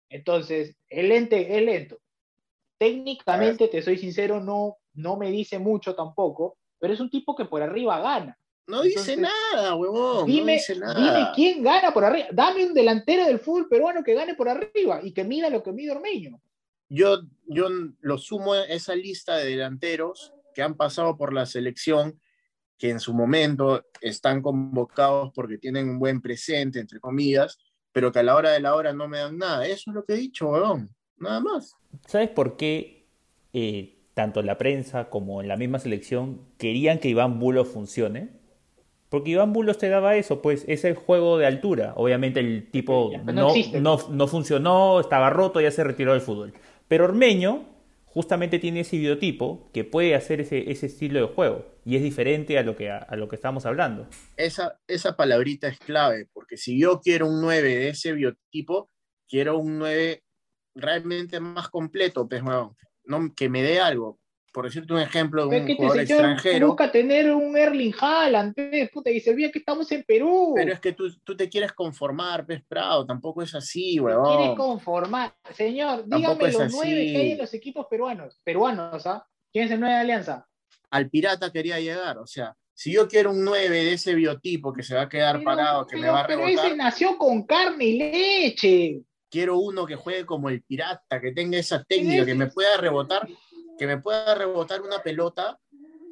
Entonces, 0.10 0.76
el 0.90 1.10
lente 1.10 1.58
es 1.58 1.64
lento. 1.64 2.00
Técnicamente, 2.82 3.68
te 3.68 3.80
soy 3.84 3.96
sincero, 3.96 4.42
no, 4.42 4.78
no 4.96 5.16
me 5.16 5.30
dice 5.30 5.60
mucho 5.60 5.94
tampoco, 5.94 6.58
pero 6.80 6.92
es 6.92 7.00
un 7.00 7.12
tipo 7.12 7.36
que 7.36 7.46
por 7.46 7.62
arriba 7.62 8.00
gana. 8.00 8.36
No 8.66 8.82
dice 8.82 9.16
nada, 9.18 9.76
huevón. 9.76 10.26
Dime, 10.26 10.54
no 10.54 10.58
dice 10.58 10.76
nada. 10.80 10.96
dime 10.96 11.28
quién 11.36 11.62
gana 11.62 11.94
por 11.94 12.06
arriba. 12.06 12.30
Dame 12.32 12.66
un 12.66 12.74
delantero 12.74 13.26
del 13.26 13.38
fútbol 13.38 13.70
peruano 13.70 14.04
que 14.04 14.16
gane 14.16 14.34
por 14.34 14.50
arriba 14.50 15.00
y 15.04 15.14
que 15.14 15.24
mida 15.24 15.52
lo 15.52 15.62
que 15.62 15.72
mide 15.72 15.92
Ormeño. 15.92 16.42
Yo, 16.90 17.22
yo 17.46 17.68
lo 18.00 18.18
sumo 18.18 18.54
a 18.54 18.64
esa 18.64 18.96
lista 18.96 19.36
de 19.36 19.52
delanteros 19.52 20.34
que 20.56 20.64
han 20.64 20.76
pasado 20.76 21.16
por 21.18 21.34
la 21.34 21.46
selección, 21.46 22.20
que 22.80 22.90
en 22.90 23.00
su 23.00 23.14
momento 23.14 23.86
están 24.02 24.42
convocados 24.42 25.30
porque 25.36 25.60
tienen 25.60 25.88
un 25.88 26.00
buen 26.00 26.20
presente, 26.20 26.80
entre 26.80 27.00
comillas, 27.00 27.60
pero 27.92 28.12
que 28.12 28.18
a 28.18 28.24
la 28.24 28.36
hora 28.36 28.50
de 28.50 28.60
la 28.60 28.74
hora 28.74 28.92
no 28.92 29.08
me 29.08 29.20
dan 29.20 29.38
nada. 29.38 29.68
Eso 29.68 29.92
es 29.92 29.94
lo 29.94 30.04
que 30.04 30.14
he 30.14 30.18
dicho, 30.18 30.48
huevón. 30.50 30.90
Nada 31.22 31.40
más. 31.40 31.78
¿Sabes 32.08 32.30
por 32.30 32.58
qué 32.58 33.06
eh, 33.54 34.00
tanto 34.14 34.40
en 34.40 34.48
la 34.48 34.58
prensa 34.58 35.10
como 35.10 35.42
en 35.42 35.48
la 35.48 35.56
misma 35.56 35.80
selección 35.80 36.42
querían 36.58 37.00
que 37.00 37.10
Iván 37.10 37.40
Bulos 37.40 37.68
funcione? 37.68 38.30
Porque 39.10 39.32
Iván 39.32 39.54
Bulos 39.54 39.78
te 39.78 39.90
daba 39.90 40.16
eso, 40.16 40.42
pues 40.42 40.66
ese 40.68 40.96
juego 40.96 41.38
de 41.38 41.46
altura. 41.46 41.94
Obviamente 41.96 42.40
el 42.40 42.72
tipo 42.72 43.12
no, 43.26 43.34
no 43.34 43.50
existe. 43.50 43.80
no, 43.80 44.00
no 44.10 44.28
funcionó, 44.28 45.00
estaba 45.00 45.30
roto, 45.30 45.62
ya 45.62 45.70
se 45.70 45.84
retiró 45.84 46.14
del 46.14 46.22
fútbol. 46.22 46.54
Pero 46.88 47.06
Ormeño 47.06 47.66
justamente 48.06 48.58
tiene 48.58 48.82
ese 48.82 48.98
biotipo 48.98 49.70
que 49.74 49.84
puede 49.84 50.16
hacer 50.16 50.42
ese, 50.42 50.72
ese 50.72 50.88
estilo 50.88 51.20
de 51.20 51.34
juego 51.34 51.66
y 51.86 51.96
es 51.96 52.04
diferente 52.04 52.58
a 52.58 52.64
lo 52.64 52.76
que, 52.76 52.90
a, 52.90 52.98
a 52.98 53.16
lo 53.16 53.28
que 53.28 53.36
estamos 53.36 53.66
hablando. 53.66 54.08
Esa, 54.38 54.80
esa 54.88 55.16
palabrita 55.16 55.68
es 55.68 55.78
clave, 55.80 56.28
porque 56.34 56.58
si 56.58 56.80
yo 56.80 57.00
quiero 57.00 57.28
un 57.28 57.42
9 57.42 57.62
de 57.62 57.90
ese 57.90 58.14
biotipo, 58.14 58.90
quiero 59.28 59.58
un 59.58 59.78
9 59.78 60.24
realmente 60.76 61.40
más 61.40 61.70
completo, 61.70 62.28
pues, 62.28 62.42
huevón. 62.42 62.76
No, 63.06 63.34
que 63.36 63.50
me 63.50 63.62
dé 63.64 63.80
algo. 63.80 64.20
Por 64.54 64.66
decirte 64.66 64.92
un 64.94 65.00
ejemplo 65.00 65.46
de 65.46 65.50
Pero 65.50 65.62
un 65.62 65.66
que 65.66 65.72
este 65.72 65.84
jugador 65.84 66.06
señor 66.08 66.20
extranjero. 66.32 66.68
busca 66.68 66.92
tener 66.92 67.32
un 67.34 67.56
Erling 67.58 67.94
Haaland, 67.98 68.54
pues, 68.54 68.90
puta, 68.92 69.10
y 69.10 69.22
se 69.22 69.30
olvida 69.30 69.50
que 69.50 69.60
estamos 69.60 69.90
en 69.94 70.04
Perú. 70.04 70.52
Pero 70.58 70.74
es 70.74 70.80
que 70.82 70.92
tú, 70.92 71.10
tú 71.24 71.38
te 71.38 71.48
quieres 71.48 71.72
conformar, 71.72 72.46
pez 72.46 72.62
Prado, 72.68 73.06
tampoco 73.06 73.42
es 73.44 73.56
así, 73.56 73.94
Se 73.94 74.00
quiere 74.00 74.16
huevón. 74.18 74.56
conformar. 74.58 75.34
Señor, 75.54 76.00
Tampoco 76.10 76.18
dígame 76.48 76.52
los 76.66 76.72
nueve 76.74 76.92
que 77.12 77.18
hay 77.18 77.32
en 77.32 77.38
los 77.38 77.54
equipos 77.54 77.88
peruanos. 77.90 78.42
Peruanos, 78.44 79.08
¿ah? 79.08 79.26
¿Quién 79.54 79.66
es 79.66 79.72
el 79.72 79.80
nueve 79.80 79.96
de 79.96 80.02
Alianza? 80.02 80.46
Al 80.90 81.10
pirata 81.10 81.50
quería 81.50 81.80
llegar, 81.80 82.18
o 82.18 82.28
sea, 82.28 82.54
si 82.74 82.92
yo 82.92 83.08
quiero 83.08 83.32
un 83.32 83.46
9 83.46 83.70
de 83.70 83.94
ese 83.94 84.16
biotipo 84.16 84.74
que 84.74 84.82
se 84.84 84.96
va 84.96 85.04
a 85.04 85.10
quedar 85.10 85.36
Pero- 85.38 85.46
parado, 85.46 85.86
que 85.88 85.96
me 85.96 86.02
pero- 86.02 86.14
va 86.14 86.22
a 86.22 86.28
pero 86.28 86.46
rebotar, 86.46 86.66
ese 86.66 86.76
nació 86.76 87.18
con 87.18 87.44
carne 87.46 87.86
y 87.86 87.98
leche. 87.98 89.02
Quiero 89.32 89.58
uno 89.58 89.86
que 89.88 89.96
juegue 89.96 90.26
como 90.26 90.50
el 90.50 90.62
pirata, 90.62 91.20
que 91.20 91.32
tenga 91.32 91.58
esa 91.58 91.84
técnica, 91.84 92.26
que 92.26 92.36
me 92.36 92.48
pueda 92.48 92.78
rebotar, 92.78 93.28
que 93.80 93.88
me 93.88 93.98
pueda 93.98 94.36
rebotar 94.36 94.82
una 94.82 95.02
pelota 95.02 95.58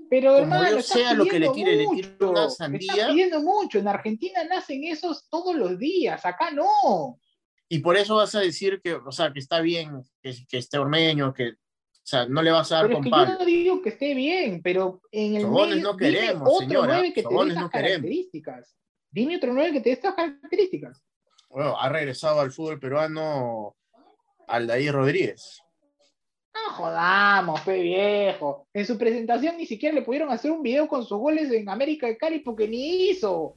Pero 0.10 0.32
Como 0.32 0.44
hermano, 0.44 0.70
yo 0.72 0.78
estás 0.78 0.98
sea 0.98 1.14
lo 1.14 1.26
que 1.26 1.38
le 1.40 1.50
tire, 1.50 1.76
le 1.76 1.86
tiro 1.88 1.92
mucho. 1.92 2.30
una 2.32 2.42
Estás 2.42 2.58
sandía. 2.58 3.08
pidiendo 3.10 3.42
mucho. 3.42 3.78
En 3.78 3.88
Argentina 3.88 4.44
nacen 4.46 4.84
esos 4.86 5.30
todos 5.30 5.56
los 5.56 5.78
días. 5.78 6.26
Acá 6.26 6.50
no. 6.50 7.20
Y 7.68 7.80
por 7.80 7.96
eso 7.96 8.16
vas 8.16 8.34
a 8.34 8.40
decir 8.40 8.82
que, 8.84 8.96
o 8.96 9.12
sea, 9.12 9.32
que 9.32 9.38
está 9.40 9.62
bien 9.62 10.02
que, 10.24 10.34
que 10.50 10.58
esté 10.58 10.80
Ormeño, 10.80 11.32
que, 11.34 11.50
o 11.50 11.56
sea, 12.02 12.26
no 12.26 12.42
le 12.42 12.50
vas 12.50 12.72
a 12.72 12.78
dar 12.78 12.86
Pero 12.88 12.94
es 12.94 12.98
con 12.98 13.04
que 13.04 13.10
palo. 13.12 13.34
yo 13.34 13.40
no 13.40 13.46
digo 13.46 13.82
que 13.84 13.90
esté 13.90 14.16
bien, 14.16 14.62
pero 14.64 15.02
en 15.12 15.36
el 15.36 15.42
Sobones 15.44 15.76
medio, 15.76 15.84
no 15.92 15.98
dime 15.98 16.12
queremos, 16.12 16.50
otro 16.52 16.60
señora, 16.68 16.94
nueve 16.94 17.14
que 17.14 17.22
te 17.22 17.22
dé 17.22 17.24
Sobones 17.36 17.50
estas 17.50 17.64
no 17.64 17.70
queremos. 17.70 17.90
características. 17.92 18.76
Dime 19.12 19.38
otro 19.38 19.54
nueve 19.54 19.72
que 19.74 19.82
te 19.82 19.90
dé 19.90 19.94
estas 19.94 20.16
características. 20.16 21.04
Bueno, 21.50 21.76
ha 21.80 21.90
regresado 21.90 22.40
al 22.40 22.52
fútbol 22.52 22.80
peruano 22.80 23.76
Aldair 24.48 24.94
Rodríguez. 24.94 25.62
No 26.54 26.74
jodamos, 26.74 27.62
pe 27.62 27.82
viejo. 27.82 28.68
En 28.74 28.86
su 28.86 28.98
presentación 28.98 29.58
ni 29.58 29.66
siquiera 29.66 29.96
le 29.96 30.04
pudieron 30.04 30.32
hacer 30.32 30.52
un 30.52 30.62
video 30.62 30.88
con 30.88 31.04
sus 31.06 31.18
goles 31.18 31.52
en 31.52 31.68
América 31.70 32.08
de 32.08 32.18
Cali 32.18 32.40
porque 32.40 32.68
ni 32.68 33.10
hizo. 33.10 33.56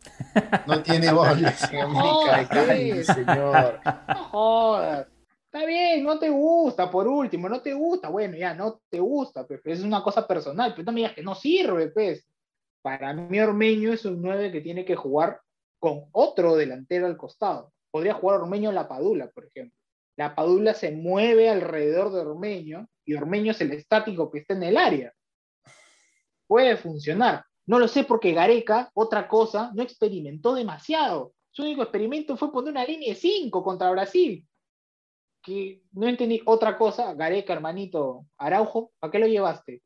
No 0.66 0.83
tiene 0.83 1.12
goles 1.12 1.70
en 1.70 1.81
América 1.81 2.38
de 2.38 2.48
Cali, 2.48 3.05
señor. 3.05 3.81
No 4.09 4.24
jodas. 4.24 5.07
Está 5.52 5.66
bien, 5.66 6.02
no 6.02 6.18
te 6.18 6.31
gusta, 6.31 6.90
por 6.90 7.07
último, 7.07 7.46
no 7.46 7.61
te 7.61 7.74
gusta. 7.74 8.09
Bueno, 8.09 8.38
ya, 8.38 8.55
no 8.55 8.81
te 8.88 9.00
gusta, 9.00 9.46
pues, 9.46 9.61
es 9.66 9.83
una 9.83 10.02
cosa 10.02 10.26
personal, 10.26 10.72
pero 10.74 10.87
no 10.87 10.92
me 10.92 11.00
digas 11.00 11.12
que 11.12 11.22
no 11.22 11.35
sirve, 11.35 11.88
pues. 11.88 12.26
Para 12.81 13.12
mí 13.12 13.38
Ormeño 13.38 13.92
es 13.92 14.07
un 14.07 14.22
9 14.22 14.50
que 14.50 14.62
tiene 14.62 14.85
que 14.85 14.96
jugar 14.96 15.40
con 15.78 16.07
otro 16.12 16.57
delantero 16.57 17.07
al 17.07 17.18
costado. 17.18 17.70
Podría 17.92 18.14
jugar 18.14 18.40
Ormeño 18.40 18.72
la 18.72 18.88
Padula, 18.88 19.31
por 19.31 19.44
ejemplo. 19.44 19.78
La 20.16 20.35
Padula 20.35 20.74
se 20.74 20.90
mueve 20.92 21.50
alrededor 21.50 22.11
de 22.11 22.20
Ormeño 22.20 22.88
y 23.05 23.14
Ormeño 23.14 23.52
es 23.52 23.61
el 23.61 23.72
estático 23.72 24.31
que 24.31 24.38
está 24.38 24.55
en 24.55 24.62
el 24.62 24.76
área. 24.78 25.12
Puede 26.46 26.76
funcionar. 26.76 27.44
No 27.66 27.78
lo 27.78 27.87
sé 27.88 28.05
porque 28.05 28.33
Gareca, 28.33 28.90
otra 28.94 29.28
cosa, 29.28 29.70
no 29.74 29.83
experimentó 29.83 30.55
demasiado. 30.55 31.35
Su 31.50 31.62
único 31.62 31.83
experimento 31.83 32.37
fue 32.37 32.50
poner 32.50 32.72
una 32.72 32.85
línea 32.85 33.11
de 33.11 33.14
5 33.14 33.62
contra 33.62 33.90
Brasil. 33.90 34.46
Que 35.42 35.83
no 35.92 36.09
entendí 36.09 36.40
otra 36.46 36.78
cosa. 36.78 37.12
Gareca, 37.14 37.52
hermanito, 37.52 38.24
Araujo, 38.38 38.92
¿para 38.98 39.11
qué 39.11 39.18
lo 39.18 39.26
llevaste? 39.26 39.83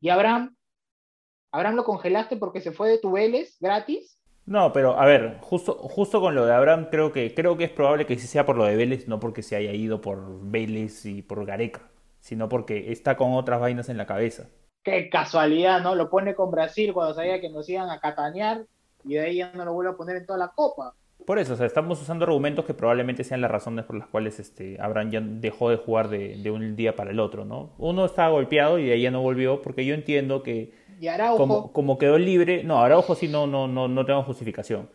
¿Y 0.00 0.08
Abraham? 0.08 0.56
¿Abraham 1.52 1.76
lo 1.76 1.84
congelaste 1.84 2.36
porque 2.36 2.60
se 2.60 2.72
fue 2.72 2.88
de 2.88 2.98
tu 2.98 3.12
Vélez 3.12 3.56
gratis? 3.60 4.18
No, 4.46 4.72
pero 4.72 4.98
a 4.98 5.06
ver, 5.06 5.38
justo, 5.40 5.74
justo 5.74 6.20
con 6.20 6.34
lo 6.34 6.44
de 6.44 6.52
Abraham 6.52 6.88
creo 6.90 7.12
que, 7.12 7.34
creo 7.34 7.56
que 7.56 7.64
es 7.64 7.70
probable 7.70 8.04
que 8.06 8.18
sí 8.18 8.26
sea 8.26 8.44
por 8.44 8.56
lo 8.56 8.64
de 8.64 8.76
Vélez, 8.76 9.08
no 9.08 9.18
porque 9.18 9.42
se 9.42 9.56
haya 9.56 9.72
ido 9.72 10.00
por 10.02 10.40
Vélez 10.50 11.06
y 11.06 11.22
por 11.22 11.46
Gareca, 11.46 11.90
sino 12.20 12.48
porque 12.48 12.92
está 12.92 13.16
con 13.16 13.32
otras 13.32 13.60
vainas 13.60 13.88
en 13.88 13.96
la 13.96 14.06
cabeza. 14.06 14.48
Qué 14.82 15.08
casualidad, 15.08 15.80
¿no? 15.82 15.94
Lo 15.94 16.10
pone 16.10 16.34
con 16.34 16.50
Brasil 16.50 16.92
cuando 16.92 17.14
sabía 17.14 17.40
que 17.40 17.48
nos 17.48 17.66
iban 17.70 17.88
a 17.88 18.00
catanear 18.00 18.66
y 19.02 19.14
de 19.14 19.20
ahí 19.20 19.36
ya 19.36 19.50
no 19.52 19.64
lo 19.64 19.72
vuelve 19.72 19.92
a 19.92 19.96
poner 19.96 20.16
en 20.16 20.26
toda 20.26 20.38
la 20.38 20.48
copa. 20.48 20.94
Por 21.24 21.38
eso, 21.38 21.54
o 21.54 21.56
sea, 21.56 21.64
estamos 21.64 22.02
usando 22.02 22.26
argumentos 22.26 22.66
que 22.66 22.74
probablemente 22.74 23.24
sean 23.24 23.40
las 23.40 23.50
razones 23.50 23.86
por 23.86 23.96
las 23.96 24.08
cuales 24.08 24.38
este, 24.40 24.76
Abraham 24.78 25.10
ya 25.10 25.20
dejó 25.22 25.70
de 25.70 25.76
jugar 25.78 26.08
de, 26.08 26.36
de 26.36 26.50
un 26.50 26.76
día 26.76 26.96
para 26.96 27.12
el 27.12 27.18
otro, 27.18 27.46
¿no? 27.46 27.72
Uno 27.78 28.04
estaba 28.04 28.28
golpeado 28.28 28.78
y 28.78 28.84
de 28.84 28.92
ahí 28.92 29.02
ya 29.02 29.10
no 29.10 29.22
volvió, 29.22 29.62
porque 29.62 29.86
yo 29.86 29.94
entiendo 29.94 30.42
que 30.42 30.74
Y 31.00 31.08
Araujo 31.08 31.36
como, 31.38 31.72
como 31.72 31.98
quedó 31.98 32.18
libre, 32.18 32.62
no, 32.64 32.80
Araujo 32.82 33.14
sí 33.14 33.28
no, 33.28 33.46
no, 33.46 33.66
no, 33.68 33.88
no 33.88 34.04
tengo 34.06 34.22
justificación. 34.22 34.88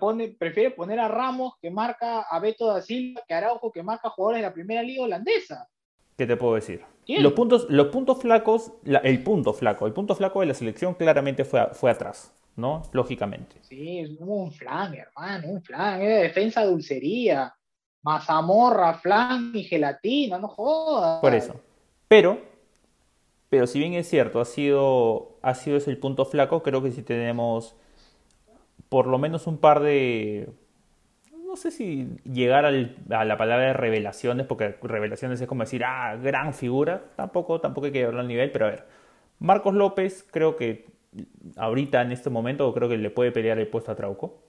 pone, 0.00 0.28
prefiere 0.28 0.70
poner 0.70 0.98
a 0.98 1.08
Ramos 1.08 1.54
que 1.60 1.70
marca 1.70 2.22
a 2.22 2.38
Beto 2.40 2.66
da 2.66 2.80
Silva 2.82 3.22
que 3.26 3.34
Araujo 3.34 3.70
que 3.70 3.82
marca 3.82 4.08
jugadores 4.10 4.42
de 4.42 4.48
la 4.48 4.54
primera 4.54 4.82
liga 4.82 5.02
holandesa. 5.02 5.68
¿Qué 6.16 6.26
te 6.26 6.36
puedo 6.36 6.54
decir? 6.54 6.82
¿Quién? 7.04 7.22
Los 7.22 7.34
puntos, 7.34 7.66
los 7.68 7.88
puntos 7.88 8.20
flacos, 8.20 8.72
la- 8.84 8.98
el 9.00 9.22
punto 9.22 9.52
flaco, 9.52 9.86
el 9.86 9.92
punto 9.92 10.14
flaco 10.14 10.40
de 10.40 10.46
la 10.46 10.54
selección 10.54 10.94
claramente 10.94 11.44
fue, 11.44 11.60
a- 11.60 11.66
fue 11.68 11.90
atrás, 11.90 12.32
¿no? 12.56 12.82
Lógicamente. 12.92 13.56
Sí, 13.62 13.98
es 14.00 14.10
un 14.18 14.50
flan, 14.50 14.94
hermano, 14.94 15.48
un 15.48 15.62
flan, 15.62 16.00
era 16.00 16.16
defensa 16.22 16.64
dulcería, 16.64 17.54
mazamorra, 18.02 18.94
flan 18.94 19.52
y 19.54 19.64
gelatina, 19.64 20.38
no 20.38 20.48
jodas. 20.48 21.20
Por 21.20 21.34
eso. 21.34 21.54
Pero, 22.08 22.38
pero 23.48 23.66
si 23.66 23.78
bien 23.78 23.94
es 23.94 24.08
cierto, 24.08 24.40
ha 24.40 24.44
sido, 24.44 25.38
ha 25.42 25.54
sido 25.54 25.76
ese 25.76 25.90
el 25.90 25.98
punto 25.98 26.24
flaco, 26.24 26.62
creo 26.62 26.82
que 26.82 26.90
sí 26.90 27.02
tenemos 27.02 27.76
por 28.88 29.06
lo 29.06 29.18
menos 29.18 29.46
un 29.46 29.58
par 29.58 29.80
de, 29.80 30.48
no 31.46 31.56
sé 31.56 31.70
si 31.70 32.08
llegar 32.24 32.66
a 32.66 33.24
la 33.24 33.36
palabra 33.38 33.68
de 33.68 33.72
revelaciones, 33.72 34.46
porque 34.46 34.76
revelaciones 34.82 35.40
es 35.40 35.48
como 35.48 35.62
decir, 35.62 35.84
ah, 35.84 36.16
gran 36.16 36.54
figura, 36.54 37.04
tampoco, 37.16 37.60
tampoco 37.60 37.86
hay 37.86 37.92
que 37.92 38.00
llevarlo 38.00 38.20
al 38.20 38.28
nivel, 38.28 38.50
pero 38.52 38.66
a 38.66 38.70
ver, 38.70 38.84
Marcos 39.38 39.74
López 39.74 40.26
creo 40.30 40.56
que 40.56 40.86
ahorita 41.56 42.02
en 42.02 42.12
este 42.12 42.30
momento 42.30 42.72
creo 42.74 42.88
que 42.88 42.98
le 42.98 43.10
puede 43.10 43.32
pelear 43.32 43.58
el 43.58 43.68
puesto 43.68 43.92
a 43.92 43.96
Trauco. 43.96 44.42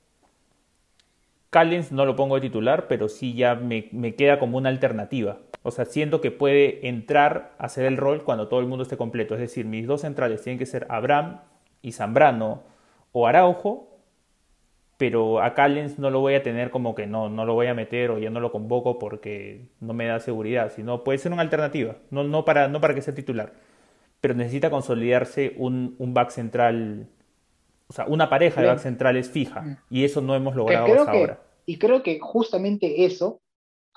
Callens 1.50 1.92
no 1.92 2.06
lo 2.06 2.16
pongo 2.16 2.36
de 2.36 2.42
titular, 2.42 2.88
pero 2.88 3.08
sí 3.08 3.34
ya 3.34 3.56
me, 3.56 3.88
me 3.92 4.16
queda 4.16 4.38
como 4.38 4.58
una 4.58 4.70
alternativa. 4.70 5.38
O 5.64 5.72
sea, 5.72 5.86
siento 5.86 6.22
que 6.22 6.32
puede 6.32 6.88
entrar 6.88 7.54
a 7.58 7.66
hacer 7.66 7.86
el 7.86 7.98
rol 7.98 8.24
cuando 8.24 8.48
todo 8.48 8.60
el 8.62 8.68
mundo 8.68 8.84
esté 8.84 8.96
completo. 8.98 9.34
Es 9.34 9.42
decir, 9.42 9.66
mis 9.66 9.86
dos 9.88 10.02
centrales 10.02 10.42
tienen 10.42 10.60
que 10.60 10.66
ser 10.66 10.86
Abraham 10.90 11.42
y 11.82 11.92
Zambrano 11.92 12.64
o 13.12 13.28
Araujo, 13.28 13.98
pero 14.98 15.42
a 15.42 15.54
Callens 15.54 16.00
no 16.00 16.10
lo 16.10 16.22
voy 16.22 16.36
a 16.36 16.42
tener 16.44 16.72
como 16.72 16.96
que 16.96 17.06
no, 17.06 17.30
no 17.30 17.46
lo 17.46 17.54
voy 17.54 17.68
a 17.68 17.74
meter 17.76 18.10
o 18.12 18.18
ya 18.18 18.30
no 18.30 18.40
lo 18.40 18.52
convoco 18.52 18.98
porque 18.98 19.68
no 19.80 19.94
me 19.94 20.08
da 20.08 20.20
seguridad, 20.20 20.72
sino 20.76 21.04
puede 21.04 21.20
ser 21.20 21.32
una 21.34 21.44
alternativa, 21.44 21.98
no, 22.10 22.24
no, 22.24 22.46
para, 22.46 22.68
no 22.68 22.82
para 22.82 22.96
que 22.96 23.02
sea 23.02 23.14
titular, 23.14 23.54
pero 24.22 24.34
necesita 24.34 24.70
consolidarse 24.72 25.54
un, 25.58 25.96
un 26.00 26.14
back 26.16 26.32
central, 26.32 27.10
o 27.88 27.94
sea, 27.94 28.06
una 28.08 28.28
pareja 28.30 28.62
de 28.62 28.68
back 28.68 28.80
centrales 28.80 29.30
fija, 29.30 29.62
Mm. 29.62 29.78
y 29.92 30.04
eso 30.04 30.22
no 30.22 30.36
hemos 30.36 30.56
logrado 30.56 30.86
hasta 30.86 31.12
ahora. 31.12 31.40
Y 31.68 31.78
creo 31.78 32.02
que 32.02 32.20
justamente 32.20 33.06
eso 33.06 33.40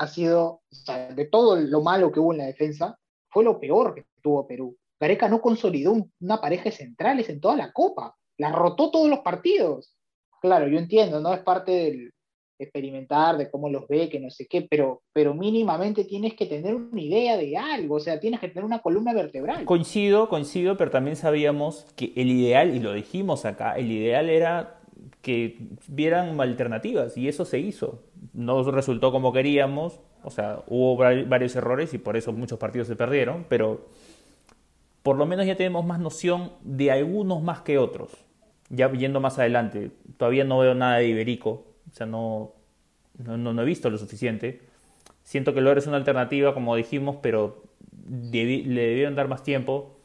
ha 0.00 0.06
sido, 0.06 0.44
o 0.46 0.74
sea, 0.74 1.08
de 1.12 1.26
todo 1.26 1.56
lo 1.56 1.82
malo 1.82 2.10
que 2.10 2.20
hubo 2.20 2.32
en 2.32 2.38
la 2.38 2.46
defensa, 2.46 2.96
fue 3.28 3.44
lo 3.44 3.60
peor 3.60 3.94
que 3.94 4.06
tuvo 4.22 4.46
Perú. 4.46 4.76
Gareca 4.98 5.28
no 5.28 5.40
consolidó 5.40 5.92
un- 5.92 6.10
una 6.20 6.40
pareja 6.40 6.64
de 6.64 6.72
centrales 6.72 7.28
en 7.28 7.40
toda 7.40 7.56
la 7.56 7.70
Copa, 7.72 8.16
la 8.38 8.50
rotó 8.50 8.90
todos 8.90 9.08
los 9.10 9.20
partidos. 9.20 9.94
Claro, 10.40 10.68
yo 10.68 10.78
entiendo, 10.78 11.20
¿no? 11.20 11.34
Es 11.34 11.40
parte 11.40 11.70
del, 11.72 12.10
experimentar, 12.58 13.38
de 13.38 13.50
cómo 13.50 13.68
los 13.70 13.88
ve, 13.88 14.08
que 14.08 14.20
no 14.20 14.30
sé 14.30 14.46
qué, 14.46 14.62
pero, 14.62 15.02
pero 15.12 15.34
mínimamente 15.34 16.04
tienes 16.04 16.34
que 16.34 16.46
tener 16.46 16.74
una 16.74 17.00
idea 17.00 17.36
de 17.36 17.56
algo, 17.56 17.96
o 17.96 18.00
sea, 18.00 18.20
tienes 18.20 18.38
que 18.40 18.48
tener 18.48 18.64
una 18.64 18.80
columna 18.80 19.14
vertebral. 19.14 19.64
Coincido, 19.64 20.28
coincido, 20.28 20.76
pero 20.76 20.90
también 20.90 21.16
sabíamos 21.16 21.86
que 21.96 22.12
el 22.16 22.28
ideal, 22.30 22.74
y 22.74 22.80
lo 22.80 22.92
dijimos 22.92 23.44
acá, 23.44 23.76
el 23.76 23.90
ideal 23.90 24.28
era 24.28 24.76
que 25.22 25.58
vieran 25.88 26.38
alternativas 26.40 27.16
y 27.16 27.28
eso 27.28 27.44
se 27.44 27.58
hizo. 27.58 28.02
No 28.32 28.62
resultó 28.70 29.10
como 29.12 29.32
queríamos, 29.32 30.00
o 30.22 30.30
sea, 30.30 30.62
hubo 30.66 30.96
varios 30.96 31.56
errores 31.56 31.94
y 31.94 31.98
por 31.98 32.16
eso 32.16 32.32
muchos 32.32 32.58
partidos 32.58 32.88
se 32.88 32.96
perdieron, 32.96 33.44
pero 33.48 33.86
por 35.02 35.16
lo 35.16 35.26
menos 35.26 35.46
ya 35.46 35.56
tenemos 35.56 35.84
más 35.84 35.98
noción 35.98 36.52
de 36.62 36.90
algunos 36.90 37.42
más 37.42 37.62
que 37.62 37.78
otros. 37.78 38.10
Ya 38.68 38.90
yendo 38.92 39.20
más 39.20 39.38
adelante, 39.38 39.90
todavía 40.16 40.44
no 40.44 40.58
veo 40.58 40.74
nada 40.74 40.98
de 40.98 41.08
Iberico, 41.08 41.64
o 41.90 41.92
sea, 41.92 42.06
no, 42.06 42.52
no, 43.18 43.62
he 43.62 43.64
visto 43.64 43.90
lo 43.90 43.98
suficiente. 43.98 44.60
Siento 45.24 45.54
que 45.54 45.60
Lore 45.60 45.80
es 45.80 45.86
una 45.86 45.96
alternativa, 45.96 46.54
como 46.54 46.76
dijimos, 46.76 47.16
pero 47.20 47.62
le 48.08 48.80
debieron 48.80 49.16
dar 49.16 49.28
más 49.28 49.42
tiempo. 49.42 49.96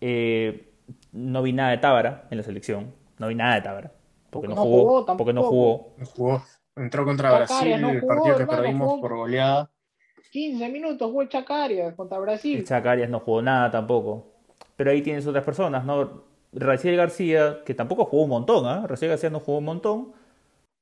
Eh, 0.00 0.70
no 1.12 1.42
vi 1.42 1.52
nada 1.52 1.70
de 1.70 1.78
Tábara 1.78 2.26
en 2.30 2.38
la 2.38 2.42
selección, 2.42 2.92
no 3.18 3.28
vi 3.28 3.34
nada 3.34 3.54
de 3.54 3.60
Tábara, 3.60 3.92
porque, 4.30 4.48
no, 4.48 4.56
jugó, 4.56 5.06
porque 5.16 5.32
no 5.32 5.42
jugó. 5.42 5.94
Entró 6.76 7.04
contra 7.04 7.32
Brasil, 7.32 7.72
el 7.72 8.04
partido 8.04 8.36
que 8.36 8.46
perdimos 8.46 9.00
por 9.00 9.14
goleada. 9.16 9.70
15 10.30 10.68
minutos 10.68 11.08
jugó 11.08 11.22
el 11.22 11.28
Chacarias 11.28 11.94
contra 11.94 12.18
Brasil. 12.18 12.58
El 12.58 12.64
Chacarias 12.64 13.10
no 13.10 13.20
jugó 13.20 13.42
nada 13.42 13.70
tampoco. 13.70 14.26
Pero 14.76 14.90
ahí 14.90 15.02
tienes 15.02 15.26
otras 15.26 15.44
personas, 15.44 15.84
¿no? 15.84 16.24
Raciel 16.52 16.96
García, 16.96 17.62
que 17.64 17.74
tampoco 17.74 18.04
jugó 18.04 18.24
un 18.24 18.30
montón, 18.30 18.66
¿ah? 18.66 18.84
¿eh? 18.84 19.08
García 19.08 19.30
no 19.30 19.40
jugó 19.40 19.58
un 19.58 19.64
montón. 19.64 20.12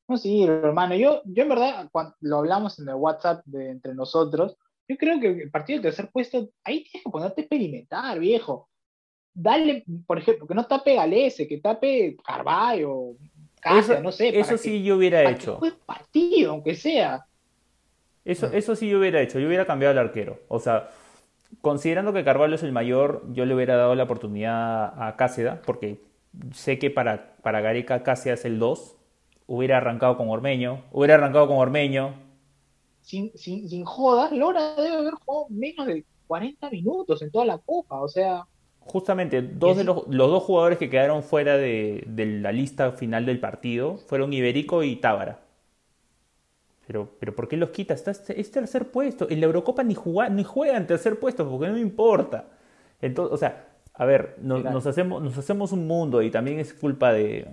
No, 0.09 0.16
sí, 0.16 0.45
hermano, 0.45 0.95
yo, 0.95 1.20
yo 1.26 1.43
en 1.43 1.49
verdad, 1.51 1.89
cuando 1.93 2.14
lo 2.20 2.39
hablamos 2.39 2.78
en 2.78 2.89
el 2.89 2.95
WhatsApp 2.95 3.45
de 3.45 3.70
entre 3.70 3.95
nosotros, 3.95 4.57
yo 4.89 4.97
creo 4.97 5.20
que 5.20 5.28
el 5.28 5.51
partido 5.51 5.78
de 5.78 5.89
tercer 5.89 6.11
puesto, 6.11 6.49
ahí 6.64 6.84
tienes 6.84 7.05
que 7.05 7.11
ponerte 7.11 7.43
a 7.43 7.45
experimentar, 7.45 8.18
viejo. 8.18 8.70
Dale, 9.34 9.84
por 10.07 10.18
ejemplo, 10.18 10.47
que 10.47 10.55
no 10.55 10.66
tape 10.66 10.95
Galese, 10.95 11.47
que 11.47 11.59
tape 11.59 12.16
Carvalho, 12.24 13.16
Casa, 13.61 14.01
no 14.01 14.13
sé. 14.13 14.39
Eso 14.39 14.57
sí 14.57 14.83
yo 14.83 14.97
hubiera 14.97 15.29
hecho. 15.31 15.61
Que 15.61 15.73
partido, 15.73 16.53
aunque 16.53 16.75
sea. 16.75 17.27
Eso, 18.25 18.47
eso 18.47 18.77
sí 18.77 18.89
yo 18.89 18.99
hubiera 18.99 19.21
hecho, 19.23 19.39
yo 19.39 19.47
hubiera 19.47 19.67
cambiado 19.67 19.93
al 19.93 20.07
arquero. 20.07 20.41
O 20.49 20.59
sea, 20.59 20.91
considerando 21.61 22.13
que 22.13 22.25
Carvalho 22.25 22.55
es 22.55 22.63
el 22.63 22.73
mayor, 22.73 23.25
yo 23.33 23.47
le 23.47 23.55
hubiera 23.55 23.77
dado 23.77 23.95
la 23.95 24.05
oportunidad 24.05 25.03
a 25.03 25.17
Cáceda, 25.17 25.63
porque 25.65 26.03
sé 26.53 26.79
que 26.79 26.91
para, 26.91 27.37
para 27.43 27.61
Gareca 27.61 28.03
Cáceda 28.03 28.35
es 28.35 28.45
el 28.45 28.59
2, 28.59 28.97
hubiera 29.47 29.79
arrancado 29.79 30.17
con 30.17 30.29
Ormeño, 30.29 30.85
hubiera 30.93 31.15
arrancado 31.15 31.49
con 31.49 31.57
Ormeño. 31.57 32.15
Sin, 33.01 33.33
sin, 33.37 33.69
sin 33.69 33.85
jodas, 33.85 34.33
Lora 34.33 34.75
debe 34.75 34.97
haber 34.97 35.15
jugado 35.15 35.47
menos 35.49 35.87
de 35.87 36.05
40 36.27 36.71
minutos 36.71 37.23
en 37.23 37.31
toda 37.31 37.45
la 37.45 37.59
copa, 37.59 38.01
o 38.01 38.09
sea... 38.09 38.47
Justamente, 38.89 39.43
dos 39.43 39.76
de 39.76 39.84
los, 39.84 40.09
los, 40.09 40.30
dos 40.30 40.43
jugadores 40.43 40.78
que 40.78 40.89
quedaron 40.89 41.22
fuera 41.22 41.59
de, 41.59 42.05
la 42.43 42.53
lista 42.53 42.93
final 42.93 43.26
del 43.26 43.39
partido 43.39 43.99
fueron 43.99 44.32
Iberico 44.32 44.82
y 44.82 44.97
Tábara. 44.97 45.41
Pero, 46.86 47.11
pero 47.20 47.36
¿por 47.36 47.49
qué 47.49 47.59
los 47.59 47.68
quitas? 47.68 48.07
Está, 48.07 48.32
es 48.32 48.51
tercer 48.51 48.91
puesto. 48.91 49.28
En 49.28 49.41
la 49.41 49.47
Eurocopa 49.47 49.82
ni, 49.82 49.95
juega, 49.95 50.30
ni 50.30 50.43
juegan 50.43 50.86
tercer 50.86 51.18
puesto 51.20 51.49
porque 51.49 51.68
no 51.68 51.74
me 51.74 51.80
importa. 51.80 52.47
Entonces, 53.03 53.34
o 53.34 53.36
sea, 53.36 53.68
a 53.93 54.07
ver, 54.07 54.36
nos, 54.41 54.86
hacemos, 54.86 55.22
nos 55.22 55.36
hacemos 55.36 55.72
un 55.72 55.86
mundo 55.86 56.22
y 56.22 56.30
también 56.30 56.59
es 56.59 56.72
culpa 56.72 57.12
de, 57.12 57.47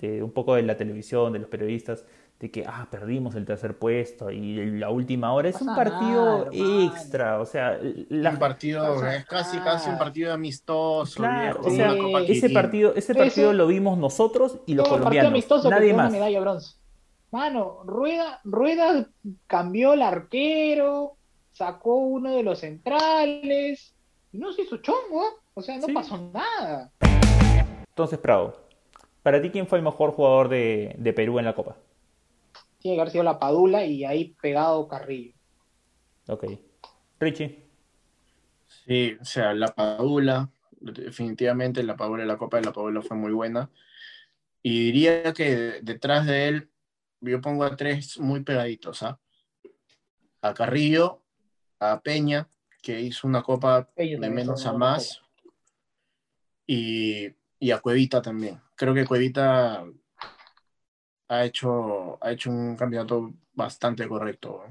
de 0.00 0.22
un 0.22 0.32
poco 0.32 0.54
de 0.54 0.64
la 0.64 0.76
televisión, 0.76 1.32
de 1.32 1.38
los 1.38 1.48
periodistas, 1.48 2.04
de 2.40 2.50
que, 2.50 2.64
ah, 2.66 2.86
perdimos 2.90 3.34
el 3.34 3.44
tercer 3.44 3.76
puesto 3.78 4.30
y 4.30 4.78
la 4.78 4.90
última 4.90 5.32
hora 5.32 5.48
es 5.48 5.60
un 5.60 5.74
partido 5.74 6.48
extra, 6.52 7.40
o 7.40 7.44
sea... 7.44 7.78
Un 7.82 8.38
partido, 8.38 9.04
es 9.06 9.26
casi, 9.26 9.58
casi 9.58 9.90
un 9.90 9.98
partido 9.98 10.32
amistoso. 10.32 11.22
o 11.22 11.70
sea, 11.70 11.96
ese 12.28 12.50
partido, 12.50 12.94
ese 12.94 13.14
partido 13.14 13.52
lo 13.52 13.66
vimos 13.66 13.98
nosotros 13.98 14.58
y 14.66 14.74
los 14.74 14.88
colombianos, 14.88 15.32
amistoso 15.32 15.68
nadie 15.68 15.92
más. 15.92 16.12
medalla 16.12 16.40
bronce. 16.40 16.76
Mano, 17.30 17.82
Rueda, 17.84 18.40
Rueda 18.44 19.06
cambió 19.46 19.92
el 19.92 20.00
arquero, 20.00 21.16
sacó 21.52 21.96
uno 21.96 22.34
de 22.34 22.42
los 22.42 22.60
centrales, 22.60 23.94
y 24.32 24.38
no 24.38 24.52
se 24.52 24.62
hizo 24.62 24.78
chongo, 24.78 25.22
¿eh? 25.22 25.32
o 25.54 25.62
sea, 25.62 25.76
no 25.78 25.86
pasó 25.92 26.30
nada. 26.32 26.90
Entonces, 27.88 28.18
Prado, 28.18 28.56
para 29.22 29.42
ti, 29.42 29.50
¿quién 29.50 29.66
fue 29.66 29.78
el 29.78 29.84
mejor 29.84 30.12
jugador 30.12 30.48
de, 30.48 31.12
Perú 31.14 31.38
en 31.38 31.44
la 31.44 31.54
Copa? 31.54 31.76
Tiene 32.78 32.96
que 32.96 33.00
haber 33.00 33.12
sido 33.12 33.24
la 33.24 33.38
Padula 33.38 33.84
y 33.84 34.04
ahí 34.04 34.36
pegado 34.40 34.88
Carrillo. 34.88 35.34
Ok. 36.28 36.44
Richie. 37.18 37.64
Sí, 38.66 39.16
o 39.20 39.24
sea, 39.24 39.52
la 39.54 39.68
Padula, 39.68 40.50
definitivamente 40.80 41.82
la 41.82 41.96
Padula 41.96 42.22
de 42.22 42.28
la 42.28 42.36
Copa 42.36 42.58
de 42.58 42.64
la 42.64 42.72
Padula 42.72 43.02
fue 43.02 43.16
muy 43.16 43.32
buena. 43.32 43.70
Y 44.62 44.86
diría 44.86 45.32
que 45.32 45.80
detrás 45.82 46.26
de 46.26 46.48
él, 46.48 46.70
yo 47.20 47.40
pongo 47.40 47.64
a 47.64 47.76
tres 47.76 48.18
muy 48.18 48.40
pegaditos, 48.40 49.02
¿ah? 49.02 49.18
A 50.42 50.54
Carrillo, 50.54 51.22
a 51.80 52.00
Peña, 52.00 52.48
que 52.82 53.00
hizo 53.00 53.26
una 53.26 53.42
copa 53.42 53.88
de 53.96 54.30
menos 54.30 54.66
a 54.66 54.72
más, 54.72 55.20
y, 56.66 57.34
y 57.58 57.70
a 57.70 57.78
Cuevita 57.80 58.22
también 58.22 58.60
creo 58.78 58.94
que 58.94 59.04
Cuevita 59.04 59.84
ha 61.28 61.44
hecho, 61.44 62.18
ha 62.20 62.32
hecho 62.32 62.50
un 62.50 62.76
candidato 62.76 63.32
bastante 63.54 64.08
correcto. 64.08 64.64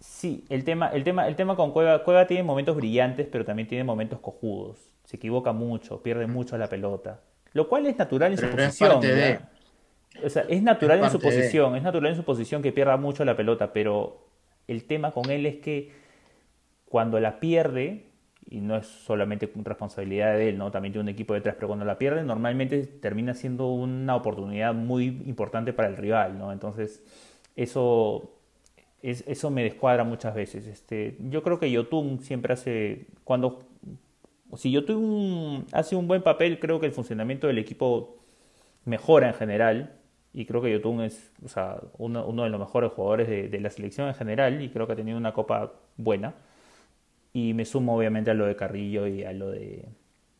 Sí, 0.00 0.44
el 0.48 0.64
tema, 0.64 0.88
el, 0.88 1.04
tema, 1.04 1.26
el 1.26 1.36
tema 1.36 1.56
con 1.56 1.72
Cueva, 1.72 2.04
Cueva 2.04 2.26
tiene 2.26 2.42
momentos 2.42 2.76
brillantes, 2.76 3.26
pero 3.30 3.44
también 3.44 3.68
tiene 3.68 3.84
momentos 3.84 4.20
cojudos. 4.20 4.78
Se 5.04 5.16
equivoca 5.16 5.52
mucho, 5.52 6.02
pierde 6.02 6.26
mucho 6.26 6.56
la 6.58 6.68
pelota. 6.68 7.20
Lo 7.52 7.68
cual 7.68 7.86
es 7.86 7.96
natural 7.96 8.32
en 8.32 8.38
su 8.38 8.50
posición. 8.50 9.00
O 10.24 10.28
sea, 10.28 10.44
es 10.48 10.62
natural 10.62 11.02
en 11.02 11.10
su 11.10 11.20
posición, 11.20 11.76
es 11.76 11.82
natural 11.82 12.10
en 12.10 12.16
su 12.16 12.24
posición 12.24 12.62
que 12.62 12.72
pierda 12.72 12.96
mucho 12.96 13.24
la 13.24 13.36
pelota, 13.36 13.72
pero 13.72 14.28
el 14.66 14.84
tema 14.84 15.12
con 15.12 15.30
él 15.30 15.46
es 15.46 15.56
que 15.56 15.92
cuando 16.84 17.20
la 17.20 17.40
pierde, 17.40 18.07
y 18.50 18.60
no 18.60 18.76
es 18.76 18.86
solamente 18.86 19.50
responsabilidad 19.62 20.34
de 20.34 20.50
él, 20.50 20.58
¿no? 20.58 20.70
También 20.70 20.92
tiene 20.92 21.02
un 21.02 21.08
equipo 21.08 21.34
detrás, 21.34 21.54
pero 21.56 21.68
cuando 21.68 21.84
la 21.84 21.98
pierde 21.98 22.22
normalmente 22.22 22.86
termina 22.86 23.34
siendo 23.34 23.68
una 23.68 24.16
oportunidad 24.16 24.74
muy 24.74 25.06
importante 25.26 25.72
para 25.72 25.88
el 25.88 25.96
rival, 25.96 26.38
¿no? 26.38 26.52
Entonces, 26.52 27.02
eso, 27.56 28.38
es, 29.02 29.22
eso 29.26 29.50
me 29.50 29.62
descuadra 29.62 30.04
muchas 30.04 30.34
veces. 30.34 30.66
Este, 30.66 31.16
yo 31.28 31.42
creo 31.42 31.58
que 31.58 31.70
Yotun 31.70 32.20
siempre 32.20 32.54
hace, 32.54 33.06
cuando, 33.24 33.60
si 34.56 34.70
Yotun 34.70 35.66
hace 35.72 35.94
un 35.94 36.08
buen 36.08 36.22
papel, 36.22 36.58
creo 36.58 36.80
que 36.80 36.86
el 36.86 36.92
funcionamiento 36.92 37.48
del 37.48 37.58
equipo 37.58 38.16
mejora 38.86 39.28
en 39.28 39.34
general, 39.34 39.94
y 40.32 40.46
creo 40.46 40.62
que 40.62 40.72
Yotun 40.72 41.02
es 41.02 41.32
o 41.44 41.48
sea, 41.48 41.80
uno, 41.98 42.44
de 42.44 42.48
los 42.48 42.60
mejores 42.60 42.92
jugadores 42.92 43.28
de 43.28 43.60
la 43.60 43.68
selección 43.70 44.08
en 44.08 44.14
general, 44.14 44.62
y 44.62 44.70
creo 44.70 44.86
que 44.86 44.94
ha 44.94 44.96
tenido 44.96 45.18
una 45.18 45.34
copa 45.34 45.74
buena 45.98 46.34
y 47.38 47.54
me 47.54 47.64
sumo 47.64 47.96
obviamente 47.96 48.30
a 48.30 48.34
lo 48.34 48.46
de 48.46 48.56
Carrillo 48.56 49.06
y 49.06 49.22
a 49.22 49.32
lo 49.32 49.50
de, 49.50 49.84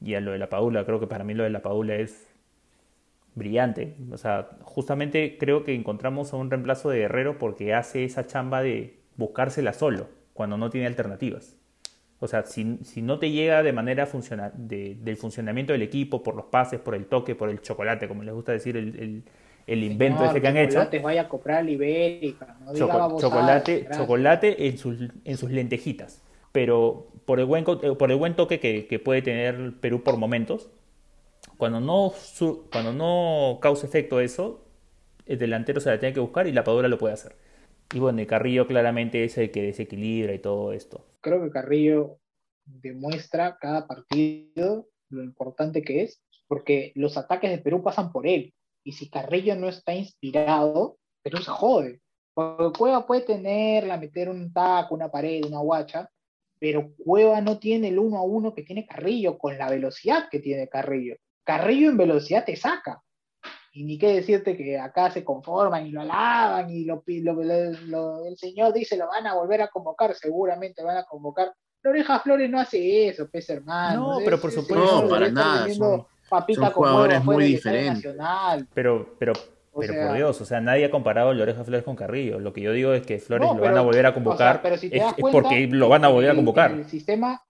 y 0.04 0.14
a 0.14 0.20
lo 0.20 0.32
de 0.32 0.38
la 0.38 0.48
Paula. 0.48 0.84
Creo 0.84 0.98
que 0.98 1.06
para 1.06 1.22
mí 1.22 1.32
lo 1.34 1.44
de 1.44 1.50
la 1.50 1.62
Paula 1.62 1.94
es 1.94 2.28
brillante. 3.34 3.94
O 4.10 4.16
sea, 4.16 4.48
justamente 4.62 5.36
creo 5.38 5.64
que 5.64 5.74
encontramos 5.74 6.32
a 6.32 6.36
un 6.36 6.50
reemplazo 6.50 6.90
de 6.90 6.98
Guerrero 6.98 7.38
porque 7.38 7.72
hace 7.74 8.04
esa 8.04 8.26
chamba 8.26 8.62
de 8.62 8.98
buscársela 9.16 9.72
solo, 9.72 10.08
cuando 10.34 10.56
no 10.56 10.70
tiene 10.70 10.86
alternativas. 10.88 11.56
O 12.20 12.26
sea, 12.26 12.44
si, 12.44 12.78
si 12.82 13.00
no 13.00 13.20
te 13.20 13.30
llega 13.30 13.62
de 13.62 13.72
manera 13.72 14.06
funcional, 14.06 14.52
de, 14.56 14.96
del 15.00 15.16
funcionamiento 15.16 15.72
del 15.72 15.82
equipo, 15.82 16.24
por 16.24 16.34
los 16.34 16.46
pases, 16.46 16.80
por 16.80 16.96
el 16.96 17.06
toque, 17.06 17.36
por 17.36 17.48
el 17.48 17.60
chocolate, 17.60 18.08
como 18.08 18.24
les 18.24 18.34
gusta 18.34 18.50
decir 18.50 18.76
el, 18.76 19.22
el, 19.68 19.84
invento 19.84 20.24
ese 20.24 20.40
que 20.40 20.48
han 20.48 20.56
hecho. 20.56 20.84
vaya 21.00 21.22
a 21.22 21.28
comprar 21.28 21.68
Ibérica, 21.68 22.56
no 22.64 22.74
chocolate, 22.74 23.86
chocolate 23.96 24.66
en 24.66 24.78
sus, 24.78 24.98
en 25.24 25.36
sus 25.36 25.50
lentejitas 25.52 26.24
pero 26.58 27.06
por 27.24 27.38
el 27.38 27.46
buen, 27.46 27.64
eh, 27.82 27.94
por 27.96 28.10
el 28.10 28.16
buen 28.16 28.34
toque 28.34 28.58
que, 28.58 28.98
puede 28.98 29.22
tener 29.22 29.78
Perú 29.78 30.02
por 30.02 30.16
momentos, 30.16 30.68
cuando 31.56 31.78
no, 31.78 32.12
cuando 32.72 32.92
no 32.92 33.60
causa 33.62 33.86
efecto 33.86 34.18
eso, 34.18 34.64
el 35.24 35.38
delantero 35.38 35.80
se 35.80 35.88
la 35.88 36.00
tiene 36.00 36.12
que 36.12 36.18
buscar 36.18 36.48
y 36.48 36.52
la 36.52 36.64
Padura 36.64 36.88
lo 36.88 36.98
puede 36.98 37.14
hacer. 37.14 37.36
Y 37.94 38.00
bueno, 38.00 38.18
el 38.18 38.26
Carrillo 38.26 38.66
claramente 38.66 39.22
es 39.22 39.38
el 39.38 39.52
que 39.52 39.62
desequilibra 39.62 40.34
y 40.34 40.40
todo 40.40 40.72
esto. 40.72 41.06
Creo 41.20 41.40
que 41.44 41.50
Carrillo 41.50 42.18
demuestra 42.64 43.56
cada 43.60 43.86
partido 43.86 44.88
lo 45.10 45.22
importante 45.22 45.82
que 45.82 46.02
es, 46.02 46.20
porque 46.48 46.90
los 46.96 47.16
ataques 47.16 47.52
de 47.52 47.58
Perú 47.58 47.84
pasan 47.84 48.10
por 48.10 48.26
él. 48.26 48.52
Y 48.82 48.94
si 48.94 49.08
Carrillo 49.08 49.54
no 49.54 49.68
está 49.68 49.94
inspirado, 49.94 50.98
Perú 51.22 51.38
se 51.38 51.52
jode. 51.52 52.00
Porque 52.34 52.76
Cueva 52.76 53.06
puede 53.06 53.20
tenerla, 53.20 53.96
meter 53.96 54.28
un 54.28 54.52
taco, 54.52 54.96
una 54.96 55.08
pared, 55.08 55.44
una 55.44 55.60
guacha, 55.60 56.10
pero 56.60 56.92
Cueva 57.04 57.40
no 57.40 57.58
tiene 57.58 57.88
el 57.88 57.98
uno 57.98 58.18
a 58.18 58.22
uno 58.22 58.54
que 58.54 58.62
tiene 58.62 58.86
Carrillo 58.86 59.38
con 59.38 59.56
la 59.58 59.70
velocidad 59.70 60.28
que 60.30 60.40
tiene 60.40 60.68
Carrillo. 60.68 61.16
Carrillo 61.44 61.90
en 61.90 61.96
velocidad 61.96 62.44
te 62.44 62.56
saca. 62.56 63.02
Y 63.72 63.84
ni 63.84 63.98
qué 63.98 64.14
decirte 64.14 64.56
que 64.56 64.78
acá 64.78 65.10
se 65.10 65.22
conforman 65.22 65.86
y 65.86 65.90
lo 65.90 66.00
alaban 66.00 66.68
y 66.70 66.84
lo, 66.84 67.02
el 67.06 68.36
señor 68.36 68.72
dice 68.72 68.96
lo 68.96 69.06
van 69.06 69.26
a 69.26 69.34
volver 69.34 69.62
a 69.62 69.68
convocar, 69.68 70.14
seguramente 70.14 70.82
van 70.82 70.96
a 70.96 71.04
convocar. 71.04 71.52
Loreja 71.82 72.18
Flores 72.20 72.50
no 72.50 72.58
hace 72.58 73.08
eso, 73.08 73.30
pez 73.30 73.48
hermano. 73.50 74.14
No, 74.14 74.24
pero 74.24 74.40
por 74.40 74.50
supuesto. 74.50 75.02
No, 75.02 75.08
para 75.08 75.30
nada. 75.30 75.72
Son, 75.72 76.04
papita 76.28 76.70
jugadores 76.70 77.24
muy 77.24 77.44
diferentes. 77.44 78.14
Pero, 78.74 79.16
pero, 79.18 79.32
pero 79.78 80.06
por 80.06 80.16
Dios, 80.16 80.40
o 80.40 80.44
sea, 80.44 80.60
nadie 80.60 80.84
ha 80.84 80.90
comparado 80.90 81.30
a 81.30 81.34
Loreja 81.34 81.64
Flores 81.64 81.84
con 81.84 81.96
Carrillo. 81.96 82.38
Lo 82.38 82.52
que 82.52 82.60
yo 82.60 82.72
digo 82.72 82.92
es 82.92 83.06
que 83.06 83.18
Flores 83.18 83.48
lo 83.54 83.60
van 83.60 83.76
a 83.76 83.80
volver 83.80 84.06
a 84.06 84.14
convocar. 84.14 84.60
es, 84.64 85.02
porque 85.32 85.66
lo 85.66 85.88
van 85.88 86.04
a 86.04 86.08
volver 86.08 86.30
a 86.30 86.34
convocar. 86.34 86.72
En 86.72 86.80
el 86.80 86.88
sistema, 86.88 87.42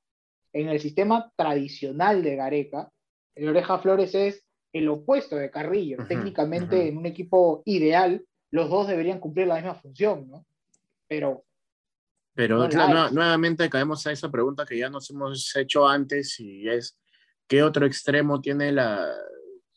en 0.52 0.68
el 0.68 0.80
sistema 0.80 1.32
tradicional 1.36 2.22
de 2.22 2.36
Gareca, 2.36 2.90
Loreja 3.36 3.78
Flores 3.78 4.14
es 4.14 4.44
el 4.72 4.88
opuesto 4.88 5.36
de 5.36 5.50
Carrillo. 5.50 5.98
Técnicamente, 6.06 6.88
en 6.88 6.98
un 6.98 7.06
equipo 7.06 7.62
ideal, 7.64 8.24
los 8.50 8.68
dos 8.70 8.88
deberían 8.88 9.20
cumplir 9.20 9.46
la 9.46 9.56
misma 9.56 9.74
función, 9.74 10.28
¿no? 10.28 10.46
Pero. 11.06 11.44
Pero 12.34 12.68
nuevamente 13.10 13.68
caemos 13.68 14.06
a 14.06 14.12
esa 14.12 14.30
pregunta 14.30 14.64
que 14.64 14.78
ya 14.78 14.88
nos 14.88 15.10
hemos 15.10 15.54
hecho 15.56 15.88
antes 15.88 16.38
y 16.38 16.68
es: 16.68 16.96
¿qué 17.48 17.62
otro 17.62 17.84
extremo 17.84 18.40
tiene 18.40 18.70
la, 18.70 19.08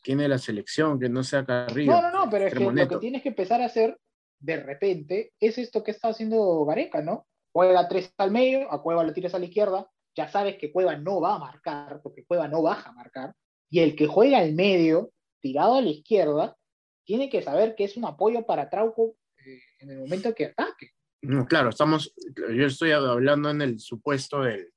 tiene 0.02 0.28
la 0.28 0.38
selección 0.38 0.98
que 0.98 1.08
no 1.08 1.22
sea 1.22 1.44
Carrillo? 1.44 1.92
No, 1.92 2.02
no, 2.02 2.10
no, 2.10 2.30
pero 2.30 2.46
es 2.46 2.54
que 2.54 2.60
lo 2.60 2.88
que 2.88 2.96
tienes 2.98 3.22
que 3.22 3.30
empezar 3.30 3.62
a 3.62 3.66
hacer 3.66 3.98
de 4.38 4.56
repente 4.56 5.32
es 5.38 5.56
esto 5.58 5.82
que 5.82 5.92
está 5.92 6.08
haciendo 6.08 6.64
Gareca, 6.64 7.00
¿no? 7.00 7.26
Juega 7.52 7.88
tres 7.88 8.12
al 8.18 8.30
medio, 8.30 8.72
a 8.72 8.82
Cueva 8.82 9.04
lo 9.04 9.12
tiras 9.12 9.34
a 9.34 9.38
la 9.38 9.44
izquierda, 9.44 9.88
ya 10.16 10.28
sabes 10.28 10.56
que 10.58 10.72
Cueva 10.72 10.96
no 10.96 11.20
va 11.20 11.36
a 11.36 11.38
marcar, 11.38 12.00
porque 12.02 12.24
Cueva 12.24 12.48
no 12.48 12.62
baja 12.62 12.90
a 12.90 12.92
marcar, 12.92 13.34
y 13.70 13.80
el 13.80 13.94
que 13.94 14.06
juega 14.06 14.38
al 14.38 14.52
medio, 14.54 15.12
tirado 15.40 15.76
a 15.76 15.80
la 15.80 15.90
izquierda, 15.90 16.56
tiene 17.04 17.30
que 17.30 17.42
saber 17.42 17.74
que 17.74 17.84
es 17.84 17.96
un 17.96 18.04
apoyo 18.04 18.44
para 18.44 18.68
Trauco 18.68 19.16
eh, 19.44 19.60
en 19.78 19.90
el 19.90 19.98
momento 20.00 20.34
que 20.34 20.46
ataque. 20.46 20.90
No, 21.22 21.46
claro, 21.46 21.70
estamos, 21.70 22.14
yo 22.36 22.66
estoy 22.66 22.90
hablando 22.90 23.50
en 23.50 23.62
el 23.62 23.78
supuesto 23.78 24.42
del, 24.42 24.72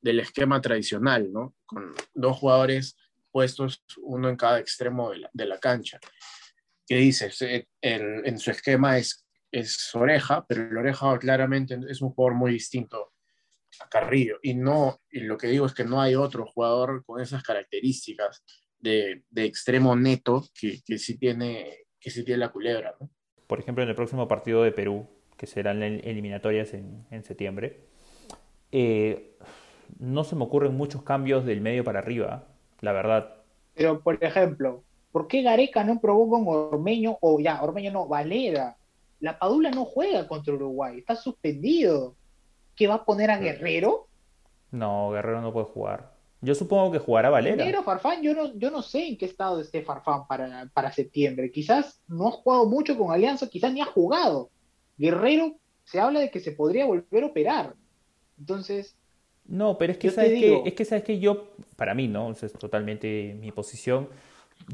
del 0.00 0.20
esquema 0.20 0.60
tradicional, 0.60 1.30
¿no? 1.30 1.54
Con 1.66 1.92
dos 2.14 2.38
jugadores 2.38 2.96
puestos, 3.30 3.84
uno 4.02 4.28
en 4.28 4.36
cada 4.36 4.58
extremo 4.58 5.10
de 5.10 5.18
la, 5.18 5.30
de 5.32 5.46
la 5.46 5.58
cancha. 5.58 5.98
¿Qué 6.86 6.96
dices? 6.96 7.40
En, 7.42 7.66
en, 7.80 8.38
su 8.38 8.50
esquema 8.50 8.98
es, 8.98 9.26
es 9.52 9.94
Oreja, 9.94 10.44
pero 10.46 10.62
el 10.68 10.76
Oreja 10.76 11.18
claramente 11.18 11.78
es 11.88 12.02
un 12.02 12.10
jugador 12.10 12.36
muy 12.36 12.52
distinto 12.52 13.12
a 13.80 13.88
Carrillo. 13.88 14.38
Y, 14.42 14.54
no, 14.54 15.00
y 15.10 15.20
lo 15.20 15.36
que 15.36 15.46
digo 15.46 15.66
es 15.66 15.74
que 15.74 15.84
no 15.84 16.00
hay 16.00 16.14
otro 16.14 16.46
jugador 16.46 17.04
con 17.04 17.20
esas 17.20 17.42
características 17.42 18.42
de, 18.78 19.22
de 19.30 19.44
extremo 19.44 19.94
neto 19.94 20.44
que, 20.52 20.80
que, 20.84 20.98
sí 20.98 21.16
tiene, 21.18 21.86
que 22.00 22.10
sí 22.10 22.24
tiene 22.24 22.38
la 22.38 22.50
culebra. 22.50 22.96
¿no? 23.00 23.10
Por 23.46 23.60
ejemplo, 23.60 23.84
en 23.84 23.90
el 23.90 23.94
próximo 23.94 24.26
partido 24.26 24.62
de 24.62 24.72
Perú, 24.72 25.08
que 25.36 25.46
serán 25.46 25.82
eliminatorias 25.82 26.74
en, 26.74 27.06
en 27.10 27.24
septiembre, 27.24 27.80
eh, 28.72 29.36
no 29.98 30.24
se 30.24 30.36
me 30.36 30.44
ocurren 30.44 30.74
muchos 30.74 31.02
cambios 31.02 31.44
del 31.44 31.60
medio 31.60 31.84
para 31.84 31.98
arriba, 31.98 32.49
la 32.80 32.92
verdad. 32.92 33.36
Pero, 33.74 34.00
por 34.00 34.22
ejemplo, 34.22 34.84
¿por 35.12 35.26
qué 35.26 35.42
Gareca 35.42 35.84
no 35.84 36.00
probó 36.00 36.28
con 36.28 36.44
Ormeño 36.46 37.18
o 37.20 37.40
ya, 37.40 37.62
Ormeño 37.62 37.92
no, 37.92 38.06
Valera? 38.06 38.76
La 39.20 39.38
Padula 39.38 39.70
no 39.70 39.84
juega 39.84 40.26
contra 40.26 40.54
Uruguay, 40.54 40.98
está 40.98 41.14
suspendido 41.14 42.14
que 42.74 42.86
va 42.86 42.94
a 42.94 43.04
poner 43.04 43.30
a 43.30 43.38
Guerrero? 43.38 44.08
No, 44.70 45.10
Guerrero 45.10 45.42
no 45.42 45.52
puede 45.52 45.66
jugar. 45.66 46.14
Yo 46.40 46.54
supongo 46.54 46.90
que 46.90 46.98
jugará 46.98 47.28
Valera. 47.28 47.56
Guerrero, 47.56 47.82
Farfán, 47.82 48.22
yo 48.22 48.34
no, 48.34 48.54
yo 48.54 48.70
no 48.70 48.80
sé 48.80 49.08
en 49.08 49.18
qué 49.18 49.26
estado 49.26 49.60
esté 49.60 49.82
Farfán 49.82 50.26
para, 50.26 50.70
para 50.72 50.90
septiembre. 50.90 51.50
Quizás 51.50 52.00
no 52.08 52.28
ha 52.28 52.30
jugado 52.30 52.66
mucho 52.66 52.96
con 52.96 53.12
Alianza, 53.12 53.48
quizás 53.48 53.72
ni 53.72 53.82
ha 53.82 53.86
jugado. 53.86 54.48
Guerrero 54.96 55.56
se 55.84 56.00
habla 56.00 56.20
de 56.20 56.30
que 56.30 56.40
se 56.40 56.52
podría 56.52 56.86
volver 56.86 57.24
a 57.24 57.26
operar. 57.26 57.74
Entonces. 58.38 58.96
No, 59.50 59.76
pero 59.76 59.92
es 59.92 59.98
que, 59.98 60.10
sabes 60.10 60.30
que, 60.30 60.62
es 60.64 60.74
que 60.74 60.84
sabes 60.84 61.04
que 61.04 61.18
yo, 61.18 61.50
para 61.76 61.94
mí, 61.94 62.08
¿no? 62.08 62.30
es 62.30 62.52
totalmente 62.52 63.36
mi 63.38 63.52
posición. 63.52 64.08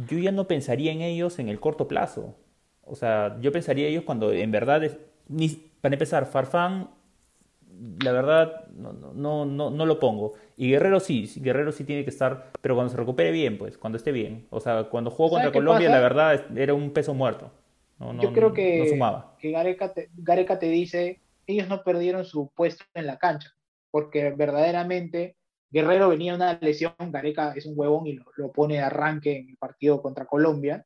Yo 0.09 0.18
ya 0.18 0.31
no 0.31 0.47
pensaría 0.47 0.93
en 0.93 1.01
ellos 1.01 1.39
en 1.39 1.49
el 1.49 1.59
corto 1.59 1.89
plazo. 1.89 2.37
O 2.85 2.95
sea, 2.95 3.37
yo 3.41 3.51
pensaría 3.51 3.87
en 3.87 3.93
ellos 3.93 4.05
cuando 4.05 4.33
en 4.33 4.51
verdad, 4.51 4.83
ni, 5.29 5.49
para 5.81 5.95
empezar, 5.95 6.27
Farfán 6.27 6.91
la 8.03 8.12
verdad 8.12 8.66
no, 8.74 8.93
no, 8.93 9.45
no, 9.45 9.70
no 9.70 9.87
lo 9.87 9.99
pongo. 9.99 10.35
Y 10.57 10.70
Guerrero 10.70 11.01
sí, 11.01 11.31
Guerrero 11.37 11.72
sí 11.72 11.85
tiene 11.85 12.05
que 12.05 12.11
estar, 12.11 12.51
pero 12.61 12.74
cuando 12.74 12.91
se 12.91 12.97
recupere 12.97 13.31
bien, 13.31 13.59
pues, 13.59 13.77
cuando 13.79 13.97
esté 13.97 14.12
bien. 14.12 14.47
O 14.51 14.61
sea, 14.61 14.85
cuando 14.85 15.11
jugó 15.11 15.31
contra 15.31 15.53
Colombia, 15.53 15.89
la 15.89 16.01
verdad 16.01 16.45
era 16.57 16.74
un 16.74 16.91
peso 16.91 17.14
muerto. 17.14 17.51
Yo 18.20 18.33
creo 18.33 18.53
que, 18.53 18.87
sumaba. 18.89 19.37
que 19.39 19.51
Gareca, 19.53 19.93
te, 19.93 20.11
Gareca 20.16 20.59
te 20.59 20.68
dice, 20.68 21.20
ellos 21.47 21.68
no 21.68 21.83
perdieron 21.83 22.24
su 22.27 22.51
puesto 22.55 22.85
en 22.93 23.07
la 23.07 23.18
cancha, 23.18 23.55
porque 23.91 24.30
verdaderamente 24.30 25.37
Guerrero 25.70 26.09
venía 26.09 26.32
de 26.32 26.37
una 26.37 26.59
lesión, 26.61 26.95
Gareca 26.99 27.53
es 27.55 27.66
un 27.66 27.74
huevón 27.76 28.07
y 28.07 28.12
lo, 28.14 28.24
lo 28.37 28.53
pone 28.53 28.74
de 28.74 28.80
arranque 28.80 29.39
en 29.39 29.49
el 29.51 29.57
partido 29.57 30.01
contra 30.01 30.26
Colombia, 30.26 30.84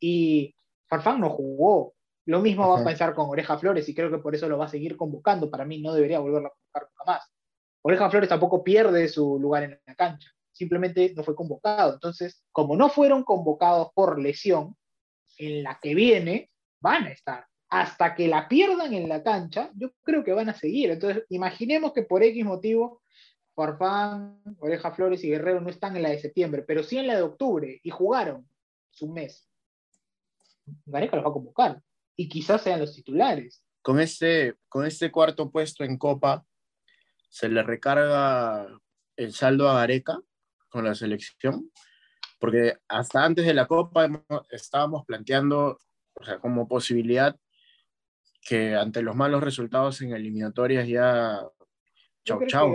y 0.00 0.54
Farfán 0.88 1.20
no 1.20 1.30
jugó, 1.30 1.94
lo 2.26 2.40
mismo 2.40 2.68
va 2.68 2.80
a 2.80 2.84
pensar 2.84 3.14
con 3.14 3.28
Oreja 3.28 3.58
Flores 3.58 3.88
y 3.88 3.94
creo 3.94 4.10
que 4.10 4.18
por 4.18 4.34
eso 4.34 4.48
lo 4.48 4.58
va 4.58 4.66
a 4.66 4.68
seguir 4.68 4.96
convocando. 4.96 5.50
Para 5.50 5.64
mí 5.64 5.80
no 5.80 5.92
debería 5.92 6.20
volverlo 6.20 6.48
a 6.48 6.52
convocar 6.52 6.82
nunca 6.82 7.12
más. 7.12 7.32
Oreja 7.82 8.10
Flores 8.10 8.28
tampoco 8.28 8.62
pierde 8.62 9.08
su 9.08 9.38
lugar 9.38 9.62
en 9.64 9.80
la 9.86 9.94
cancha, 9.94 10.30
simplemente 10.52 11.12
no 11.14 11.22
fue 11.22 11.34
convocado. 11.34 11.94
Entonces, 11.94 12.44
como 12.52 12.76
no 12.76 12.88
fueron 12.88 13.24
convocados 13.24 13.88
por 13.94 14.20
lesión, 14.20 14.76
en 15.38 15.62
la 15.62 15.78
que 15.80 15.94
viene 15.94 16.50
van 16.80 17.04
a 17.04 17.10
estar. 17.12 17.46
Hasta 17.70 18.14
que 18.14 18.26
la 18.26 18.48
pierdan 18.48 18.92
en 18.92 19.08
la 19.08 19.22
cancha, 19.22 19.70
yo 19.76 19.92
creo 20.02 20.24
que 20.24 20.32
van 20.32 20.48
a 20.48 20.54
seguir. 20.54 20.90
Entonces, 20.90 21.24
imaginemos 21.28 21.92
que 21.92 22.02
por 22.02 22.22
X 22.22 22.44
motivo 22.44 23.02
Farfán, 23.54 24.40
Oreja 24.58 24.92
Flores 24.92 25.22
y 25.22 25.28
Guerrero 25.28 25.60
no 25.60 25.70
están 25.70 25.96
en 25.96 26.02
la 26.02 26.10
de 26.10 26.18
septiembre, 26.18 26.62
pero 26.66 26.82
sí 26.82 26.98
en 26.98 27.06
la 27.06 27.16
de 27.16 27.22
octubre 27.22 27.80
y 27.82 27.90
jugaron 27.90 28.48
su 28.90 29.08
mes. 29.08 29.48
Gareca 30.86 31.16
los 31.16 31.24
va 31.24 31.30
a 31.30 31.34
convocar 31.34 31.82
y 32.16 32.28
quizás 32.28 32.62
sean 32.62 32.80
los 32.80 32.94
titulares. 32.94 33.62
Con 33.82 34.00
este, 34.00 34.56
con 34.68 34.84
este 34.84 35.10
cuarto 35.10 35.50
puesto 35.50 35.84
en 35.84 35.96
Copa, 35.96 36.44
se 37.28 37.48
le 37.48 37.62
recarga 37.62 38.66
el 39.16 39.32
saldo 39.32 39.68
a 39.68 39.74
Gareca 39.74 40.18
con 40.68 40.84
la 40.84 40.94
selección, 40.94 41.70
porque 42.38 42.78
hasta 42.88 43.24
antes 43.24 43.46
de 43.46 43.54
la 43.54 43.66
Copa 43.66 44.08
estábamos 44.50 45.04
planteando, 45.06 45.78
o 46.14 46.24
sea, 46.24 46.38
como 46.38 46.68
posibilidad 46.68 47.38
que 48.40 48.74
ante 48.74 49.02
los 49.02 49.16
malos 49.16 49.42
resultados 49.42 50.00
en 50.02 50.12
eliminatorias 50.12 50.88
ya 50.88 51.40
chau 52.24 52.46
chau. 52.46 52.72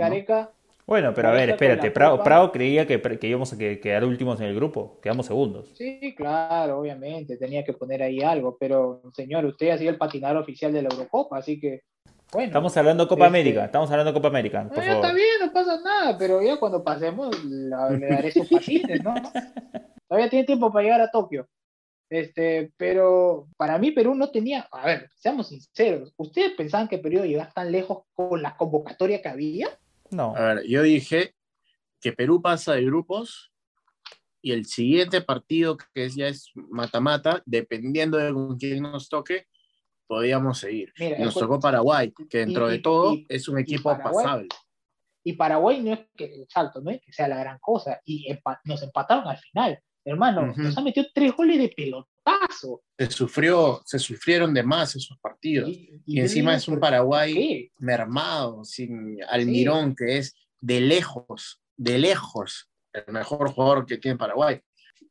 Bueno, 0.86 1.12
pero 1.12 1.28
a 1.28 1.32
ver, 1.32 1.50
espérate, 1.50 1.90
Prado, 1.90 2.52
creía 2.52 2.86
que, 2.86 3.00
que, 3.00 3.26
íbamos 3.26 3.52
a 3.52 3.58
quedar 3.58 4.04
últimos 4.04 4.40
en 4.40 4.46
el 4.46 4.54
grupo, 4.54 5.00
quedamos 5.02 5.26
segundos. 5.26 5.72
Sí, 5.74 6.14
claro, 6.16 6.78
obviamente, 6.78 7.36
tenía 7.36 7.64
que 7.64 7.72
poner 7.72 8.04
ahí 8.04 8.20
algo, 8.20 8.56
pero 8.56 9.02
señor, 9.12 9.44
usted 9.46 9.70
ha 9.70 9.78
sido 9.78 9.90
el 9.90 9.98
patinador 9.98 10.36
oficial 10.36 10.72
de 10.72 10.82
la 10.82 10.88
Eurocopa, 10.88 11.38
así 11.38 11.58
que, 11.58 11.82
bueno. 12.32 12.46
Estamos 12.46 12.76
hablando 12.76 13.04
de 13.04 13.08
Copa 13.08 13.26
este, 13.26 13.38
América, 13.38 13.64
estamos 13.64 13.90
hablando 13.90 14.12
de 14.12 14.14
Copa 14.14 14.28
América. 14.28 14.62
no, 14.62 14.80
está 14.80 15.12
bien, 15.12 15.28
no 15.40 15.52
pasa 15.52 15.80
nada, 15.80 16.16
pero 16.16 16.40
ya 16.40 16.56
cuando 16.56 16.84
pasemos 16.84 17.44
le 17.44 18.06
daré 18.06 18.30
sus 18.30 18.48
patines, 18.48 19.02
¿no? 19.02 19.14
Todavía 20.08 20.30
tiene 20.30 20.44
tiempo 20.44 20.72
para 20.72 20.84
llegar 20.84 21.00
a 21.00 21.10
Tokio. 21.10 21.48
Este, 22.08 22.72
pero 22.76 23.48
para 23.56 23.78
mí 23.78 23.90
Perú 23.90 24.14
no 24.14 24.30
tenía, 24.30 24.68
a 24.70 24.86
ver, 24.86 25.10
seamos 25.16 25.48
sinceros, 25.48 26.14
¿ustedes 26.16 26.52
pensaban 26.52 26.86
que 26.86 26.98
Perú 26.98 27.16
iba 27.16 27.24
a 27.24 27.28
llegar 27.28 27.52
tan 27.52 27.72
lejos 27.72 28.04
con 28.14 28.40
la 28.42 28.56
convocatoria 28.56 29.20
que 29.20 29.28
había? 29.28 29.68
No. 30.10 30.36
A 30.36 30.54
ver, 30.54 30.66
yo 30.66 30.82
dije 30.82 31.34
que 32.00 32.12
Perú 32.12 32.40
pasa 32.40 32.74
de 32.74 32.84
grupos 32.84 33.52
y 34.40 34.52
el 34.52 34.66
siguiente 34.66 35.20
partido, 35.20 35.76
que 35.92 36.08
ya 36.08 36.28
es 36.28 36.52
mata-mata, 36.54 37.42
dependiendo 37.44 38.16
de 38.18 38.32
con 38.32 38.56
quién 38.56 38.82
nos 38.82 39.08
toque, 39.08 39.46
podíamos 40.06 40.58
seguir. 40.58 40.92
nos 41.18 41.34
tocó 41.34 41.58
Paraguay, 41.58 42.12
que 42.30 42.38
dentro 42.38 42.68
de 42.68 42.78
todo 42.78 43.16
es 43.28 43.48
un 43.48 43.58
equipo 43.58 43.96
pasable. 43.98 44.48
Y 45.24 45.32
Paraguay 45.32 45.82
no 45.82 45.94
es 45.94 46.00
que, 46.16 46.46
salto, 46.48 46.80
no 46.80 46.92
es 46.92 47.00
que 47.00 47.12
sea 47.12 47.26
la 47.26 47.38
gran 47.38 47.58
cosa, 47.58 48.00
y 48.04 48.28
nos 48.64 48.84
empataron 48.84 49.26
al 49.26 49.38
final. 49.38 49.82
Hermano, 50.06 50.54
nos 50.56 50.78
han 50.78 50.84
metido 50.84 51.04
tres 51.12 51.34
goles 51.34 51.58
de 51.58 51.68
pelotazo. 51.68 52.80
Se, 52.96 53.10
sufrió, 53.10 53.82
se 53.84 53.98
sufrieron 53.98 54.54
de 54.54 54.62
más 54.62 54.94
esos 54.94 55.18
partidos. 55.18 55.68
Y, 55.68 56.20
encima 56.20 56.54
es 56.54 56.68
un 56.68 56.78
Paraguay 56.78 57.72
mermado, 57.80 58.62
sin 58.62 59.18
Almirón, 59.24 59.96
que 59.96 60.18
es 60.18 60.36
de 60.60 60.80
lejos, 60.80 61.60
de 61.76 61.98
lejos, 61.98 62.70
el 62.92 63.12
mejor 63.12 63.50
jugador 63.50 63.84
que 63.84 63.98
tiene 63.98 64.16
Paraguay. 64.16 64.60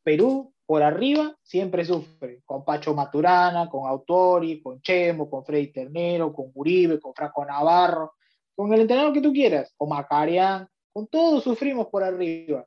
Perú, 0.01 0.53
por 0.65 0.81
arriba, 0.81 1.35
siempre 1.43 1.83
sufre. 1.83 2.41
Con 2.45 2.63
Pacho 2.63 2.93
Maturana, 2.93 3.67
con 3.67 3.89
Autori, 3.89 4.61
con 4.61 4.81
Chemo, 4.81 5.29
con 5.29 5.43
Freddy 5.43 5.73
Ternero, 5.73 6.31
con 6.31 6.51
Uribe, 6.53 7.01
con 7.01 7.13
Franco 7.13 7.43
Navarro, 7.43 8.13
con 8.55 8.71
el 8.71 8.79
entrenador 8.79 9.11
que 9.11 9.19
tú 9.19 9.33
quieras, 9.33 9.73
con 9.75 9.89
Macarián, 9.89 10.69
con 10.93 11.05
todos 11.07 11.43
sufrimos 11.43 11.87
por 11.87 12.01
arriba 12.01 12.65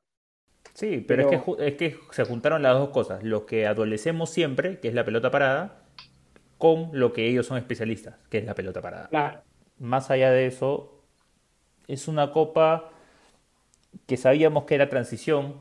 Sí, 0.79 1.03
pero, 1.05 1.29
Es, 1.29 1.41
que, 1.41 1.67
es 1.67 1.73
que 1.75 1.97
se 2.11 2.23
juntaron 2.23 2.63
las 2.63 2.73
dos 2.73 2.91
cosas, 2.91 3.21
lo 3.21 3.45
que 3.45 3.67
adolecemos 3.67 4.29
siempre, 4.29 4.79
que 4.79 4.87
es 4.87 4.93
la 4.93 5.03
pelota 5.03 5.29
parada, 5.29 5.81
con 6.57 6.91
lo 6.93 7.11
que 7.11 7.27
ellos 7.27 7.47
son 7.47 7.57
especialistas, 7.57 8.15
que 8.29 8.37
es 8.37 8.45
la 8.45 8.55
pelota 8.55 8.81
parada. 8.81 9.09
Claro. 9.09 9.41
Más 9.77 10.09
allá 10.09 10.31
de 10.31 10.47
eso, 10.47 11.03
es 11.89 12.07
una 12.07 12.31
copa 12.31 12.91
que 14.07 14.15
sabíamos 14.15 14.63
que 14.63 14.75
era 14.75 14.87
transición, 14.87 15.55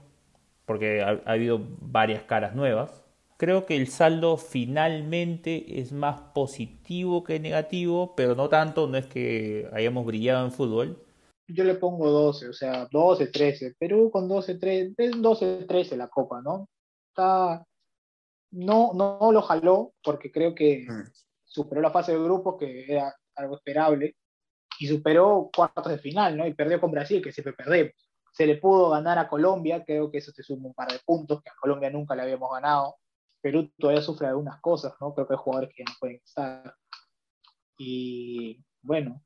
porque 0.66 1.02
ha, 1.02 1.20
ha 1.24 1.32
habido 1.32 1.60
varias 1.80 2.22
caras 2.22 2.54
nuevas. 2.54 3.02
Creo 3.38 3.66
que 3.66 3.74
el 3.74 3.88
saldo 3.88 4.36
finalmente 4.36 5.80
es 5.80 5.90
más 5.90 6.20
positivo 6.32 7.24
que 7.24 7.40
negativo, 7.40 8.14
pero 8.14 8.36
no 8.36 8.48
tanto, 8.48 8.86
no 8.86 8.96
es 8.96 9.06
que 9.06 9.68
hayamos 9.72 10.06
brillado 10.06 10.44
en 10.44 10.52
fútbol, 10.52 11.02
yo 11.48 11.64
le 11.64 11.74
pongo 11.74 12.10
12, 12.10 12.48
o 12.48 12.52
sea, 12.52 12.86
12, 12.90 13.28
13. 13.28 13.74
Perú 13.78 14.10
con 14.10 14.28
12, 14.28 14.56
13, 14.56 14.94
es 14.96 15.22
12, 15.22 15.64
13 15.66 15.96
la 15.96 16.08
copa, 16.08 16.42
¿no? 16.42 16.68
Está, 17.08 17.64
no, 18.52 18.92
no 18.94 19.32
lo 19.32 19.42
jaló 19.42 19.94
porque 20.02 20.30
creo 20.30 20.54
que 20.54 20.86
mm. 20.86 21.10
superó 21.44 21.80
la 21.80 21.90
fase 21.90 22.12
de 22.12 22.22
grupos, 22.22 22.56
que 22.58 22.84
era 22.92 23.14
algo 23.34 23.56
esperable, 23.56 24.16
y 24.78 24.86
superó 24.86 25.50
cuartos 25.54 25.88
de 25.88 25.98
final, 25.98 26.36
¿no? 26.36 26.46
Y 26.46 26.54
perdió 26.54 26.80
con 26.80 26.90
Brasil, 26.90 27.22
que 27.22 27.32
siempre 27.32 27.54
perdemos. 27.54 27.92
Se 28.32 28.46
le 28.46 28.56
pudo 28.58 28.90
ganar 28.90 29.18
a 29.18 29.28
Colombia, 29.28 29.84
creo 29.84 30.10
que 30.10 30.18
eso 30.18 30.32
te 30.32 30.42
suma 30.42 30.68
un 30.68 30.74
par 30.74 30.92
de 30.92 31.00
puntos, 31.04 31.42
que 31.42 31.50
a 31.50 31.56
Colombia 31.60 31.90
nunca 31.90 32.14
le 32.14 32.22
habíamos 32.22 32.50
ganado. 32.52 32.96
Perú 33.40 33.70
todavía 33.78 34.02
sufre 34.02 34.26
algunas 34.26 34.60
cosas, 34.60 34.94
¿no? 35.00 35.14
Creo 35.14 35.26
que 35.26 35.34
hay 35.34 35.40
jugadores 35.40 35.70
que 35.74 35.82
ya 35.82 35.90
no 35.90 35.96
pueden 35.98 36.20
estar. 36.22 36.74
Y 37.78 38.62
bueno, 38.82 39.22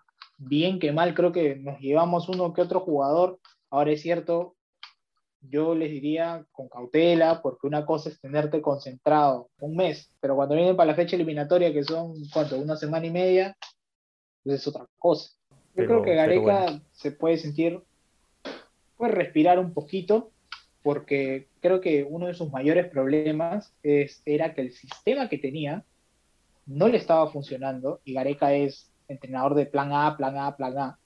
bien 0.48 0.78
que 0.78 0.92
mal, 0.92 1.14
creo 1.14 1.32
que 1.32 1.56
nos 1.56 1.80
llevamos 1.80 2.28
uno 2.28 2.52
que 2.52 2.62
otro 2.62 2.80
jugador. 2.80 3.38
Ahora 3.70 3.92
es 3.92 4.02
cierto, 4.02 4.56
yo 5.40 5.74
les 5.74 5.90
diría 5.90 6.44
con 6.52 6.68
cautela, 6.68 7.40
porque 7.42 7.66
una 7.66 7.84
cosa 7.84 8.10
es 8.10 8.20
tenerte 8.20 8.60
concentrado 8.60 9.50
un 9.60 9.76
mes, 9.76 10.10
pero 10.20 10.36
cuando 10.36 10.54
vienen 10.54 10.76
para 10.76 10.90
la 10.90 10.96
fecha 10.96 11.16
eliminatoria, 11.16 11.72
que 11.72 11.84
son, 11.84 12.14
¿cuánto? 12.32 12.58
Una 12.58 12.76
semana 12.76 13.06
y 13.06 13.10
media, 13.10 13.56
pues 14.44 14.60
es 14.60 14.68
otra 14.68 14.86
cosa. 14.98 15.30
Yo 15.74 15.86
creo 15.86 16.02
que 16.02 16.14
Gareca 16.14 16.80
se 16.92 17.12
puede 17.12 17.38
sentir, 17.38 17.82
puede 18.96 19.12
respirar 19.12 19.58
un 19.58 19.72
poquito, 19.72 20.30
porque 20.82 21.48
creo 21.60 21.80
que 21.80 22.04
uno 22.04 22.26
de 22.26 22.34
sus 22.34 22.52
mayores 22.52 22.88
problemas 22.88 23.72
es, 23.82 24.20
era 24.26 24.54
que 24.54 24.60
el 24.60 24.72
sistema 24.72 25.28
que 25.28 25.38
tenía 25.38 25.84
no 26.66 26.88
le 26.88 26.98
estaba 26.98 27.30
funcionando 27.30 28.00
y 28.04 28.12
Gareca 28.12 28.52
es 28.52 28.91
entrenador 29.12 29.54
de 29.54 29.66
plan 29.66 29.92
A, 29.92 30.16
plan 30.16 30.36
A, 30.36 30.56
plan 30.56 30.78
A. 30.78 30.98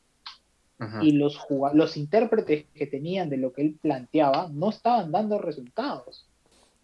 Y 1.01 1.13
los, 1.13 1.39
los 1.73 1.97
intérpretes 1.97 2.67
que 2.75 2.87
tenían 2.87 3.31
de 3.31 3.39
lo 3.39 3.53
que 3.53 3.63
él 3.63 3.79
planteaba 3.81 4.49
no 4.53 4.69
estaban 4.69 5.11
dando 5.11 5.39
resultados. 5.39 6.29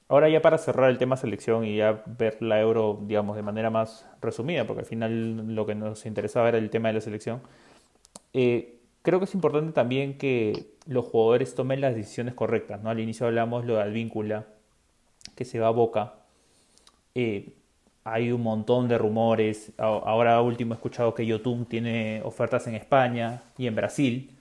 Ahora 0.09 0.29
ya 0.29 0.43
para 0.43 0.59
cerrar 0.59 0.91
el 0.91 0.99
tema 0.99 1.17
selección 1.17 1.65
y 1.65 1.77
ya 1.77 2.03
ver 2.07 2.43
la 2.43 2.61
euro, 2.61 3.01
digamos, 3.03 3.37
de 3.37 3.43
manera 3.43 3.71
más 3.71 4.07
resumida, 4.21 4.67
porque 4.67 4.81
al 4.81 4.87
final 4.87 5.55
lo 5.55 5.67
que 5.67 5.75
nos 5.75 6.05
interesaba 6.07 6.49
era 6.49 6.59
el 6.59 6.71
tema 6.71 6.89
de 6.89 6.95
la 6.95 7.01
selección, 7.01 7.41
eh, 8.35 8.81
creo 9.03 9.19
que 9.19 9.25
es 9.25 9.35
importante 9.35 9.73
también 9.73 10.19
que 10.19 10.75
los 10.87 11.07
jugadores 11.07 11.55
tomen 11.55 11.81
las 11.81 11.95
decisiones 11.95 12.35
correctas, 12.35 12.83
¿no? 12.83 12.91
Al 12.91 13.01
inicio 13.01 13.27
hablamos 13.27 13.65
lo 13.65 13.77
de 13.77 13.83
Advíncula, 13.83 14.47
que 15.35 15.45
se 15.45 15.59
va 15.59 15.69
a 15.69 15.71
Boca. 15.71 16.15
Eh, 17.15 17.55
hay 18.05 18.33
un 18.33 18.43
montón 18.43 18.89
de 18.89 18.99
rumores. 18.99 19.73
Ahora 19.79 20.41
último 20.41 20.75
he 20.75 20.77
escuchado 20.77 21.15
que 21.15 21.25
Yotun 21.25 21.67
tiene 21.67 22.21
ofertas 22.25 22.67
en 22.67 22.75
España 22.75 23.43
y 23.57 23.67
en 23.67 23.75
Brasil. 23.75 24.39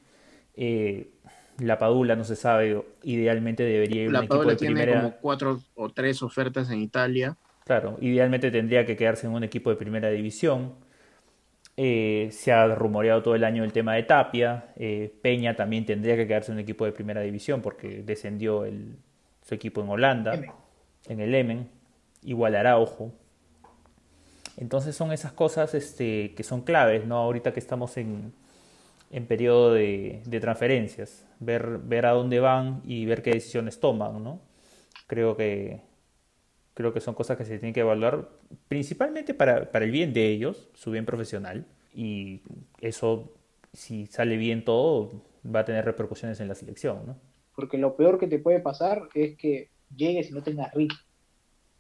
Eh, 0.56 1.12
la 1.60 1.78
Padula 1.78 2.16
no 2.16 2.24
se 2.24 2.36
sabe, 2.36 2.84
idealmente 3.04 3.64
debería 3.64 4.04
ir 4.04 4.10
un 4.10 4.16
equipo 4.16 4.46
de 4.46 4.56
tiene 4.56 4.88
como 4.88 5.12
cuatro 5.18 5.60
o 5.76 5.90
tres 5.90 6.24
ofertas 6.24 6.72
en 6.72 6.80
Italia. 6.80 7.38
Claro, 7.66 7.98
idealmente 8.02 8.50
tendría 8.50 8.86
que 8.86 8.98
quedarse 8.98 9.28
en 9.28 9.34
un 9.34 9.44
equipo 9.44 9.70
de 9.70 9.76
primera 9.76 10.10
división. 10.10 10.74
Eh, 11.78 12.30
se 12.32 12.52
ha 12.52 12.68
rumoreado 12.76 13.22
todo 13.22 13.36
el 13.36 13.44
año 13.44 13.64
el 13.64 13.72
tema 13.72 13.94
de 13.94 14.04
Tapia. 14.04 14.74
Eh, 14.76 15.14
Peña 15.22 15.56
también 15.56 15.86
tendría 15.86 16.16
que 16.16 16.28
quedarse 16.28 16.52
en 16.52 16.58
un 16.58 16.64
equipo 16.64 16.86
de 16.86 16.92
primera 16.92 17.22
división 17.22 17.62
porque 17.62 18.02
descendió 18.04 18.66
el, 18.66 18.98
su 19.44 19.54
equipo 19.54 19.82
en 19.82 19.90
Holanda, 19.90 20.34
en 21.08 21.20
el 21.20 21.36
Emen. 21.36 21.70
Igual 22.24 22.56
Araujo. 22.56 23.14
Entonces 24.62 24.96
son 24.96 25.12
esas 25.12 25.34
cosas 25.34 25.74
este, 25.74 26.36
que 26.36 26.44
son 26.44 26.62
claves, 26.62 27.08
¿no? 27.08 27.18
Ahorita 27.18 27.52
que 27.52 27.60
estamos 27.60 27.98
en, 27.98 28.32
periodo 29.28 29.74
de, 29.74 30.22
transferencias, 30.40 31.28
ver, 31.40 31.80
ver 31.80 32.06
a 32.06 32.12
dónde 32.12 32.40
van 32.40 32.84
y 32.86 33.08
ver 33.08 33.24
qué 33.24 33.32
decisiones 33.32 33.80
toman, 33.80 34.24
¿no? 34.24 34.40
Creo 35.08 35.36
que, 35.36 35.82
creo 36.76 36.94
que 36.94 37.02
son 37.02 37.16
cosas 37.16 37.38
que 37.40 37.44
se 37.44 37.58
tienen 37.58 37.74
que 37.74 37.80
evaluar 37.80 38.30
principalmente 38.68 39.34
para, 39.34 39.72
para 39.72 39.84
el 39.84 39.90
bien 39.90 40.14
de 40.14 40.28
ellos, 40.28 40.70
su 40.76 40.92
bien 40.92 41.08
profesional, 41.08 41.66
y 41.92 42.44
eso, 42.82 43.34
si 43.74 44.06
sale 44.06 44.38
bien 44.38 44.64
todo, 44.64 45.24
va 45.44 45.62
a 45.62 45.66
tener 45.66 45.86
repercusiones 45.86 46.40
en 46.40 46.48
la 46.48 46.54
selección, 46.54 47.08
¿no? 47.08 47.18
Porque 47.56 47.80
lo 47.80 47.96
peor 47.96 48.20
que 48.20 48.28
te 48.28 48.38
puede 48.38 48.60
pasar 48.60 49.10
es 49.16 49.36
que 49.38 49.72
llegues 49.96 50.30
y 50.30 50.34
no 50.34 50.44
tengas 50.44 50.72
ritmo. 50.76 51.00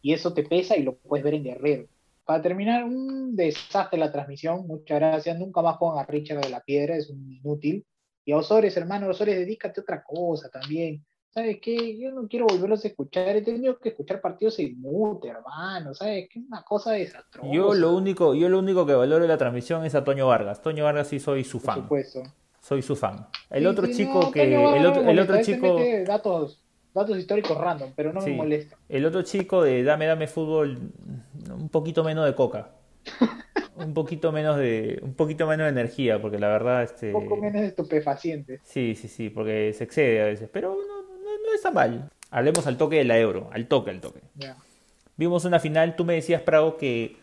Y 0.01 0.13
eso 0.13 0.33
te 0.33 0.41
pesa 0.41 0.77
y 0.77 0.81
lo 0.81 0.95
puedes 0.95 1.23
ver 1.23 1.35
en 1.35 1.43
Guerrero 1.43 1.87
para 2.31 2.43
terminar, 2.43 2.85
un 2.85 3.35
desastre 3.35 3.99
la 3.99 4.09
transmisión, 4.09 4.65
muchas 4.65 5.01
gracias. 5.01 5.37
Nunca 5.37 5.61
más 5.61 5.75
pongan 5.75 6.01
a 6.01 6.07
Richard 6.07 6.39
de 6.39 6.49
la 6.49 6.61
Piedra, 6.61 6.95
es 6.95 7.09
un 7.09 7.29
inútil. 7.29 7.85
Y 8.23 8.31
a 8.31 8.37
Osores, 8.37 8.77
hermano, 8.77 9.09
Osores, 9.09 9.35
dedícate 9.35 9.81
a 9.81 9.83
otra 9.83 10.01
cosa 10.01 10.47
también. 10.47 11.05
¿Sabes 11.29 11.57
qué? 11.61 11.99
Yo 11.99 12.09
no 12.11 12.29
quiero 12.29 12.45
volverlos 12.47 12.85
a 12.85 12.87
escuchar. 12.87 13.35
He 13.35 13.41
tenido 13.41 13.77
que 13.79 13.89
escuchar 13.89 14.21
partidos 14.21 14.59
en 14.59 14.79
mute, 14.79 15.27
hermano. 15.27 15.93
¿Sabes 15.93 16.29
qué? 16.31 16.39
Es 16.39 16.45
una 16.45 16.63
cosa 16.63 16.93
desastrosa. 16.93 17.49
Yo 17.51 17.73
lo 17.73 17.93
único, 17.93 18.33
yo 18.33 18.47
lo 18.47 18.59
único 18.59 18.85
que 18.85 18.93
valoro 18.93 19.23
de 19.23 19.27
la 19.27 19.37
transmisión 19.37 19.83
es 19.83 19.93
a 19.93 20.05
Toño 20.05 20.25
Vargas. 20.27 20.61
Toño 20.61 20.85
Vargas 20.85 21.09
sí 21.09 21.19
soy 21.19 21.43
su 21.43 21.59
fan. 21.59 21.75
Por 21.75 21.83
supuesto. 21.83 22.23
Soy 22.61 22.81
su 22.81 22.95
fan. 22.95 23.27
El 23.49 23.67
otro 23.67 23.87
chico 23.87 24.31
que. 24.31 24.43
el 24.43 24.85
otro, 24.85 25.01
el 25.01 25.19
otro 25.19 25.41
chico. 25.41 25.77
Datos, 26.05 26.63
datos 26.93 27.17
históricos 27.17 27.57
random, 27.57 27.91
pero 27.95 28.13
no 28.13 28.21
me 28.21 28.35
molesta. 28.35 28.77
El 28.89 29.05
otro 29.05 29.21
chico 29.23 29.63
de 29.63 29.83
Dame 29.83 30.05
Dame 30.05 30.27
Fútbol 30.27 30.91
un 31.49 31.69
poquito 31.69 32.03
menos 32.03 32.25
de 32.25 32.35
coca. 32.35 32.71
un 33.75 33.93
poquito 33.93 34.31
menos 34.31 34.57
de 34.57 34.99
un 35.01 35.15
poquito 35.15 35.47
menos 35.47 35.65
de 35.65 35.71
energía 35.71 36.21
porque 36.21 36.37
la 36.37 36.49
verdad 36.49 36.83
este 36.83 37.13
un 37.13 37.23
poco 37.23 37.37
menos 37.37 37.61
de 37.61 37.67
estupefaciente. 37.67 38.59
Sí 38.63 38.95
sí 38.95 39.07
sí 39.07 39.29
porque 39.29 39.73
se 39.73 39.85
excede 39.85 40.21
a 40.21 40.25
veces 40.25 40.49
pero 40.51 40.75
no, 40.75 41.01
no, 41.01 41.53
está 41.53 41.71
mal. 41.71 42.09
Hablemos 42.29 42.65
al 42.67 42.77
toque 42.77 42.97
de 42.97 43.05
la 43.05 43.19
euro 43.19 43.49
al 43.51 43.67
toque 43.67 43.91
al 43.91 44.01
toque. 44.01 44.21
Vimos 45.17 45.45
una 45.45 45.59
final 45.59 45.95
tú 45.95 46.05
me 46.05 46.13
decías 46.13 46.41
Prago 46.41 46.77
que 46.77 47.17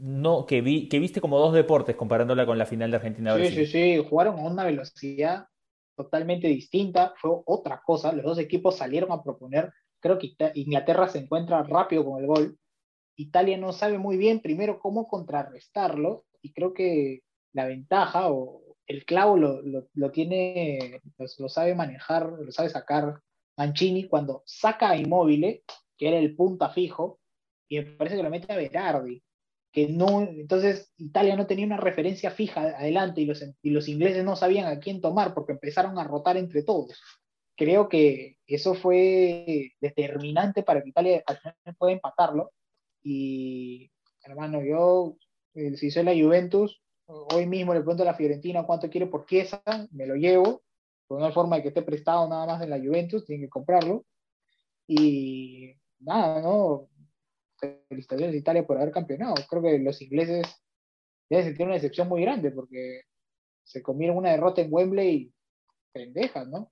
no 0.00 0.46
que 0.46 0.60
vi 0.60 0.88
que 0.88 0.98
viste 0.98 1.20
como 1.20 1.38
dos 1.38 1.54
deportes 1.54 1.96
comparándola 1.96 2.44
con 2.44 2.58
la 2.58 2.66
final 2.66 2.90
de 2.90 2.96
Argentina 2.98 3.34
sí 3.38 3.48
sí 3.48 3.66
sí 3.66 4.06
jugaron 4.08 4.38
a 4.38 4.42
una 4.42 4.64
velocidad 4.64 5.48
totalmente 5.96 6.46
distinta 6.48 7.14
fue 7.20 7.30
otra 7.46 7.82
cosa. 7.84 8.12
Los 8.12 8.24
dos 8.24 8.38
equipos 8.38 8.76
salieron 8.76 9.10
a 9.12 9.22
proponer 9.22 9.72
creo 10.00 10.18
que 10.18 10.36
Inglaterra 10.54 11.08
se 11.08 11.18
encuentra 11.18 11.62
rápido 11.62 12.04
con 12.04 12.20
el 12.20 12.26
gol. 12.26 12.58
Italia 13.16 13.56
no 13.56 13.72
sabe 13.72 13.98
muy 13.98 14.16
bien 14.16 14.40
primero 14.40 14.78
cómo 14.78 15.08
contrarrestarlo 15.08 16.26
y 16.42 16.52
creo 16.52 16.74
que 16.74 17.22
la 17.52 17.66
ventaja 17.66 18.30
o 18.30 18.62
el 18.86 19.04
clavo 19.04 19.36
lo, 19.36 19.60
lo, 19.62 20.10
tiene, 20.12 21.00
lo, 21.38 21.48
sabe 21.48 21.74
manejar, 21.74 22.30
lo 22.30 22.52
sabe 22.52 22.68
sacar 22.68 23.20
Mancini 23.56 24.06
cuando 24.06 24.42
saca 24.46 24.90
a 24.90 24.96
Immobile, 24.96 25.64
que 25.96 26.08
era 26.08 26.18
el 26.18 26.36
punta 26.36 26.68
fijo, 26.68 27.18
y 27.68 27.78
me 27.78 27.96
parece 27.96 28.16
que 28.16 28.22
lo 28.22 28.30
mete 28.30 28.52
a 28.52 28.56
Berardi, 28.56 29.22
que 29.76 29.88
no, 29.88 30.22
entonces 30.22 30.90
Italia 30.96 31.36
no 31.36 31.46
tenía 31.46 31.66
una 31.66 31.76
referencia 31.76 32.30
fija 32.30 32.62
adelante 32.62 33.20
y 33.20 33.26
los, 33.26 33.44
y 33.60 33.68
los 33.68 33.88
ingleses 33.88 34.24
no 34.24 34.34
sabían 34.34 34.64
a 34.68 34.78
quién 34.78 35.02
tomar 35.02 35.34
porque 35.34 35.52
empezaron 35.52 35.98
a 35.98 36.04
rotar 36.04 36.38
entre 36.38 36.62
todos. 36.62 36.98
Creo 37.54 37.86
que 37.86 38.38
eso 38.46 38.72
fue 38.72 39.72
determinante 39.78 40.62
para 40.62 40.82
que 40.82 40.88
Italia 40.88 41.22
al 41.26 41.36
final 41.36 41.76
pueda 41.76 41.92
empatarlo 41.92 42.52
y, 43.02 43.90
hermano, 44.24 44.64
yo, 44.64 45.18
eh, 45.52 45.76
si 45.76 45.90
soy 45.90 46.04
la 46.04 46.14
Juventus, 46.14 46.80
hoy 47.04 47.46
mismo 47.46 47.74
le 47.74 47.80
pregunto 47.80 48.02
a 48.02 48.06
la 48.06 48.14
Fiorentina 48.14 48.64
cuánto 48.64 48.88
quiere 48.88 49.08
por 49.08 49.26
Chiesa, 49.26 49.62
me 49.90 50.06
lo 50.06 50.14
llevo, 50.14 50.62
por 51.06 51.18
una 51.18 51.32
forma 51.32 51.56
de 51.56 51.62
que 51.62 51.68
esté 51.68 51.82
prestado 51.82 52.26
nada 52.30 52.46
más 52.46 52.62
en 52.62 52.70
la 52.70 52.78
Juventus, 52.78 53.26
tiene 53.26 53.44
que 53.44 53.50
comprarlo. 53.50 54.06
Y 54.86 55.74
nada, 55.98 56.40
¿no? 56.40 56.88
Felicitaciones 57.88 58.34
a 58.34 58.38
Italia 58.38 58.66
por 58.66 58.76
haber 58.76 58.92
campeonado. 58.92 59.34
Creo 59.48 59.62
que 59.62 59.78
los 59.78 60.00
ingleses 60.02 60.46
deben 61.28 61.44
sentir 61.46 61.66
una 61.66 61.74
decepción 61.74 62.08
muy 62.08 62.22
grande 62.22 62.50
porque 62.50 63.02
se 63.64 63.82
comieron 63.82 64.16
una 64.16 64.30
derrota 64.30 64.60
en 64.60 64.72
Wembley 64.72 65.32
pendejas, 65.92 66.46
¿no? 66.48 66.70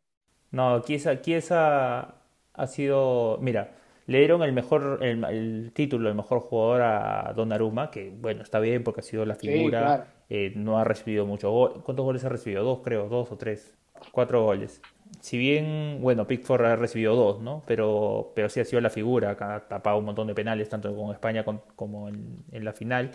No, 0.50 0.82
Chiesa, 0.82 1.20
Chiesa 1.20 2.14
ha 2.52 2.66
sido, 2.66 3.38
mira, 3.40 3.74
le 4.06 4.18
dieron 4.18 4.42
el 4.42 4.52
mejor 4.52 5.00
el, 5.02 5.72
título 5.72 6.08
el 6.08 6.14
mejor 6.14 6.40
jugador 6.40 6.82
a 6.82 7.32
Donnarumma, 7.34 7.90
que 7.90 8.10
bueno, 8.10 8.42
está 8.42 8.60
bien 8.60 8.84
porque 8.84 9.00
ha 9.00 9.04
sido 9.04 9.24
la 9.24 9.34
figura, 9.34 10.06
eh, 10.28 10.52
no 10.54 10.78
ha 10.78 10.84
recibido 10.84 11.26
mucho 11.26 11.50
gol. 11.50 11.82
¿Cuántos 11.82 12.04
goles 12.04 12.24
ha 12.24 12.28
recibido? 12.28 12.62
Dos, 12.64 12.80
creo, 12.84 13.08
dos 13.08 13.32
o 13.32 13.36
tres, 13.36 13.74
cuatro 14.12 14.44
goles. 14.44 14.80
Si 15.20 15.38
bien, 15.38 15.98
bueno, 16.00 16.26
Pickford 16.26 16.64
ha 16.64 16.76
recibido 16.76 17.14
dos, 17.14 17.40
¿no? 17.40 17.62
Pero, 17.66 18.32
pero 18.34 18.48
sí 18.48 18.60
ha 18.60 18.64
sido 18.64 18.80
la 18.80 18.90
figura, 18.90 19.30
ha 19.30 19.60
tapado 19.60 19.98
un 19.98 20.04
montón 20.04 20.26
de 20.26 20.34
penales, 20.34 20.68
tanto 20.68 20.94
con 20.94 21.12
España 21.12 21.44
como 21.76 22.08
en, 22.08 22.44
la 22.52 22.72
final. 22.72 23.10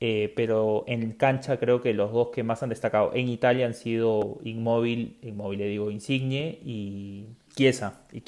Eh, 0.00 0.32
pero 0.34 0.84
en 0.86 1.12
cancha 1.12 1.58
creo 1.58 1.82
que 1.82 1.92
los 1.92 2.12
dos 2.12 2.28
que 2.30 2.42
más 2.42 2.62
han 2.62 2.70
destacado 2.70 3.12
en 3.14 3.28
Italia 3.28 3.66
han 3.66 3.74
sido 3.74 4.38
Inmóvil, 4.44 5.18
Inmóvil 5.22 5.58
le 5.58 5.66
digo 5.66 5.90
Insigne 5.90 6.58
y 6.62 7.26
Chiesa, 7.54 8.00
y. 8.12 8.22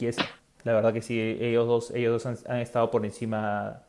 La 0.64 0.74
verdad 0.74 0.92
que 0.92 1.02
sí, 1.02 1.18
ellos 1.18 1.66
dos, 1.66 1.90
ellos 1.92 2.22
dos 2.22 2.46
han 2.46 2.60
estado 2.60 2.90
por 2.90 3.04
encima 3.04 3.82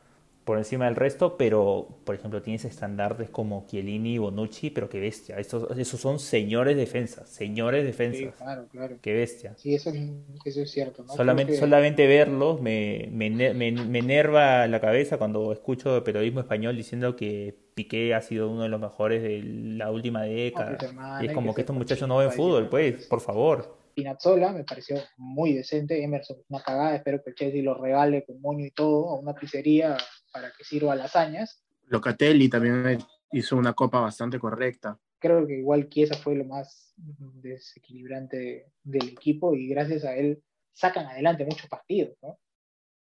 por 0.43 0.57
encima 0.57 0.85
del 0.85 0.95
resto, 0.95 1.37
pero 1.37 1.87
por 2.03 2.15
ejemplo 2.15 2.41
tienes 2.41 2.65
estandartes 2.65 3.29
como 3.29 3.65
Chiellini 3.67 4.15
y 4.15 4.17
Bonucci, 4.17 4.69
pero 4.69 4.89
qué 4.89 4.99
bestia, 4.99 5.37
estos, 5.37 5.77
esos 5.77 6.01
son 6.01 6.19
señores 6.19 6.75
defensas, 6.75 7.29
señores 7.29 7.85
defensas. 7.85 8.19
Sí, 8.19 8.43
claro, 8.43 8.65
claro. 8.69 8.97
Qué 9.01 9.13
bestia. 9.13 9.53
Sí, 9.57 9.73
eso, 9.73 9.91
es 10.45 10.71
cierto. 10.71 11.07
Solamente, 11.07 11.55
solamente 11.55 12.07
verlos 12.07 12.61
me, 12.61 13.07
me, 13.11 13.29
me, 13.29 13.99
enerva 13.99 14.67
la 14.67 14.81
cabeza 14.81 15.17
cuando 15.17 15.51
escucho 15.53 15.97
el 15.97 16.03
periodismo 16.03 16.41
español 16.41 16.75
diciendo 16.75 17.15
que 17.15 17.55
Piqué 17.73 18.13
ha 18.13 18.21
sido 18.21 18.49
uno 18.49 18.63
de 18.63 18.69
los 18.69 18.81
mejores 18.81 19.23
de 19.23 19.41
la 19.43 19.91
última 19.91 20.23
década. 20.23 20.77
y 21.21 21.27
es 21.27 21.33
como 21.33 21.53
que, 21.53 21.61
estos 21.61 21.75
muchachos 21.75 22.07
no 22.07 22.17
ven 22.17 22.31
fútbol, 22.31 22.67
pues, 22.69 23.07
por 23.07 23.21
favor. 23.21 23.82
Pinazzola 23.93 24.51
me 24.51 24.63
pareció 24.63 24.97
muy 25.17 25.53
decente, 25.53 26.03
Emerson 26.03 26.37
una 26.49 26.61
cagada, 26.61 26.95
espero 26.95 27.23
que 27.23 27.31
el 27.31 27.35
Chelsea 27.35 27.63
lo 27.63 27.75
regale 27.75 28.25
con 28.25 28.41
moño 28.41 28.65
y 28.65 28.71
todo 28.71 29.09
a 29.09 29.19
una 29.19 29.33
pizzería 29.33 29.97
para 30.31 30.51
que 30.51 30.63
sirva 30.63 30.95
lasañas. 30.95 31.63
Locatelli 31.85 32.49
también 32.49 32.99
hizo 33.31 33.57
una 33.57 33.73
copa 33.73 33.99
bastante 33.99 34.39
correcta. 34.39 34.99
Creo 35.19 35.47
que 35.47 35.57
igual 35.57 35.89
Chiesa 35.89 36.15
fue 36.15 36.35
lo 36.35 36.45
más 36.45 36.93
desequilibrante 36.97 38.71
del 38.83 39.09
equipo 39.09 39.55
y 39.55 39.67
gracias 39.67 40.03
a 40.03 40.15
él 40.15 40.43
sacan 40.73 41.05
adelante 41.05 41.45
muchos 41.45 41.69
partidos, 41.69 42.17
¿no? 42.21 42.39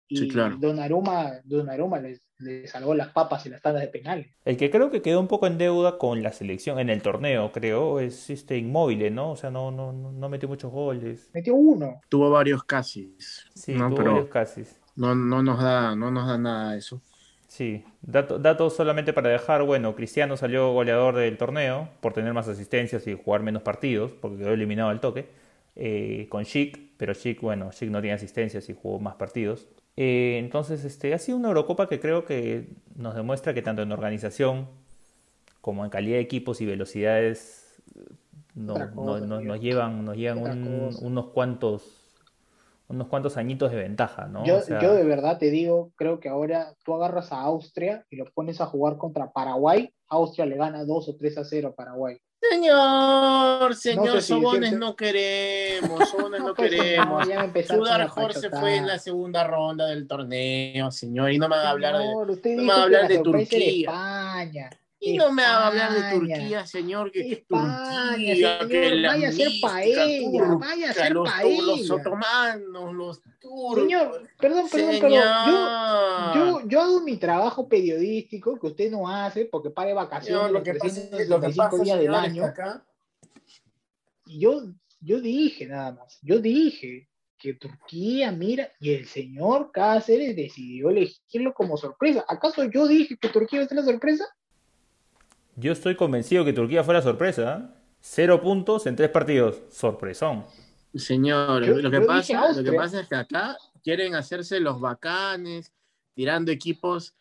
Y 0.10 0.18
sí, 0.18 0.28
claro. 0.28 0.58
Donnarumma, 0.58 1.40
Donnarumma 1.44 2.00
les, 2.00 2.22
salvó 2.66 2.96
las 2.96 3.10
papas 3.10 3.46
y 3.46 3.50
las 3.50 3.62
tandas 3.62 3.84
de 3.84 3.90
penales. 3.90 4.28
El 4.44 4.58
que 4.58 4.72
creo 4.72 4.90
que 4.90 5.04
quedó 5.04 5.20
un 5.20 5.28
poco 5.28 5.46
en 5.46 5.60
deuda 5.60 6.00
con 6.00 6.24
la 6.24 6.32
selección 6.32 6.80
en 6.80 6.90
el 6.90 7.04
torneo, 7.04 7.52
creo, 7.52 8.00
es 8.00 8.30
este 8.32 8.58
inmóvil, 8.58 9.14
¿no? 9.14 9.32
O 9.32 9.36
sea, 9.36 9.52
no, 9.52 9.70
no, 9.72 9.94
no 9.94 10.30
metió 10.30 10.50
muchos 10.50 10.72
goles. 10.72 11.30
Metió 11.34 11.54
uno. 11.54 12.02
Tuvo 12.10 12.32
varios 12.32 12.64
casi. 12.64 13.16
Sí, 13.54 13.76
tuvo 13.76 13.96
varios 13.96 14.30
casi. 14.30 14.64
No, 14.96 15.14
no, 15.14 15.44
nos 15.44 15.62
da, 15.62 15.96
no 15.96 16.10
nos 16.10 16.28
da 16.28 16.38
nada 16.38 16.76
eso. 16.76 17.02
Sí, 17.48 17.84
datos 18.02 18.76
solamente 18.76 19.14
para 19.14 19.30
dejar, 19.30 19.64
bueno, 19.64 19.96
Cristiano 19.96 20.38
salió 20.38 20.72
goleador 20.72 21.16
del 21.16 21.38
torneo 21.38 21.90
por 22.00 22.14
tener 22.14 22.34
más 22.34 22.48
asistencias 22.48 23.08
y 23.08 23.16
jugar 23.16 23.42
menos 23.42 23.64
partidos, 23.64 24.12
porque 24.12 24.38
quedó 24.38 24.54
eliminado 24.54 24.90
al 24.90 25.00
toque, 25.00 25.30
eh, 25.76 26.28
con 26.30 26.46
Chic, 26.46 26.78
pero 26.98 27.14
Chic, 27.14 27.42
bueno, 27.42 27.72
Chic 27.72 27.90
no 27.90 28.02
tiene 28.02 28.16
asistencias 28.16 28.70
y 28.70 28.76
jugó 28.80 29.00
más 29.00 29.16
partidos. 29.16 29.68
Eh, 30.02 30.38
entonces, 30.40 30.86
este, 30.86 31.14
ha 31.14 31.20
sido 31.20 31.38
una 31.38 31.50
Eurocopa 31.50 31.90
que 31.90 32.00
creo 32.00 32.24
que 32.24 32.70
nos 32.96 33.16
demuestra 33.16 33.54
que 33.54 33.62
tanto 33.62 33.82
en 33.82 33.92
organización 33.92 34.70
como 35.60 35.84
en 35.84 35.92
calidad 35.92 36.16
de 36.16 36.22
equipos 36.22 36.62
y 36.62 36.66
velocidades 36.66 37.84
no, 38.56 38.78
nos 38.78 39.60
llevan, 39.60 40.06
nos 40.06 40.16
llevan 40.16 40.96
unos 41.02 41.26
cuantos 41.32 42.16
unos 42.88 43.08
cuantos 43.08 43.36
añitos 43.36 43.72
de 43.72 43.78
ventaja, 43.78 44.28
¿no? 44.28 44.46
Yo, 44.46 44.62
yo 44.82 44.94
de 44.94 45.04
verdad 45.04 45.38
te 45.38 45.52
digo, 45.52 45.92
creo 45.98 46.22
que 46.22 46.30
ahora 46.30 46.74
tú 46.86 46.94
agarras 46.96 47.34
a 47.34 47.42
Austria 47.42 48.06
y 48.10 48.16
lo 48.16 48.26
pones 48.34 48.62
a 48.62 48.68
jugar 48.68 48.98
contra 48.98 49.32
Paraguay, 49.32 49.94
Austria 50.08 50.46
le 50.46 50.56
gana 50.56 50.86
2 50.86 51.10
o 51.10 51.16
3 51.18 51.38
a 51.40 51.44
0 51.44 51.68
a 51.68 51.76
Paraguay. 51.76 52.18
Señor, 52.42 53.76
señor, 53.76 54.22
Sobones 54.22 54.74
no 54.74 54.96
queremos, 54.96 56.10
Sobones 56.10 56.40
no, 56.42 56.54
queremos. 56.54 57.28
Sudar 57.68 58.08
Jorge 58.08 58.50
fue 58.50 58.78
en 58.78 58.88
la 58.88 58.98
segunda 58.98 59.44
ronda 59.44 59.88
del 59.88 60.08
torneo, 60.08 60.90
señor, 60.90 61.32
y 61.32 61.38
no 61.38 61.50
me 61.50 61.58
va 61.58 61.64
a 61.64 61.70
hablar 61.72 61.98
de, 61.98 62.56
no 62.56 62.64
me 62.64 62.68
va 62.68 62.80
a 62.80 62.84
hablar 62.84 63.08
de 63.08 63.20
Turquía. 63.20 63.80
España. 63.82 64.70
Y 65.02 65.18
no 65.18 65.32
me 65.32 65.44
va 65.44 65.50
a 65.50 65.68
hablar 65.68 65.94
de 65.94 66.20
Turquía, 66.20 66.66
señor, 66.66 67.12
que 67.12 67.32
España, 67.32 68.16
Turquía, 68.16 68.68
que 68.68 68.96
la 68.96 69.10
vaya 69.10 69.30
a 69.30 69.32
ser 69.32 69.48
paella, 69.62 70.58
vaya 70.60 70.90
a 70.90 70.94
ser 70.94 71.14
los, 71.14 71.30
paella. 71.30 71.62
Los 71.62 71.92
otomanos, 71.92 72.94
los 72.94 73.22
turcos. 73.40 73.76
Señor, 73.76 74.28
perdón, 74.38 74.68
perdón, 74.70 74.98
pero 75.00 75.10
yo, 75.10 76.36
yo, 76.36 76.68
yo, 76.68 76.82
hago 76.82 77.02
mi 77.02 77.16
trabajo 77.16 77.70
periodístico 77.70 78.60
que 78.60 78.68
usted 78.68 78.92
no 78.92 79.08
hace 79.08 79.46
porque 79.46 79.70
pague 79.70 79.94
vacaciones 79.94 80.52
los 80.52 80.64
365 80.64 81.78
días 81.80 82.00
del 82.00 82.14
año. 82.14 82.44
Acá. 82.44 82.86
Y 84.26 84.40
yo, 84.40 84.64
yo 85.00 85.22
dije 85.22 85.66
nada 85.66 85.94
más, 85.94 86.20
yo 86.22 86.40
dije 86.40 87.08
que 87.38 87.54
Turquía, 87.54 88.34
mira, 88.34 88.70
y 88.82 88.92
el 88.94 89.08
señor 89.08 89.72
Cáceres 89.72 90.36
decidió 90.36 90.90
elegirlo 90.90 91.54
como 91.54 91.78
sorpresa. 91.78 92.26
¿Acaso 92.28 92.66
yo 92.66 92.86
dije 92.86 93.18
que 93.18 93.30
Turquía 93.30 93.60
iba 93.60 93.66
a 93.66 93.70
ser 93.70 93.78
la 93.78 93.86
sorpresa? 93.86 94.26
Yo 95.60 95.74
estoy 95.74 95.96
convencido 95.96 96.46
que 96.46 96.54
Turquía 96.54 96.86
fue 96.86 96.94
la 96.94 97.02
sorpresa. 97.02 97.58
¿eh? 97.58 97.76
Cero 98.00 98.42
puntos 98.42 98.88
en 98.88 98.96
tres 98.96 99.10
partidos. 99.10 99.62
Sorpresón. 99.70 100.46
Señor, 100.96 101.68
lo, 101.68 101.92
que 101.92 102.02
pasa, 102.02 102.54
lo 102.54 102.64
que 102.64 102.72
pasa 102.72 103.02
es 103.02 103.08
que 103.10 103.16
acá 103.16 103.58
quieren 103.84 104.16
hacerse 104.16 104.62
los 104.62 104.80
bacanes, 104.80 105.74
tirando 106.16 106.52
equipos 106.52 107.14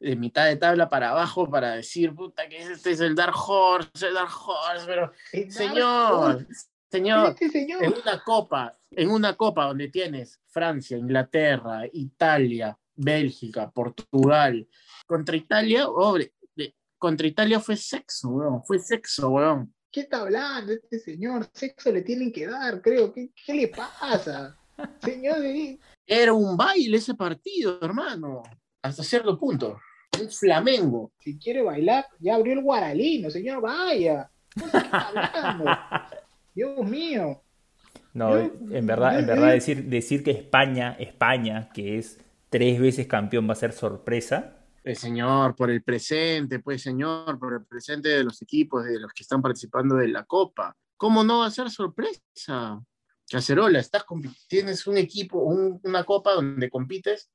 de 0.00 0.16
mitad 0.16 0.46
de 0.46 0.56
tabla 0.56 0.88
para 0.88 1.10
abajo 1.10 1.48
para 1.48 1.76
decir, 1.76 2.12
puta, 2.12 2.48
que 2.48 2.58
este 2.58 2.90
es 2.90 3.00
el 3.00 3.14
Dark 3.14 3.36
Horse, 3.36 4.08
el 4.08 4.14
Dark 4.14 4.32
Horse, 4.46 4.84
pero 4.84 5.12
señor, 5.48 6.46
señor, 6.90 7.28
este 7.30 7.48
señor, 7.48 7.84
en 7.84 7.94
una 7.94 8.22
copa, 8.22 8.76
en 8.90 9.10
una 9.10 9.34
copa 9.34 9.64
donde 9.66 9.88
tienes 9.88 10.40
Francia, 10.48 10.98
Inglaterra, 10.98 11.84
Italia, 11.92 12.76
Bélgica, 12.96 13.70
Portugal, 13.70 14.68
contra 15.06 15.36
Italia, 15.36 15.88
hombre, 15.88 16.32
contra 16.98 17.26
Italia 17.26 17.60
fue 17.60 17.76
sexo, 17.76 18.28
weón. 18.28 18.62
Fue 18.64 18.78
sexo, 18.78 19.30
weón. 19.30 19.72
¿Qué 19.90 20.00
está 20.00 20.20
hablando 20.20 20.72
este 20.72 20.98
señor? 20.98 21.48
Sexo 21.52 21.90
le 21.90 22.02
tienen 22.02 22.32
que 22.32 22.46
dar, 22.46 22.82
creo. 22.82 23.12
¿Qué, 23.12 23.30
qué 23.46 23.54
le 23.54 23.68
pasa? 23.68 24.56
Señor. 25.02 25.38
Era 26.06 26.32
un 26.34 26.56
baile 26.56 26.98
ese 26.98 27.14
partido, 27.14 27.78
hermano. 27.80 28.42
Hasta 28.82 29.02
cierto 29.02 29.38
punto. 29.38 29.78
Un 30.20 30.30
flamengo. 30.30 31.12
Si 31.18 31.38
quiere 31.38 31.62
bailar, 31.62 32.06
ya 32.18 32.34
abrió 32.34 32.52
el 32.52 32.62
guaralino, 32.62 33.30
señor, 33.30 33.60
vaya. 33.60 34.30
qué 34.54 34.64
está 34.64 35.08
hablando. 35.08 35.64
Dios 36.54 36.86
mío. 36.86 37.42
No, 38.12 38.38
en 38.38 38.86
verdad, 38.86 39.18
en 39.18 39.26
verdad 39.26 39.52
decir, 39.52 39.84
decir 39.84 40.22
que 40.22 40.30
España, 40.30 40.96
España, 40.98 41.70
que 41.74 41.98
es 41.98 42.18
tres 42.48 42.80
veces 42.80 43.06
campeón, 43.06 43.48
va 43.48 43.52
a 43.52 43.56
ser 43.56 43.72
sorpresa 43.72 44.56
pues, 44.86 45.00
señor, 45.00 45.56
por 45.56 45.68
el 45.68 45.82
presente, 45.82 46.60
pues 46.60 46.80
señor, 46.80 47.40
por 47.40 47.54
el 47.54 47.64
presente 47.66 48.08
de 48.08 48.22
los 48.22 48.40
equipos, 48.40 48.84
de 48.84 49.00
los 49.00 49.12
que 49.12 49.24
están 49.24 49.42
participando 49.42 49.96
de 49.96 50.06
la 50.06 50.22
Copa. 50.22 50.76
¿Cómo 50.96 51.24
no 51.24 51.40
va 51.40 51.46
a 51.46 51.50
ser 51.50 51.70
sorpresa? 51.70 52.80
Cacerola, 53.28 53.80
estás 53.80 54.04
tienes 54.46 54.86
un 54.86 54.96
equipo, 54.96 55.40
una 55.40 56.04
Copa 56.04 56.34
donde 56.34 56.70
compites 56.70 57.28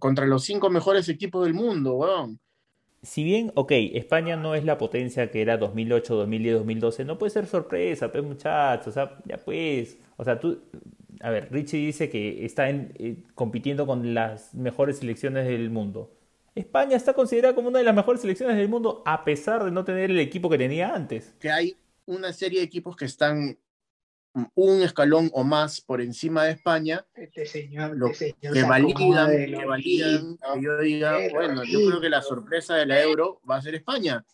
contra 0.00 0.26
los 0.26 0.42
cinco 0.42 0.68
mejores 0.68 1.08
equipos 1.08 1.44
del 1.44 1.54
mundo, 1.54 1.94
weón. 1.94 2.40
Si 3.04 3.22
bien, 3.22 3.52
ok, 3.54 3.70
España 3.70 4.34
no 4.34 4.56
es 4.56 4.64
la 4.64 4.76
potencia 4.76 5.30
que 5.30 5.42
era 5.42 5.58
2008, 5.58 6.12
2010, 6.12 6.54
2012, 6.56 7.04
no 7.04 7.18
puede 7.18 7.30
ser 7.30 7.46
sorpresa, 7.46 8.10
pues 8.10 8.24
muchachos, 8.24 8.88
o 8.88 8.90
sea, 8.90 9.16
ya 9.26 9.36
pues, 9.36 9.96
o 10.16 10.24
sea, 10.24 10.40
tú, 10.40 10.60
a 11.20 11.30
ver, 11.30 11.52
Richie 11.52 11.86
dice 11.86 12.10
que 12.10 12.44
está 12.44 12.68
eh, 12.68 13.22
compitiendo 13.36 13.86
con 13.86 14.12
las 14.12 14.52
mejores 14.54 14.98
selecciones 14.98 15.46
del 15.46 15.70
mundo. 15.70 16.15
España 16.56 16.96
está 16.96 17.12
considerada 17.12 17.54
como 17.54 17.68
una 17.68 17.78
de 17.78 17.84
las 17.84 17.94
mejores 17.94 18.22
selecciones 18.22 18.56
del 18.56 18.68
mundo 18.68 19.02
a 19.04 19.24
pesar 19.24 19.62
de 19.62 19.70
no 19.70 19.84
tener 19.84 20.10
el 20.10 20.18
equipo 20.18 20.48
que 20.48 20.56
tenía 20.56 20.94
antes. 20.94 21.34
Que 21.38 21.50
hay 21.50 21.76
una 22.06 22.32
serie 22.32 22.60
de 22.60 22.64
equipos 22.64 22.96
que 22.96 23.04
están 23.04 23.58
un 24.54 24.82
escalón 24.82 25.30
o 25.34 25.44
más 25.44 25.82
por 25.82 26.00
encima 26.00 26.44
de 26.44 26.52
España. 26.52 27.04
Este 27.14 27.44
señor, 27.44 27.96
este 28.10 28.34
que 28.40 28.62
validan, 28.62 29.30
que 29.30 29.64
validan 29.66 30.38
que 30.38 30.62
yo 30.62 30.78
diga, 30.78 31.18
bueno, 31.30 31.62
yo 31.64 31.86
creo 31.86 32.00
que 32.00 32.08
la 32.08 32.22
sorpresa 32.22 32.74
de 32.76 32.86
la 32.86 33.02
Euro 33.02 33.40
va 33.48 33.56
a 33.56 33.62
ser 33.62 33.74
España. 33.74 34.24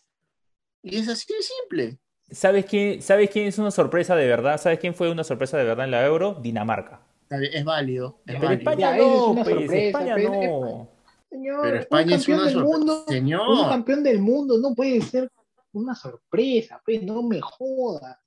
Y 0.81 0.97
es 0.99 1.09
así 1.09 1.33
de 1.33 1.41
simple. 1.41 1.97
¿Sabes 2.31 2.65
quién, 2.65 3.01
¿Sabes 3.01 3.29
quién 3.29 3.47
es 3.47 3.57
una 3.57 3.71
sorpresa 3.71 4.15
de 4.15 4.27
verdad? 4.27 4.59
¿Sabes 4.59 4.79
quién 4.79 4.95
fue 4.95 5.11
una 5.11 5.25
sorpresa 5.25 5.57
de 5.57 5.65
verdad 5.65 5.85
en 5.85 5.91
la 5.91 6.05
Euro? 6.05 6.39
Dinamarca. 6.41 7.01
Es 7.29 7.65
válido. 7.65 8.21
Pero 8.25 8.49
España 8.49 8.95
no, 8.95 9.35
pues, 9.43 9.71
España 9.71 10.17
no. 10.17 10.92
Señor, 11.33 11.61
pero 11.63 11.79
España 11.79 12.15
es 12.15 12.27
una 12.27 12.45
del 12.45 12.63
mundo, 12.63 13.05
señor. 13.07 13.49
Un 13.49 13.69
campeón 13.69 14.03
del 14.03 14.19
mundo 14.19 14.59
no 14.59 14.75
puede 14.75 15.01
ser 15.01 15.31
una 15.71 15.95
sorpresa, 15.95 16.79
pues 16.85 17.01
no 17.01 17.23
me 17.23 17.41
joda. 17.41 18.21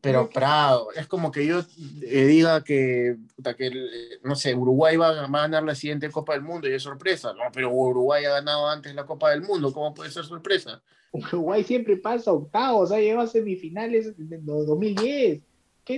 pero 0.00 0.28
Prado, 0.28 0.88
es 0.96 1.06
como 1.06 1.30
que 1.30 1.46
yo 1.46 1.60
eh, 2.02 2.26
diga 2.26 2.64
que, 2.64 3.18
que, 3.56 4.18
no 4.24 4.34
sé, 4.34 4.52
Uruguay 4.52 4.96
va, 4.96 5.10
a 5.10 5.28
ganar 5.28 5.62
la 5.62 5.76
siguiente 5.76 6.10
Copa 6.10 6.32
del 6.32 6.42
Mundo 6.42 6.68
y 6.68 6.72
es 6.72 6.82
sorpresa. 6.82 7.32
No, 7.34 7.44
pero 7.52 7.70
Uruguay 7.72 8.24
ha 8.24 8.30
ganado 8.30 8.68
antes 8.68 8.92
la 8.96 9.06
Copa 9.06 9.30
del 9.30 9.42
Mundo, 9.42 9.72
¿cómo 9.72 9.94
puede 9.94 10.10
ser 10.10 10.24
sorpresa? 10.24 10.82
Uruguay 11.12 11.62
siempre 11.62 11.96
pasa 11.96 12.32
octavos, 12.32 12.90
ha 12.90 12.98
llegado 12.98 13.22
a 13.22 13.26
semifinales 13.28 14.12
en 14.18 14.44
2010. 14.44 15.47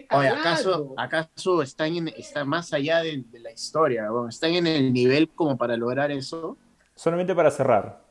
¿Acaso, 0.09 0.95
acaso 0.97 1.63
están, 1.63 1.95
en, 1.97 2.09
están 2.09 2.49
más 2.49 2.73
allá 2.73 3.01
de, 3.03 3.25
de 3.27 3.41
la 3.41 3.53
historia? 3.53 4.09
¿Están 4.29 4.53
en 4.53 4.67
el 4.67 4.93
nivel 4.93 5.29
como 5.29 5.57
para 5.57 5.77
lograr 5.77 6.11
eso? 6.11 6.57
Solamente 6.95 7.35
para 7.35 7.51
cerrar 7.51 8.05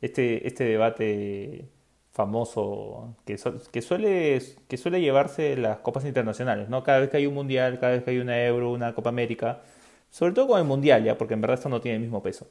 este, 0.00 0.46
este 0.46 0.64
debate 0.64 1.68
famoso 2.12 3.16
que, 3.24 3.38
que 3.70 3.82
suele, 3.82 4.42
que 4.66 4.76
suele 4.76 5.00
llevarse 5.00 5.56
las 5.56 5.78
copas 5.78 6.04
internacionales, 6.04 6.68
¿no? 6.68 6.82
Cada 6.82 7.00
vez 7.00 7.10
que 7.10 7.18
hay 7.18 7.26
un 7.26 7.34
mundial, 7.34 7.78
cada 7.78 7.92
vez 7.92 8.02
que 8.04 8.10
hay 8.10 8.18
una 8.18 8.44
Euro, 8.44 8.72
una 8.72 8.94
Copa 8.94 9.10
América, 9.10 9.62
sobre 10.10 10.32
todo 10.32 10.48
con 10.48 10.58
el 10.58 10.64
mundial, 10.64 11.04
ya, 11.04 11.16
porque 11.18 11.34
en 11.34 11.40
verdad 11.40 11.58
esto 11.58 11.68
no 11.68 11.80
tiene 11.80 11.96
el 11.96 12.02
mismo 12.02 12.22
peso. 12.22 12.48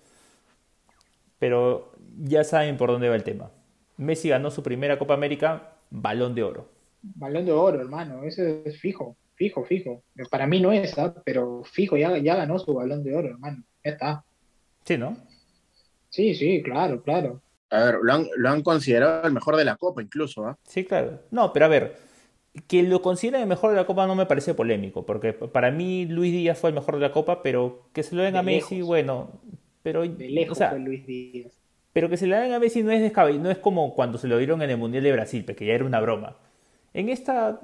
Pero 1.39 1.91
ya 2.17 2.43
saben 2.43 2.77
por 2.77 2.91
dónde 2.91 3.09
va 3.09 3.15
el 3.15 3.23
tema. 3.23 3.51
Messi 3.97 4.29
ganó 4.29 4.51
su 4.51 4.63
primera 4.63 4.97
Copa 4.99 5.13
América, 5.13 5.73
balón 5.89 6.35
de 6.35 6.43
oro. 6.43 6.69
Balón 7.01 7.45
de 7.45 7.51
oro, 7.51 7.79
hermano, 7.81 8.23
eso 8.23 8.43
es 8.43 8.79
fijo, 8.79 9.17
fijo, 9.35 9.63
fijo. 9.65 10.03
Para 10.29 10.47
mí 10.47 10.59
no 10.61 10.71
es, 10.71 10.97
¿ah? 10.97 11.13
pero 11.25 11.63
fijo, 11.63 11.97
ya, 11.97 12.17
ya 12.17 12.35
ganó 12.35 12.59
su 12.59 12.73
balón 12.73 13.03
de 13.03 13.15
oro, 13.15 13.29
hermano. 13.29 13.63
Ya 13.83 13.91
está. 13.91 14.23
Sí, 14.85 14.97
¿no? 14.97 15.17
Sí, 16.09 16.35
sí, 16.35 16.61
claro, 16.63 17.01
claro. 17.03 17.41
A 17.69 17.83
ver, 17.83 17.95
lo 18.01 18.13
han, 18.13 18.27
lo 18.37 18.49
han 18.49 18.61
considerado 18.63 19.27
el 19.27 19.33
mejor 19.33 19.55
de 19.57 19.65
la 19.65 19.75
Copa 19.75 20.01
incluso, 20.01 20.45
¿ah? 20.45 20.57
Sí, 20.63 20.85
claro. 20.85 21.21
No, 21.31 21.51
pero 21.53 21.65
a 21.65 21.69
ver, 21.69 21.97
que 22.67 22.83
lo 22.83 23.01
consideren 23.01 23.41
el 23.41 23.47
mejor 23.47 23.71
de 23.71 23.77
la 23.77 23.85
Copa 23.85 24.07
no 24.07 24.15
me 24.15 24.25
parece 24.25 24.53
polémico, 24.53 25.05
porque 25.05 25.33
para 25.33 25.71
mí 25.71 26.05
Luis 26.05 26.31
Díaz 26.31 26.57
fue 26.59 26.69
el 26.71 26.75
mejor 26.75 26.95
de 26.95 27.01
la 27.01 27.11
Copa, 27.11 27.43
pero 27.43 27.89
que 27.93 28.03
se 28.03 28.15
lo 28.15 28.23
den 28.23 28.33
De 28.33 28.39
a 28.39 28.43
Messi, 28.43 28.75
lejos. 28.75 28.87
bueno, 28.87 29.41
pero, 29.83 30.07
De 30.07 30.29
lejos 30.29 30.51
o 30.51 30.55
sea, 30.55 30.69
fue 30.69 30.79
Luis 30.79 31.05
Díaz. 31.05 31.61
pero 31.93 32.09
que 32.09 32.17
se 32.17 32.27
le 32.27 32.35
den 32.37 32.53
a 32.53 32.59
Messi 32.59 32.83
no 32.83 32.91
es 32.91 33.01
descabe- 33.01 33.39
no 33.39 33.51
es 33.51 33.57
como 33.57 33.93
cuando 33.95 34.17
se 34.17 34.27
lo 34.27 34.37
dieron 34.37 34.61
en 34.61 34.69
el 34.69 34.77
Mundial 34.77 35.03
de 35.03 35.11
Brasil, 35.13 35.43
pues, 35.45 35.57
que 35.57 35.65
ya 35.65 35.73
era 35.73 35.85
una 35.85 35.99
broma. 35.99 36.37
En 36.97 37.09
esta 37.09 37.61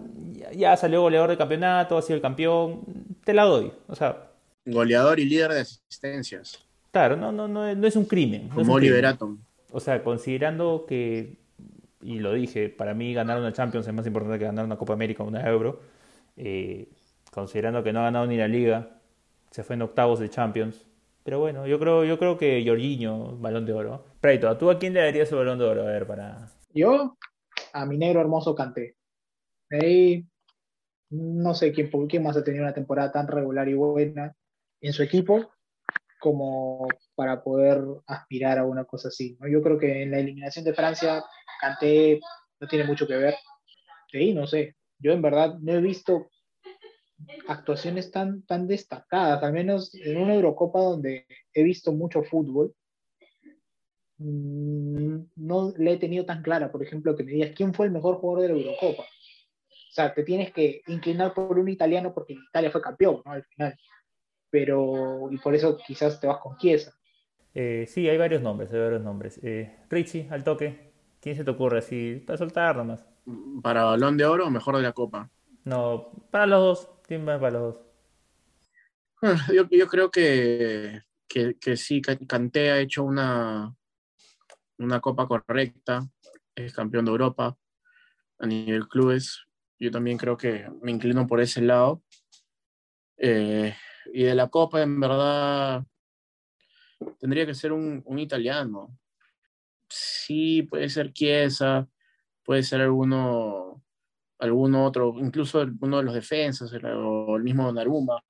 ya, 0.56 0.78
salió 0.78 1.02
goleador 1.02 1.32
de 1.32 1.38
campeonato, 1.38 1.98
ha 1.98 2.04
sido 2.04 2.18
el 2.18 2.22
campeón, 2.22 2.82
te 3.24 3.34
la 3.34 3.46
doy. 3.46 3.72
O 3.88 3.96
sea, 3.96 4.30
Goleador 4.64 5.20
y 5.20 5.26
líder 5.26 5.52
de 5.54 5.62
asistencias, 5.62 6.64
claro, 6.92 7.16
no, 7.16 7.32
no, 7.32 7.48
no, 7.48 7.74
no 7.74 7.88
es 7.88 7.96
un 7.96 8.06
crimen. 8.06 8.50
no 8.50 8.56
como 8.58 8.78
Atom. 8.78 9.40
O 9.72 9.80
sea, 9.80 10.04
considerando 10.04 10.86
que, 10.88 11.40
y 12.04 12.20
lo 12.20 12.32
dije, 12.34 12.70
para 12.70 12.94
mí 12.94 13.12
ganar 13.16 13.40
una 13.40 13.52
Champions 13.52 13.88
es 13.88 13.94
más 13.96 14.06
importante 14.06 14.38
que 14.38 14.46
ganar 14.46 14.66
una 14.66 14.78
Copa 14.78 14.94
América 14.94 15.24
o 15.24 15.28
una 15.28 15.42
Euro, 15.50 15.82
eh, 16.38 16.90
considerando 17.32 17.84
que 17.84 17.92
no 17.92 18.02
ha 18.02 18.04
ganado 18.04 18.28
ni 18.28 18.38
la 18.38 18.48
Liga, 18.48 19.00
se 19.50 19.64
fue 19.64 19.76
en 19.76 19.82
octavos 19.82 20.20
de 20.20 20.30
Champions. 20.30 20.86
Pero 21.24 21.40
bueno, 21.40 21.66
yo 21.66 21.80
creo, 21.80 22.06
yo 22.06 22.20
creo 22.20 22.38
que 22.38 22.64
Jorginho, 22.64 23.36
balón 23.40 23.66
de 23.66 23.74
oro. 23.74 24.06
Preito, 24.22 24.56
¿tú 24.58 24.70
a 24.70 24.78
quién 24.78 24.94
le 24.94 25.02
darías 25.02 25.32
el 25.32 25.40
balón 25.40 25.58
de 25.58 25.66
oro? 25.66 25.82
A 25.82 25.86
ver, 25.86 26.06
para... 26.06 26.52
Yo, 26.72 27.18
a 27.74 27.86
mi 27.88 27.98
negro 27.98 28.22
hermoso 28.22 28.54
canté. 28.54 28.96
Ahí, 29.82 30.26
no 31.10 31.54
sé 31.54 31.72
quién, 31.72 31.90
quién 32.08 32.24
más 32.24 32.38
ha 32.38 32.44
tenido 32.44 32.64
una 32.64 32.74
temporada 32.74 33.12
tan 33.12 33.28
regular 33.28 33.68
y 33.68 33.74
buena 33.74 34.36
en 34.82 34.94
su 34.94 35.04
equipo 35.04 35.52
como 36.20 36.88
para 37.16 37.44
poder 37.44 37.84
aspirar 38.08 38.58
a 38.58 38.66
una 38.66 38.86
cosa 38.86 39.10
así. 39.10 39.38
Yo 39.52 39.62
creo 39.62 39.78
que 39.78 40.04
en 40.04 40.12
la 40.12 40.20
eliminación 40.20 40.64
de 40.64 40.74
Francia, 40.74 41.24
Kanté 41.60 42.20
no 42.60 42.68
tiene 42.68 42.86
mucho 42.86 43.06
que 43.06 43.18
ver. 43.18 43.36
No 44.36 44.48
sé. 44.48 44.76
Yo 45.00 45.12
en 45.12 45.22
verdad 45.22 45.58
no 45.60 45.74
he 45.74 45.82
visto 45.82 46.30
actuaciones 47.48 48.12
tan, 48.12 48.44
tan 48.44 48.68
destacadas, 48.68 49.42
al 49.44 49.54
menos 49.54 49.94
en 49.96 50.18
una 50.18 50.36
Eurocopa 50.36 50.80
donde 50.80 51.26
he 51.54 51.64
visto 51.64 51.92
mucho 51.92 52.24
fútbol. 52.24 52.74
mm, 54.18 55.18
No 55.36 55.74
le 55.78 55.94
he 55.94 55.98
tenido 55.98 56.26
tan 56.26 56.42
clara, 56.44 56.72
por 56.72 56.84
ejemplo, 56.84 57.16
que 57.16 57.24
me 57.24 57.32
digas 57.32 57.52
quién 57.56 57.74
fue 57.74 57.88
el 57.88 57.92
mejor 57.92 58.18
jugador 58.18 58.44
de 58.44 58.54
la 58.54 58.62
Eurocopa. 58.62 59.04
O 59.94 59.96
sea, 59.96 60.12
te 60.12 60.24
tienes 60.24 60.52
que 60.52 60.82
inclinar 60.88 61.36
por 61.36 61.60
un 61.60 61.70
italiano 61.70 62.12
porque 62.16 62.34
Italia 62.34 62.72
fue 62.72 62.82
campeón, 62.82 63.22
¿no? 63.24 63.32
Al 63.32 63.44
final. 63.44 63.78
Pero, 64.50 65.30
y 65.32 65.38
por 65.38 65.54
eso 65.54 65.78
quizás 65.86 66.20
te 66.20 66.26
vas 66.26 66.40
con 66.40 66.58
Chiesa. 66.58 66.96
Eh, 67.54 67.86
sí, 67.88 68.10
hay 68.10 68.18
varios 68.18 68.42
nombres, 68.42 68.74
hay 68.74 68.80
varios 68.80 69.04
nombres. 69.04 69.40
Eh, 69.44 69.78
Richie, 69.92 70.28
al 70.32 70.44
toque, 70.44 70.94
¿quién 71.22 71.36
se 71.36 71.44
te 71.44 71.52
ocurre 71.52 71.78
así? 71.78 72.24
Para 72.26 72.38
soltar 72.38 72.76
nomás. 72.76 73.06
Para 73.62 73.84
balón 73.84 74.18
de 74.18 74.26
oro, 74.26 74.50
mejor 74.50 74.78
de 74.78 74.82
la 74.82 74.94
Copa. 74.94 75.30
No, 75.64 76.10
para 76.32 76.48
los 76.48 76.60
dos, 76.60 76.90
¿quién 77.08 77.28
va 77.28 77.40
para 77.40 77.52
los 77.52 77.62
dos? 77.76 77.84
Bueno, 79.22 79.40
Yo, 79.54 79.70
yo 79.70 79.88
creo 79.88 80.10
que, 80.10 81.04
que, 81.28 81.56
que 81.60 81.78
sí, 81.78 82.02
Ca- 82.02 82.18
Kanté 82.28 82.72
ha 82.72 82.80
hecho 82.80 83.04
una, 83.04 83.76
una 84.80 85.00
Copa 85.00 85.28
correcta, 85.28 86.02
es 86.56 86.74
campeón 86.74 87.06
de 87.06 87.12
Europa 87.12 87.56
a 88.40 88.48
nivel 88.48 88.88
clubes. 88.88 89.46
Yo 89.84 89.92
también 89.92 90.18
creo 90.18 90.38
que 90.38 90.66
me 90.82 90.92
inclino 90.92 91.28
por 91.28 91.42
ese 91.42 91.62
lado. 91.62 92.02
Eh, 93.18 93.76
y 94.14 94.24
de 94.24 94.34
la 94.34 94.48
Copa, 94.48 94.82
en 94.82 94.98
verdad, 94.98 95.84
tendría 97.20 97.46
que 97.46 97.54
ser 97.54 97.74
un, 97.74 98.02
un 98.06 98.18
italiano. 98.20 98.98
Sí, 99.90 100.64
puede 100.64 100.88
ser 100.88 101.12
Chiesa, 101.12 101.86
puede 102.46 102.64
ser 102.64 102.80
alguno, 102.80 103.84
alguno 104.40 104.86
otro, 104.86 105.16
incluso 105.20 105.66
uno 105.82 105.98
de 105.98 106.04
los 106.04 106.14
defensas 106.14 106.72
el- 106.72 106.86
o 106.86 107.36
el 107.36 107.44
mismo 107.44 107.66
Donnarumma. 107.66 108.24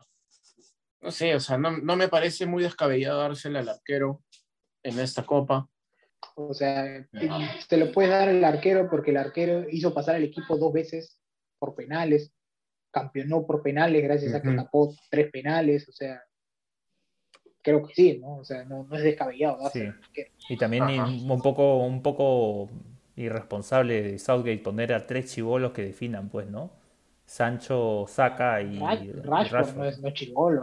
No 1.02 1.12
sé, 1.12 1.36
o 1.36 1.40
sea, 1.40 1.58
no, 1.60 1.78
no 1.78 1.96
me 1.96 2.08
parece 2.08 2.48
muy 2.48 2.64
descabellado 2.64 3.20
dársela 3.20 3.60
al 3.60 3.70
arquero 3.70 4.24
en 4.82 5.00
esta 5.00 5.24
Copa. 5.24 5.70
O 6.36 6.54
sea, 6.54 7.08
te 7.70 7.78
lo 7.78 7.92
puedes 7.92 8.10
dar 8.10 8.30
al 8.30 8.44
arquero 8.44 8.90
porque 8.90 9.12
el 9.12 9.18
arquero 9.18 9.70
hizo 9.70 9.94
pasar 9.94 10.16
al 10.16 10.24
equipo 10.24 10.58
dos 10.58 10.74
veces 10.74 11.20
por 11.64 11.76
penales, 11.76 12.30
campeonó 12.92 13.46
por 13.48 13.62
penales 13.64 14.04
gracias 14.04 14.34
a 14.36 14.42
que 14.42 14.52
tapó 14.52 14.94
tres 15.10 15.32
penales, 15.32 15.88
o 15.88 15.94
sea, 15.94 16.22
creo 17.62 17.82
que 17.88 17.94
sí, 17.94 18.20
¿no? 18.22 18.36
O 18.40 18.44
sea, 18.44 18.66
no, 18.66 18.84
no 18.84 18.96
es 18.98 19.04
descabellado 19.04 19.70
Sí. 19.70 19.88
Y 20.50 20.58
también 20.58 20.84
Ajá. 20.84 21.06
un 21.06 21.42
poco, 21.42 21.78
un 21.78 22.02
poco 22.04 22.70
irresponsable 23.16 24.02
de 24.02 24.20
Southgate 24.20 24.58
poner 24.58 24.92
a 24.94 25.08
tres 25.08 25.34
chivolos 25.34 25.72
que 25.72 25.84
definan, 25.84 26.28
pues, 26.28 26.48
¿no? 26.48 26.72
Sancho, 27.26 28.04
Saka 28.10 28.62
y, 28.62 28.78
Ra- 28.80 28.96
y 28.96 29.12
Rashford 29.14 29.52
Rashford. 29.54 29.78
no 29.78 29.86
es, 29.86 30.00
no 30.00 30.08
es 30.10 30.14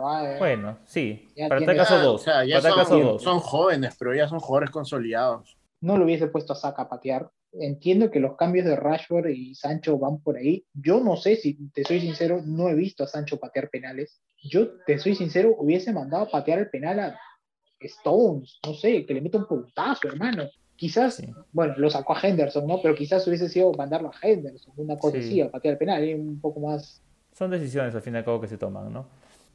¿ah? 0.04 0.36
Bueno, 0.38 0.78
sí, 0.84 1.30
Ya 1.34 1.48
para 1.48 1.58
tiene- 1.60 1.72
tal 1.72 1.82
caso 1.86 1.94
Ah, 1.94 2.02
dos. 2.02 2.20
o 2.20 2.24
sea, 2.24 2.44
ya 2.44 2.56
para 2.60 2.74
caso 2.74 2.90
son, 2.90 3.02
dos. 3.02 3.22
son 3.22 3.38
jóvenes, 3.40 3.96
pero 3.98 4.14
ya 4.14 4.28
son 4.28 4.38
jugadores 4.40 4.70
consolidados. 4.70 5.56
no 5.82 5.96
lo 5.96 6.04
hubiese 6.04 6.26
puesto 6.26 6.52
a 6.52 6.56
Saka 6.56 6.82
a 6.82 6.88
patear. 6.90 7.30
Entiendo 7.52 8.10
que 8.10 8.20
los 8.20 8.36
cambios 8.36 8.64
de 8.66 8.76
Rashford 8.76 9.28
y 9.30 9.54
Sancho 9.54 9.98
van 9.98 10.20
por 10.20 10.36
ahí. 10.36 10.64
Yo 10.72 11.00
no 11.00 11.16
sé 11.16 11.36
si, 11.36 11.54
te 11.70 11.84
soy 11.84 12.00
sincero, 12.00 12.42
no 12.44 12.68
he 12.68 12.74
visto 12.74 13.02
a 13.02 13.06
Sancho 13.08 13.38
patear 13.40 13.70
penales. 13.70 14.20
Yo, 14.42 14.70
te 14.86 14.98
soy 14.98 15.14
sincero, 15.16 15.54
hubiese 15.58 15.92
mandado 15.92 16.24
a 16.24 16.30
patear 16.30 16.60
el 16.60 16.70
penal 16.70 17.00
a 17.00 17.18
Stones, 17.80 18.58
no 18.64 18.74
sé, 18.74 19.04
que 19.06 19.14
le 19.14 19.20
meta 19.20 19.38
un 19.38 19.46
puntazo, 19.46 20.08
hermano. 20.08 20.44
Quizás, 20.76 21.16
Sí. 21.16 21.26
bueno, 21.52 21.74
lo 21.76 21.90
sacó 21.90 22.16
a 22.16 22.20
Henderson, 22.22 22.66
¿no? 22.66 22.80
Pero 22.80 22.94
quizás 22.94 23.26
hubiese 23.26 23.48
sido 23.48 23.72
mandarlo 23.72 24.08
a 24.10 24.26
Henderson, 24.26 24.72
una 24.76 24.96
cosa 24.96 25.18
Sí. 25.18 25.24
así, 25.26 25.40
a 25.40 25.50
patear 25.50 25.72
el 25.72 25.78
penal, 25.78 26.04
y 26.08 26.14
un 26.14 26.40
poco 26.40 26.60
más. 26.60 27.02
Son 27.32 27.50
decisiones 27.50 27.94
al 27.94 28.02
fin 28.02 28.14
y 28.14 28.18
al 28.18 28.24
cabo 28.24 28.40
que 28.40 28.48
se 28.48 28.58
toman, 28.58 28.92
¿no? 28.92 29.06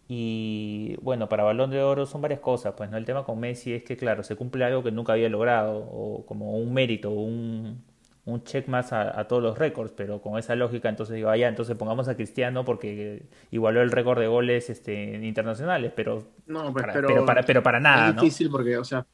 Y 0.07 0.95
bueno, 1.01 1.27
para 1.27 1.43
Balón 1.43 1.71
de 1.71 1.81
Oro 1.81 2.05
son 2.05 2.21
varias 2.21 2.39
cosas, 2.39 2.73
pues, 2.77 2.91
¿no? 2.91 2.97
El 2.97 3.05
tema 3.05 3.23
con 3.23 3.39
Messi 3.39 3.73
es 3.73 3.83
que, 3.83 3.97
claro, 3.97 4.23
se 4.23 4.35
cumple 4.35 4.63
algo 4.63 4.83
que 4.83 4.91
nunca 4.91 5.13
había 5.13 5.29
logrado, 5.29 5.77
o 5.77 6.25
como 6.27 6.57
un 6.57 6.73
mérito, 6.73 7.09
un, 7.09 7.83
un 8.25 8.43
check 8.43 8.67
más 8.67 8.93
a, 8.93 9.19
a 9.19 9.27
todos 9.27 9.41
los 9.41 9.57
récords, 9.57 9.93
pero 9.95 10.21
con 10.21 10.37
esa 10.37 10.55
lógica, 10.55 10.89
entonces 10.89 11.15
digo, 11.15 11.29
ah, 11.29 11.37
ya, 11.37 11.47
entonces 11.47 11.75
pongamos 11.75 12.07
a 12.07 12.15
Cristiano 12.15 12.63
porque 12.65 13.25
igualó 13.51 13.81
el 13.81 13.91
récord 13.91 14.19
de 14.19 14.27
goles 14.27 14.69
este, 14.69 15.25
internacionales, 15.25 15.91
pero 15.95 16.23
No, 16.45 16.71
pues, 16.71 16.83
para, 16.83 16.93
pero, 16.93 17.07
pero 17.07 17.25
para, 17.25 17.43
pero 17.43 17.63
para 17.63 17.79
nada, 17.79 18.09
es 18.09 18.15
¿no? 18.15 18.21
difícil 18.21 18.49
porque, 18.49 18.77
o 18.77 18.83
sea, 18.83 19.07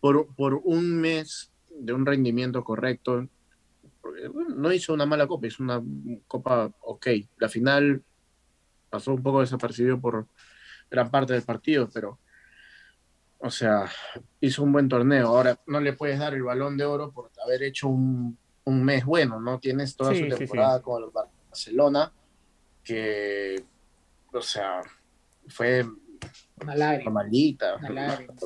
por, 0.00 0.34
por 0.34 0.60
un 0.64 0.98
mes 0.98 1.52
de 1.70 1.92
un 1.92 2.06
rendimiento 2.06 2.64
correcto, 2.64 3.26
porque, 4.00 4.28
bueno, 4.28 4.54
no 4.54 4.72
hizo 4.72 4.94
una 4.94 5.06
mala 5.06 5.26
copa, 5.26 5.46
hizo 5.46 5.62
una 5.62 5.82
copa 6.26 6.70
ok. 6.80 7.06
La 7.38 7.48
final 7.48 8.02
pasó 8.90 9.12
un 9.14 9.22
poco 9.22 9.40
desapercibido 9.40 10.00
por 10.00 10.26
gran 10.90 11.10
parte 11.10 11.32
del 11.34 11.42
partido, 11.42 11.88
pero, 11.92 12.18
o 13.38 13.50
sea, 13.50 13.86
hizo 14.40 14.62
un 14.62 14.72
buen 14.72 14.88
torneo. 14.88 15.28
Ahora, 15.28 15.58
no 15.66 15.80
le 15.80 15.92
puedes 15.92 16.18
dar 16.18 16.34
el 16.34 16.42
balón 16.42 16.76
de 16.76 16.84
oro 16.84 17.10
por 17.12 17.30
haber 17.44 17.62
hecho 17.62 17.88
un, 17.88 18.36
un 18.64 18.84
mes 18.84 19.04
bueno, 19.04 19.40
¿no? 19.40 19.58
Tienes 19.58 19.96
toda 19.96 20.14
Sí, 20.14 20.28
su 20.30 20.36
temporada 20.36 20.78
sí. 20.78 20.82
con 20.84 21.02
el 21.02 21.10
Barcelona, 21.10 22.12
que, 22.82 23.64
o 24.32 24.40
sea, 24.42 24.80
fue 25.48 25.84
lágrima. 26.74 27.10
malita, 27.10 27.78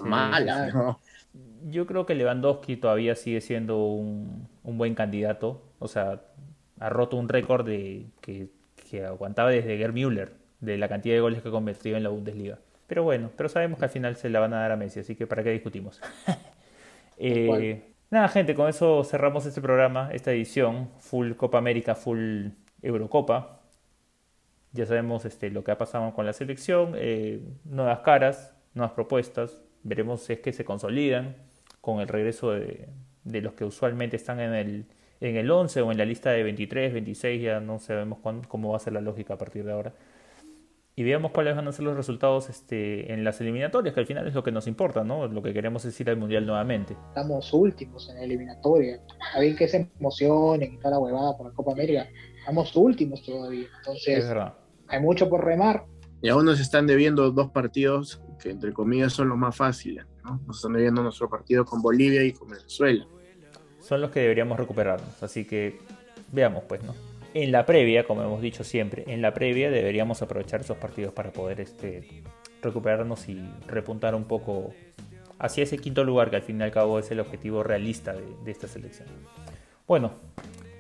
mala. 0.05 0.99
Yo 1.65 1.87
creo 1.87 2.05
que 2.05 2.15
Lewandowski 2.15 2.77
todavía 2.77 3.15
sigue 3.15 3.41
siendo 3.41 3.85
un, 3.85 4.49
un 4.65 4.79
buen 4.79 4.95
candidato. 4.95 5.63
O 5.79 5.89
sea, 5.89 6.21
ha 6.79 6.89
roto 6.89 7.17
un 7.17 7.29
récord 7.29 7.65
de 7.65 8.07
que, 8.21 8.51
que 8.93 9.07
aguantaba 9.07 9.49
desde 9.49 9.79
Gerd 9.79 9.95
Müller, 9.95 10.33
de 10.61 10.77
la 10.77 10.87
cantidad 10.87 11.15
de 11.15 11.23
goles 11.23 11.41
que 11.41 11.49
ha 11.49 11.51
convertido 11.51 11.97
en 11.97 12.03
la 12.03 12.11
Bundesliga. 12.11 12.59
Pero 12.87 13.03
bueno, 13.03 13.31
pero 13.35 13.49
sabemos 13.49 13.79
que 13.79 13.87
al 13.87 13.91
final 13.91 14.17
se 14.17 14.29
la 14.29 14.39
van 14.39 14.53
a 14.53 14.61
dar 14.61 14.73
a 14.73 14.77
Messi, 14.77 15.01
así 15.01 15.17
que 15.17 15.27
¿para 15.27 15.43
qué 15.43 15.51
discutimos? 15.51 16.01
Eh, 17.25 17.85
nada, 18.11 18.27
gente, 18.27 18.53
con 18.55 18.69
eso 18.69 19.05
cerramos 19.05 19.47
este 19.47 19.61
programa, 19.61 20.11
esta 20.13 20.33
edición, 20.33 20.89
full 20.99 21.35
Copa 21.35 21.59
América, 21.59 21.95
full 21.95 22.49
Eurocopa. 22.81 23.61
Ya 24.73 24.87
sabemos 24.87 25.25
este, 25.25 25.51
lo 25.51 25.63
que 25.63 25.71
ha 25.71 25.79
pasado 25.79 26.13
con 26.15 26.27
la 26.27 26.33
selección, 26.33 26.95
eh, 26.97 27.41
nuevas 27.65 28.01
caras, 28.01 28.57
nuevas 28.75 28.95
propuestas, 28.95 29.63
veremos 29.85 30.23
si 30.23 30.33
es 30.33 30.41
que 30.41 30.53
se 30.53 30.65
consolidan 30.65 31.37
con 31.81 32.01
el 32.01 32.09
regreso 32.09 32.51
de, 32.51 32.89
de 33.23 33.41
los 33.41 33.53
que 33.53 33.67
usualmente 33.67 34.17
están 34.17 34.41
en 34.41 34.55
el, 34.55 34.87
en 35.23 35.37
el 35.37 35.51
11 35.51 35.83
o 35.83 35.93
en 35.93 35.99
la 35.99 36.05
lista 36.05 36.31
de 36.31 36.43
23, 36.43 36.93
26, 36.93 37.43
ya 37.43 37.61
no 37.61 37.79
sabemos 37.79 38.19
cómo 38.49 38.71
va 38.71 38.77
a 38.77 38.81
ser 38.81 38.93
la 38.93 39.01
lógica 39.01 39.35
a 39.35 39.39
partir 39.39 39.65
de 39.65 39.73
ahora. 39.73 39.95
Y 40.97 41.05
veamos 41.05 41.31
cuáles 41.31 41.55
van 41.55 41.67
a 41.69 41.73
ser 41.73 41.85
los 41.85 41.97
resultados 41.97 42.51
este, 42.51 43.13
en 43.13 43.23
las 43.23 43.41
eliminatorias, 43.41 43.95
que 43.95 44.01
al 44.01 44.07
final 44.07 44.27
es 44.27 44.35
lo 44.35 44.43
que 44.43 44.51
nos 44.51 44.67
importa, 44.67 45.05
¿no? 45.05 45.27
Lo 45.29 45.41
que 45.41 45.55
queremos 45.55 45.85
es 45.85 45.99
ir 46.01 46.11
al 46.11 46.17
Mundial 46.17 46.45
nuevamente. 46.45 46.97
Estamos 47.09 47.53
últimos 47.53 48.11
en 48.11 48.17
la 48.17 48.25
eliminatoria. 48.25 48.97
Está 48.97 49.41
bien 49.41 49.57
que 49.57 49.69
se 49.69 49.91
emocionen 49.99 50.75
y 50.75 50.79
toda 50.79 50.91
la 50.91 50.99
huevada 50.99 51.37
por 51.37 51.47
la 51.47 51.55
Copa 51.55 51.73
América. 51.73 52.09
Estamos 52.37 52.75
últimos 52.75 53.23
todavía. 53.23 53.69
Entonces, 53.79 54.29
hay 54.89 55.01
mucho 55.01 55.31
por 55.31 55.45
remar. 55.45 55.85
Y 56.21 56.29
aún 56.31 56.45
nos 56.45 56.61
están 56.61 56.87
debiendo 56.87 57.31
dos 57.31 57.51
partidos 57.53 58.21
que, 58.43 58.51
entre 58.51 58.73
comillas, 58.73 59.13
son 59.13 59.29
los 59.29 59.39
más 59.39 59.57
fáciles. 59.57 60.05
¿no? 60.25 60.43
Nos 60.47 60.57
están 60.57 60.73
debiendo 60.73 61.03
nuestro 61.03 61.31
partido 61.31 61.65
con 61.65 61.81
Bolivia 61.81 62.25
y 62.25 62.33
con 62.33 62.49
Venezuela 62.49 63.07
son 63.93 64.01
los 64.01 64.11
que 64.11 64.21
deberíamos 64.21 64.59
recuperarnos. 64.59 65.23
Así 65.23 65.45
que 65.45 65.77
veamos, 66.33 66.65
pues, 66.67 66.83
¿no? 66.83 66.95
En 67.35 67.53
la 67.53 67.67
previa, 67.67 68.05
como 68.05 68.23
hemos 68.23 68.41
dicho 68.41 68.65
siempre, 68.65 69.05
en 69.07 69.21
la 69.21 69.35
previa 69.35 69.71
deberíamos 69.71 70.23
aprovechar 70.23 70.63
esos 70.63 70.79
partidos 70.79 71.13
para 71.13 71.31
poder 71.31 71.61
este, 71.61 72.23
recuperarnos 72.63 73.29
y 73.29 73.47
repuntar 73.67 74.15
un 74.15 74.25
poco 74.25 74.73
hacia 75.39 75.65
ese 75.65 75.77
quinto 75.77 76.05
lugar 76.05 76.31
que 76.31 76.37
al 76.37 76.43
fin 76.43 76.59
y 76.59 76.63
al 76.63 76.71
cabo 76.71 76.99
es 76.99 77.11
el 77.11 77.21
objetivo 77.21 77.63
realista 77.63 78.15
de, 78.15 78.51
esta 78.51 78.67
selección. 78.67 79.09
Bueno, 79.87 80.13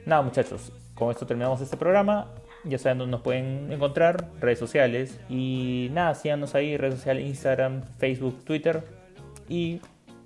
nada 0.06 0.22
muchachos, 0.22 0.72
con 0.94 1.10
esto 1.10 1.26
terminamos 1.26 1.60
este 1.60 1.76
programa. 1.76 2.28
Ya 2.64 2.78
saben 2.78 2.96
dónde 2.96 3.10
nos 3.10 3.20
pueden 3.20 3.70
encontrar, 3.70 4.30
redes 4.40 4.58
sociales. 4.58 5.20
Y 5.28 5.90
nada, 5.92 6.14
síganos 6.14 6.54
ahí, 6.54 6.78
redes 6.78 6.94
sociales, 6.94 7.26
Instagram, 7.26 7.82
Facebook, 7.98 8.42
Twitter. 8.46 8.82
Y 9.50 9.82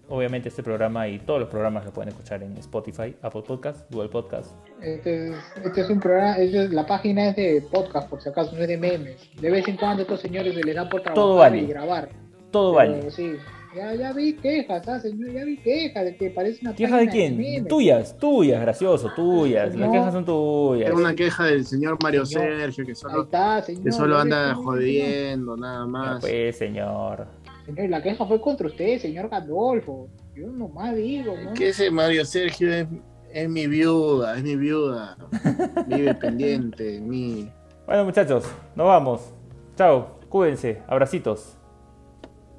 Obviamente 0.08 0.48
este 0.50 0.62
programa 0.62 1.08
y 1.08 1.18
todos 1.18 1.40
los 1.40 1.48
programas 1.48 1.84
lo 1.84 1.92
pueden 1.92 2.10
escuchar 2.10 2.40
en 2.42 2.56
Spotify, 2.58 3.16
Apple 3.22 3.42
Podcast, 3.42 3.90
Google 3.90 4.08
Podcast. 4.08 4.52
Este 4.80 5.30
es, 5.30 5.36
este 5.64 5.80
es 5.80 5.90
un 5.90 5.98
programa, 5.98 6.36
la 6.38 6.86
página 6.86 7.30
es 7.30 7.36
de 7.36 7.64
podcast 7.72 8.08
por 8.08 8.22
si 8.22 8.28
acaso, 8.28 8.54
no 8.54 8.62
es 8.62 8.68
de 8.68 8.76
memes. 8.78 9.28
De 9.40 9.50
vez 9.50 9.66
en 9.66 9.76
cuando 9.76 10.02
estos 10.02 10.20
señores 10.20 10.54
se 10.54 10.62
les 10.62 10.76
da 10.76 10.88
por 10.88 11.02
trabajar 11.02 11.56
y 11.56 11.66
grabar. 11.66 12.08
Todo 12.52 12.74
vale. 12.74 13.10
Sí. 13.10 13.32
Ya, 13.74 13.94
ya 13.94 14.12
vi 14.12 14.32
quejas, 14.34 14.88
¿ah, 14.88 14.98
señor? 15.00 15.32
Ya 15.32 15.44
vi 15.44 15.58
quejas 15.58 16.04
de 16.04 16.16
que 16.16 16.30
parece 16.30 16.60
una 16.62 16.74
¿Quejas 16.74 17.00
de 17.00 17.08
quién? 17.08 17.68
tuyas, 17.68 18.16
tuyas, 18.16 18.62
gracioso, 18.62 19.10
tuyas. 19.14 19.74
Las 19.74 19.90
quejas 19.90 20.12
son 20.14 20.24
tuyas. 20.24 20.88
Es 20.88 20.94
una 20.96 21.14
queja 21.14 21.44
del 21.44 21.66
señor 21.66 21.98
Mario 22.02 22.24
Sergio 22.24 22.86
que 22.86 22.94
solo, 22.94 23.28
que 23.28 23.92
solo 23.92 24.18
anda 24.18 24.54
jodiendo, 24.54 25.56
nada 25.58 25.84
más. 25.84 26.20
pues, 26.20 26.56
señor. 26.56 27.26
Señor, 27.66 27.90
la 27.90 28.02
queja 28.02 28.24
fue 28.24 28.40
contra 28.40 28.68
usted, 28.68 28.98
señor 29.00 29.28
Gandolfo. 29.28 30.08
Yo 30.34 30.46
nomás 30.46 30.94
digo, 30.94 31.36
¿no? 31.36 31.52
Que 31.52 31.70
ese 31.70 31.90
Mario 31.90 32.24
Sergio 32.24 32.86
es, 33.32 33.48
mi 33.48 33.66
viuda, 33.66 34.36
es 34.36 34.44
mi 34.44 34.54
viuda. 34.54 35.16
Vive 35.88 36.14
pendiente 36.14 36.84
de 36.84 37.00
mí. 37.00 37.50
Bueno, 37.86 38.04
muchachos, 38.04 38.44
nos 38.76 38.86
vamos. 38.86 39.32
Chao, 39.76 40.20
cuídense, 40.28 40.80
abracitos. 40.86 41.58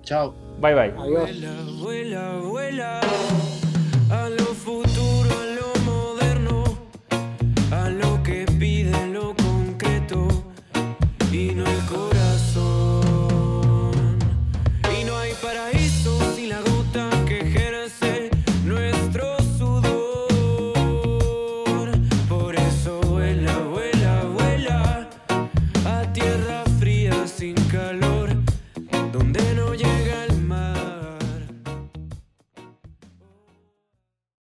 Chao. 0.02 0.34
Bye 0.60 0.74
bye. 0.74 0.94
Adiós. 0.98 1.32